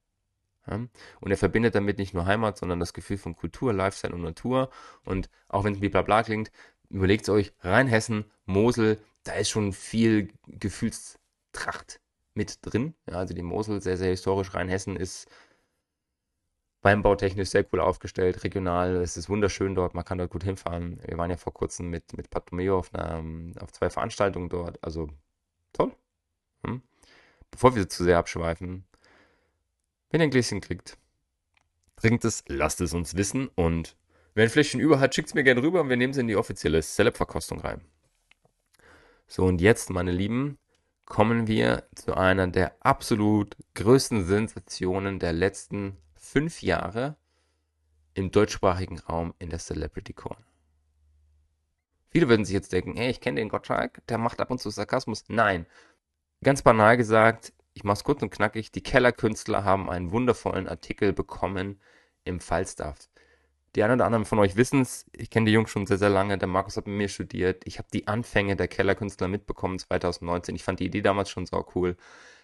Und 0.68 1.32
er 1.32 1.38
verbindet 1.38 1.76
damit 1.76 1.98
nicht 1.98 2.14
nur 2.14 2.26
Heimat, 2.26 2.58
sondern 2.58 2.80
das 2.80 2.94
Gefühl 2.94 3.18
von 3.18 3.36
Kultur, 3.36 3.74
Lifestyle 3.74 4.14
und 4.14 4.22
Natur. 4.22 4.70
Und 5.06 5.30
auch 5.48 5.64
wenn 5.64 5.74
es 5.74 5.82
wie 5.82 5.90
blabla 5.90 6.24
klingt, 6.24 6.52
überlegt 6.90 7.24
es 7.24 7.30
euch, 7.30 7.54
Rheinhessen, 7.62 8.26
Mosel, 8.46 9.00
da 9.24 9.34
ist 9.34 9.50
schon 9.50 9.74
viel 9.74 10.30
Gefühlstracht 10.48 12.00
mit 12.34 12.60
drin. 12.62 12.94
Ja, 13.10 13.16
also 13.16 13.34
die 13.34 13.42
Mosel, 13.42 13.82
sehr, 13.82 13.98
sehr 13.98 14.12
historisch. 14.12 14.54
Rheinhessen 14.54 14.96
ist 14.96 15.28
weinbautechnisch 16.82 17.50
sehr 17.50 17.66
cool 17.72 17.82
aufgestellt, 17.82 18.44
regional. 18.44 18.96
Es 18.98 19.18
ist 19.18 19.30
wunderschön 19.30 19.76
dort, 19.76 19.94
man 19.94 20.06
kann 20.06 20.18
dort 20.18 20.32
gut 20.32 20.44
hinfahren. 20.44 21.00
Wir 21.06 21.18
waren 21.18 21.30
ja 21.30 21.38
vor 21.38 21.54
kurzem 21.54 21.90
mit, 21.90 22.16
mit 22.16 22.30
Patomeo 22.30 22.80
auf, 22.80 22.92
auf 22.94 23.72
zwei 23.74 23.90
Veranstaltungen 23.90 24.50
dort. 24.50 24.82
Also 24.84 25.10
toll. 25.74 25.94
Hm? 26.66 26.82
Bevor 27.52 27.76
wir 27.76 27.90
zu 27.90 28.04
sehr 28.04 28.18
abschweifen, 28.18 28.86
wenn 30.10 30.22
ihr 30.22 30.28
ein 30.28 30.32
Gläschen 30.32 30.62
kriegt, 30.62 30.98
trinkt 31.96 32.26
es, 32.26 32.44
lasst 32.48 32.82
es 32.82 32.94
uns 32.94 33.16
wissen 33.16 33.48
und 33.56 33.98
wer 34.34 34.44
ein 34.44 34.50
Fläschchen 34.50 34.80
über 34.80 35.00
hat, 35.00 35.16
schickt 35.16 35.30
es 35.30 35.34
mir 35.34 35.44
gerne 35.44 35.62
rüber 35.62 35.82
und 35.82 35.90
wir 35.90 35.98
nehmen 35.98 36.12
es 36.12 36.18
in 36.18 36.28
die 36.28 36.36
offizielle 36.36 36.82
Celeb-Verkostung 36.82 37.60
rein. 37.60 37.82
So, 39.28 39.46
und 39.46 39.60
jetzt, 39.60 39.90
meine 39.90 40.12
Lieben, 40.12 40.58
kommen 41.06 41.48
wir 41.48 41.88
zu 41.96 42.16
einer 42.16 42.48
der 42.48 42.76
absolut 42.80 43.56
größten 43.76 44.26
Sensationen 44.26 45.20
der 45.20 45.34
letzten 45.34 45.98
fünf 46.16 46.62
Jahre 46.62 47.18
im 48.14 48.32
deutschsprachigen 48.32 49.00
Raum 49.00 49.34
in 49.40 49.50
der 49.50 49.60
Celebrity 49.60 50.14
Corner. 50.14 50.46
Viele 52.10 52.30
würden 52.30 52.46
sich 52.46 52.54
jetzt 52.54 52.74
denken, 52.74 52.98
ey, 52.98 53.10
ich 53.10 53.22
kenne 53.22 53.40
den 53.40 53.50
Gottschalk, 53.50 54.06
der 54.08 54.18
macht 54.18 54.40
ab 54.40 54.50
und 54.50 54.60
zu 54.60 54.70
Sarkasmus. 54.70 55.26
Nein, 55.28 55.66
ganz 56.44 56.62
banal 56.62 56.98
gesagt, 56.98 57.54
ich 57.78 57.84
mache 57.84 57.98
es 57.98 58.04
kurz 58.04 58.24
und 58.24 58.32
knackig, 58.32 58.72
die 58.72 58.82
Kellerkünstler 58.82 59.64
haben 59.64 59.88
einen 59.88 60.10
wundervollen 60.10 60.68
Artikel 60.68 61.14
bekommen 61.14 61.80
im 62.24 62.40
Falstaff. 62.40 63.08
Die 63.76 63.84
einen 63.84 63.94
oder 63.94 64.06
anderen 64.06 64.26
von 64.26 64.40
euch 64.40 64.56
wissen 64.56 64.82
es, 64.82 65.06
ich 65.14 65.30
kenne 65.30 65.46
die 65.46 65.52
Jungs 65.52 65.70
schon 65.70 65.86
sehr, 65.86 66.00
sehr 66.00 66.10
lange, 66.10 66.40
der 66.40 66.48
Markus 66.48 66.76
hat 66.76 66.88
mit 66.88 66.98
mir 66.98 67.08
studiert, 67.08 67.62
ich 67.66 67.78
habe 67.78 67.88
die 67.94 68.08
Anfänge 68.08 68.56
der 68.56 68.68
Kellerkünstler 68.68 69.28
mitbekommen 69.28 69.78
2019, 69.78 70.56
ich 70.56 70.64
fand 70.64 70.80
die 70.80 70.88
Idee 70.88 71.04
damals 71.04 71.30
schon 71.30 71.46
so 71.46 71.64
cool. 71.76 71.98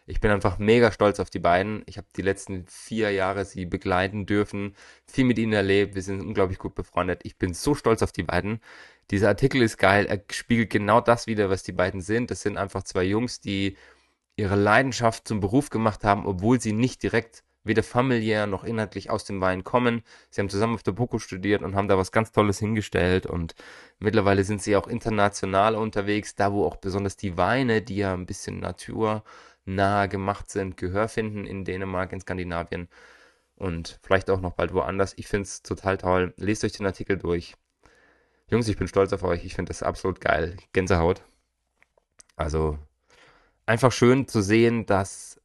Ich 0.05 0.19
bin 0.19 0.29
einfach 0.29 0.59
mega 0.59 0.91
stolz 0.91 1.19
auf 1.21 1.29
die 1.29 1.39
beiden. 1.39 1.81
Ich 1.85 1.97
habe 1.97 2.07
die 2.17 2.21
letzten 2.21 2.65
vier 2.67 3.11
Jahre 3.11 3.45
sie 3.45 3.65
begleiten 3.65 4.25
dürfen, 4.25 4.75
viel 5.07 5.23
mit 5.23 5.39
ihnen 5.39 5.53
erlebt. 5.53 5.95
Wir 5.95 6.01
sind 6.01 6.19
unglaublich 6.19 6.59
gut 6.59 6.75
befreundet. 6.75 7.21
Ich 7.23 7.37
bin 7.37 7.53
so 7.53 7.73
stolz 7.73 8.03
auf 8.03 8.11
die 8.11 8.23
beiden. 8.23 8.59
Dieser 9.11 9.29
Artikel 9.29 9.61
ist 9.61 9.77
geil. 9.77 10.05
Er 10.05 10.21
spiegelt 10.29 10.71
genau 10.71 10.99
das 10.99 11.25
wieder, 11.25 11.49
was 11.49 11.63
die 11.63 11.71
beiden 11.71 12.01
sind. 12.01 12.31
Das 12.31 12.41
sind 12.41 12.57
einfach 12.57 12.83
zwei 12.83 13.03
Jungs, 13.03 13.39
die 13.39 13.77
ihre 14.35 14.55
Leidenschaft 14.55 15.27
zum 15.27 15.39
Beruf 15.39 15.69
gemacht 15.69 16.03
haben, 16.03 16.25
obwohl 16.25 16.59
sie 16.59 16.73
nicht 16.73 17.03
direkt 17.03 17.43
weder 17.63 17.83
familiär 17.83 18.45
noch 18.45 18.63
inhaltlich 18.63 19.09
aus 19.09 19.23
dem 19.23 19.39
Wein 19.41 19.63
kommen. 19.63 20.03
Sie 20.29 20.41
haben 20.41 20.49
zusammen 20.49 20.75
auf 20.75 20.83
der 20.83 20.91
BOKU 20.91 21.19
studiert 21.19 21.61
und 21.61 21.75
haben 21.75 21.87
da 21.87 21.97
was 21.97 22.11
ganz 22.11 22.31
Tolles 22.31 22.59
hingestellt 22.59 23.25
und 23.25 23.55
mittlerweile 23.99 24.43
sind 24.43 24.61
sie 24.61 24.75
auch 24.75 24.87
international 24.87 25.75
unterwegs, 25.75 26.35
da 26.35 26.51
wo 26.51 26.65
auch 26.65 26.75
besonders 26.75 27.15
die 27.15 27.37
Weine, 27.37 27.81
die 27.81 27.97
ja 27.97 28.13
ein 28.13 28.25
bisschen 28.25 28.59
naturnah 28.59 30.07
gemacht 30.07 30.49
sind, 30.49 30.77
Gehör 30.77 31.07
finden 31.07 31.45
in 31.45 31.63
Dänemark, 31.63 32.11
in 32.11 32.19
Skandinavien 32.19 32.89
und 33.55 33.99
vielleicht 34.03 34.29
auch 34.29 34.41
noch 34.41 34.53
bald 34.53 34.73
woanders. 34.73 35.13
Ich 35.17 35.27
finde 35.27 35.43
es 35.43 35.61
total 35.63 35.97
toll. 35.97 36.33
Lest 36.37 36.65
euch 36.65 36.73
den 36.73 36.85
Artikel 36.85 37.17
durch. 37.17 37.55
Jungs, 38.49 38.67
ich 38.67 38.77
bin 38.77 38.87
stolz 38.87 39.13
auf 39.13 39.23
euch. 39.23 39.45
Ich 39.45 39.55
finde 39.55 39.69
das 39.69 39.83
absolut 39.83 40.19
geil. 40.19 40.57
Gänsehaut. 40.73 41.23
Also 42.35 42.77
einfach 43.65 43.91
schön 43.91 44.27
zu 44.27 44.41
sehen, 44.41 44.85
dass 44.85 45.39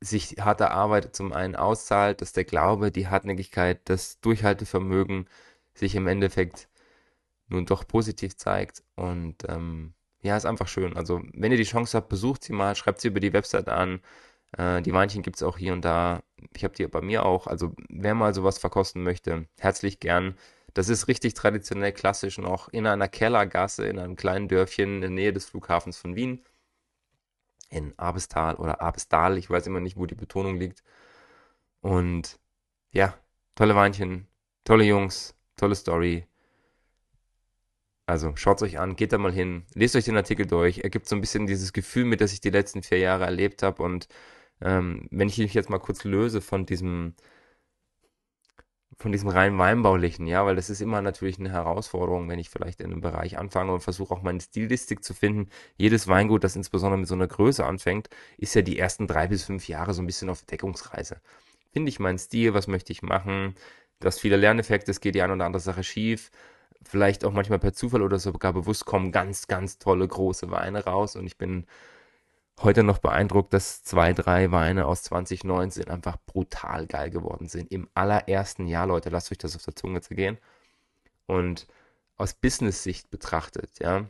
sich 0.00 0.36
harte 0.40 0.70
Arbeit 0.72 1.14
zum 1.14 1.32
einen 1.32 1.56
auszahlt, 1.56 2.20
dass 2.20 2.32
der 2.32 2.44
Glaube, 2.44 2.90
die 2.90 3.08
Hartnäckigkeit, 3.08 3.80
das 3.84 4.20
Durchhaltevermögen 4.20 5.28
sich 5.74 5.94
im 5.94 6.06
Endeffekt 6.08 6.68
nun 7.48 7.66
doch 7.66 7.86
positiv 7.86 8.36
zeigt. 8.36 8.82
Und 8.96 9.36
ähm, 9.48 9.94
ja, 10.22 10.36
ist 10.36 10.46
einfach 10.46 10.68
schön. 10.68 10.96
Also, 10.96 11.22
wenn 11.34 11.52
ihr 11.52 11.58
die 11.58 11.64
Chance 11.64 11.96
habt, 11.96 12.08
besucht 12.08 12.44
sie 12.44 12.52
mal, 12.52 12.74
schreibt 12.76 13.00
sie 13.00 13.08
über 13.08 13.20
die 13.20 13.32
Website 13.32 13.68
an. 13.68 14.00
Äh, 14.58 14.82
die 14.82 14.92
Weinchen 14.92 15.22
gibt 15.22 15.36
es 15.36 15.42
auch 15.42 15.58
hier 15.58 15.72
und 15.72 15.84
da. 15.84 16.22
Ich 16.56 16.64
habe 16.64 16.74
die 16.74 16.86
bei 16.86 17.00
mir 17.00 17.24
auch. 17.26 17.46
Also, 17.46 17.72
wer 17.88 18.14
mal 18.14 18.34
sowas 18.34 18.58
verkosten 18.58 19.02
möchte, 19.02 19.46
herzlich 19.58 20.00
gern. 20.00 20.36
Das 20.74 20.88
ist 20.88 21.08
richtig 21.08 21.34
traditionell 21.34 21.92
klassisch 21.92 22.38
noch 22.38 22.68
in 22.70 22.86
einer 22.86 23.08
Kellergasse 23.08 23.86
in 23.86 23.98
einem 23.98 24.16
kleinen 24.16 24.48
Dörfchen 24.48 24.96
in 24.96 25.00
der 25.02 25.10
Nähe 25.10 25.32
des 25.32 25.44
Flughafens 25.46 25.98
von 25.98 26.16
Wien 26.16 26.42
in 27.72 27.98
Abestal 27.98 28.56
oder 28.56 28.80
Abestal, 28.82 29.38
ich 29.38 29.50
weiß 29.50 29.66
immer 29.66 29.80
nicht, 29.80 29.96
wo 29.96 30.06
die 30.06 30.14
Betonung 30.14 30.58
liegt. 30.58 30.82
Und 31.80 32.38
ja, 32.92 33.14
tolle 33.54 33.74
Weinchen, 33.76 34.28
tolle 34.64 34.84
Jungs, 34.84 35.34
tolle 35.56 35.74
Story. 35.74 36.26
Also 38.06 38.36
schaut 38.36 38.58
es 38.58 38.62
euch 38.62 38.78
an, 38.78 38.96
geht 38.96 39.12
da 39.12 39.18
mal 39.18 39.32
hin, 39.32 39.64
lest 39.74 39.96
euch 39.96 40.04
den 40.04 40.16
Artikel 40.16 40.46
durch. 40.46 40.78
Er 40.80 40.90
gibt 40.90 41.08
so 41.08 41.16
ein 41.16 41.20
bisschen 41.20 41.46
dieses 41.46 41.72
Gefühl 41.72 42.04
mit, 42.04 42.20
das 42.20 42.32
ich 42.32 42.40
die 42.40 42.50
letzten 42.50 42.82
vier 42.82 42.98
Jahre 42.98 43.24
erlebt 43.24 43.62
habe. 43.62 43.82
Und 43.82 44.08
ähm, 44.60 45.08
wenn 45.10 45.28
ich 45.28 45.38
mich 45.38 45.54
jetzt 45.54 45.70
mal 45.70 45.78
kurz 45.78 46.04
löse 46.04 46.40
von 46.40 46.66
diesem 46.66 47.14
von 49.02 49.12
diesem 49.12 49.28
rein 49.28 49.58
Weinbaulichen, 49.58 50.26
ja, 50.26 50.46
weil 50.46 50.56
das 50.56 50.70
ist 50.70 50.80
immer 50.80 51.02
natürlich 51.02 51.38
eine 51.38 51.50
Herausforderung, 51.50 52.28
wenn 52.28 52.38
ich 52.38 52.48
vielleicht 52.50 52.80
in 52.80 52.92
einem 52.92 53.00
Bereich 53.00 53.36
anfange 53.36 53.72
und 53.72 53.80
versuche 53.80 54.14
auch 54.14 54.22
meine 54.22 54.40
Stilistik 54.40 55.04
zu 55.04 55.12
finden. 55.12 55.50
Jedes 55.76 56.08
Weingut, 56.08 56.44
das 56.44 56.56
insbesondere 56.56 57.00
mit 57.00 57.08
so 57.08 57.14
einer 57.14 57.26
Größe 57.26 57.66
anfängt, 57.66 58.08
ist 58.38 58.54
ja 58.54 58.62
die 58.62 58.78
ersten 58.78 59.06
drei 59.06 59.26
bis 59.26 59.44
fünf 59.44 59.68
Jahre 59.68 59.92
so 59.92 60.02
ein 60.02 60.06
bisschen 60.06 60.30
auf 60.30 60.42
Deckungsreise. 60.42 61.20
Finde 61.72 61.88
ich 61.88 61.98
meinen 62.00 62.18
Stil, 62.18 62.54
was 62.54 62.68
möchte 62.68 62.92
ich 62.92 63.02
machen? 63.02 63.56
Du 64.00 64.06
hast 64.06 64.20
viele 64.20 64.36
Lerneffekte, 64.36 64.90
es 64.90 65.00
geht 65.00 65.14
die 65.14 65.22
eine 65.22 65.34
oder 65.34 65.44
andere 65.46 65.60
Sache 65.60 65.82
schief. 65.84 66.30
Vielleicht 66.84 67.24
auch 67.24 67.32
manchmal 67.32 67.58
per 67.58 67.72
Zufall 67.72 68.02
oder 68.02 68.18
sogar 68.18 68.52
bewusst 68.52 68.86
kommen 68.86 69.12
ganz, 69.12 69.48
ganz 69.48 69.78
tolle 69.78 70.06
große 70.06 70.50
Weine 70.50 70.84
raus 70.84 71.16
und 71.16 71.26
ich 71.26 71.38
bin 71.38 71.66
heute 72.60 72.82
noch 72.82 72.98
beeindruckt, 72.98 73.52
dass 73.52 73.82
zwei, 73.82 74.12
drei 74.12 74.50
Weine 74.52 74.86
aus 74.86 75.02
2019 75.04 75.88
einfach 75.88 76.16
brutal 76.26 76.86
geil 76.86 77.10
geworden 77.10 77.48
sind. 77.48 77.72
Im 77.72 77.88
allerersten 77.94 78.66
Jahr, 78.66 78.86
Leute, 78.86 79.10
lasst 79.10 79.32
euch 79.32 79.38
das 79.38 79.56
auf 79.56 79.64
der 79.64 79.76
Zunge 79.76 80.00
zergehen. 80.00 80.38
Und 81.26 81.66
aus 82.16 82.34
Business-Sicht 82.34 83.10
betrachtet, 83.10 83.78
ja, 83.80 84.06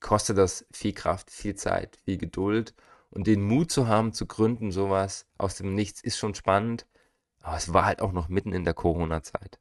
kostet 0.00 0.38
das 0.38 0.66
viel 0.72 0.92
Kraft, 0.92 1.30
viel 1.30 1.54
Zeit, 1.54 1.96
viel 2.04 2.18
Geduld. 2.18 2.74
Und 3.10 3.26
den 3.26 3.42
Mut 3.42 3.70
zu 3.72 3.88
haben, 3.88 4.12
zu 4.12 4.26
gründen, 4.26 4.70
sowas 4.70 5.26
aus 5.38 5.56
dem 5.56 5.74
Nichts, 5.74 6.00
ist 6.00 6.18
schon 6.18 6.34
spannend. 6.34 6.86
Aber 7.42 7.56
es 7.56 7.72
war 7.72 7.86
halt 7.86 8.02
auch 8.02 8.12
noch 8.12 8.28
mitten 8.28 8.52
in 8.52 8.64
der 8.64 8.74
Corona-Zeit. 8.74 9.58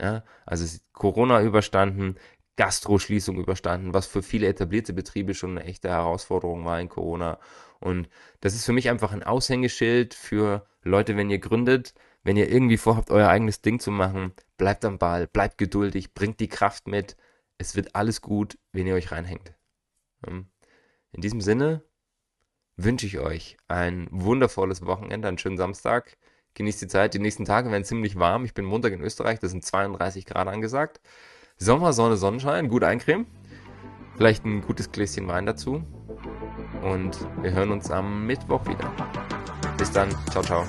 Ja, 0.00 0.24
also 0.44 0.78
Corona 0.92 1.42
überstanden, 1.42 2.16
Gastroschließung 2.56 3.36
überstanden, 3.38 3.94
was 3.94 4.06
für 4.06 4.22
viele 4.22 4.46
etablierte 4.46 4.92
Betriebe 4.92 5.34
schon 5.34 5.58
eine 5.58 5.64
echte 5.64 5.88
Herausforderung 5.88 6.64
war 6.64 6.80
in 6.80 6.88
Corona. 6.88 7.38
Und 7.80 8.08
das 8.40 8.54
ist 8.54 8.64
für 8.64 8.72
mich 8.72 8.88
einfach 8.88 9.12
ein 9.12 9.22
Aushängeschild 9.22 10.14
für 10.14 10.66
Leute, 10.82 11.16
wenn 11.16 11.30
ihr 11.30 11.38
gründet, 11.38 11.94
wenn 12.24 12.36
ihr 12.36 12.50
irgendwie 12.50 12.78
vorhabt, 12.78 13.10
euer 13.10 13.28
eigenes 13.28 13.60
Ding 13.60 13.78
zu 13.78 13.90
machen, 13.90 14.32
bleibt 14.56 14.84
am 14.84 14.98
Ball, 14.98 15.26
bleibt 15.26 15.58
geduldig, 15.58 16.14
bringt 16.14 16.40
die 16.40 16.48
Kraft 16.48 16.88
mit. 16.88 17.16
Es 17.58 17.76
wird 17.76 17.94
alles 17.94 18.20
gut, 18.20 18.58
wenn 18.72 18.86
ihr 18.86 18.94
euch 18.94 19.12
reinhängt. 19.12 19.54
In 20.26 21.20
diesem 21.20 21.40
Sinne 21.40 21.82
wünsche 22.76 23.06
ich 23.06 23.18
euch 23.18 23.56
ein 23.68 24.08
wundervolles 24.10 24.84
Wochenende, 24.84 25.28
einen 25.28 25.38
schönen 25.38 25.56
Samstag. 25.56 26.16
Genießt 26.54 26.82
die 26.82 26.88
Zeit. 26.88 27.14
Die 27.14 27.18
nächsten 27.18 27.44
Tage 27.44 27.70
werden 27.70 27.84
ziemlich 27.84 28.16
warm. 28.18 28.44
Ich 28.44 28.54
bin 28.54 28.64
Montag 28.64 28.92
in 28.92 29.02
Österreich, 29.02 29.38
das 29.38 29.50
sind 29.50 29.64
32 29.64 30.24
Grad 30.24 30.48
angesagt. 30.48 31.00
Sommer, 31.58 31.94
Sonne, 31.94 32.16
Sonnenschein, 32.16 32.68
gut 32.68 32.84
eincremen. 32.84 33.26
Vielleicht 34.16 34.44
ein 34.44 34.60
gutes 34.60 34.92
Gläschen 34.92 35.26
Wein 35.26 35.46
dazu. 35.46 35.82
Und 36.82 37.18
wir 37.42 37.52
hören 37.52 37.70
uns 37.70 37.90
am 37.90 38.26
Mittwoch 38.26 38.66
wieder. 38.66 38.92
Bis 39.78 39.90
dann. 39.90 40.10
Ciao, 40.30 40.42
ciao. 40.42 40.64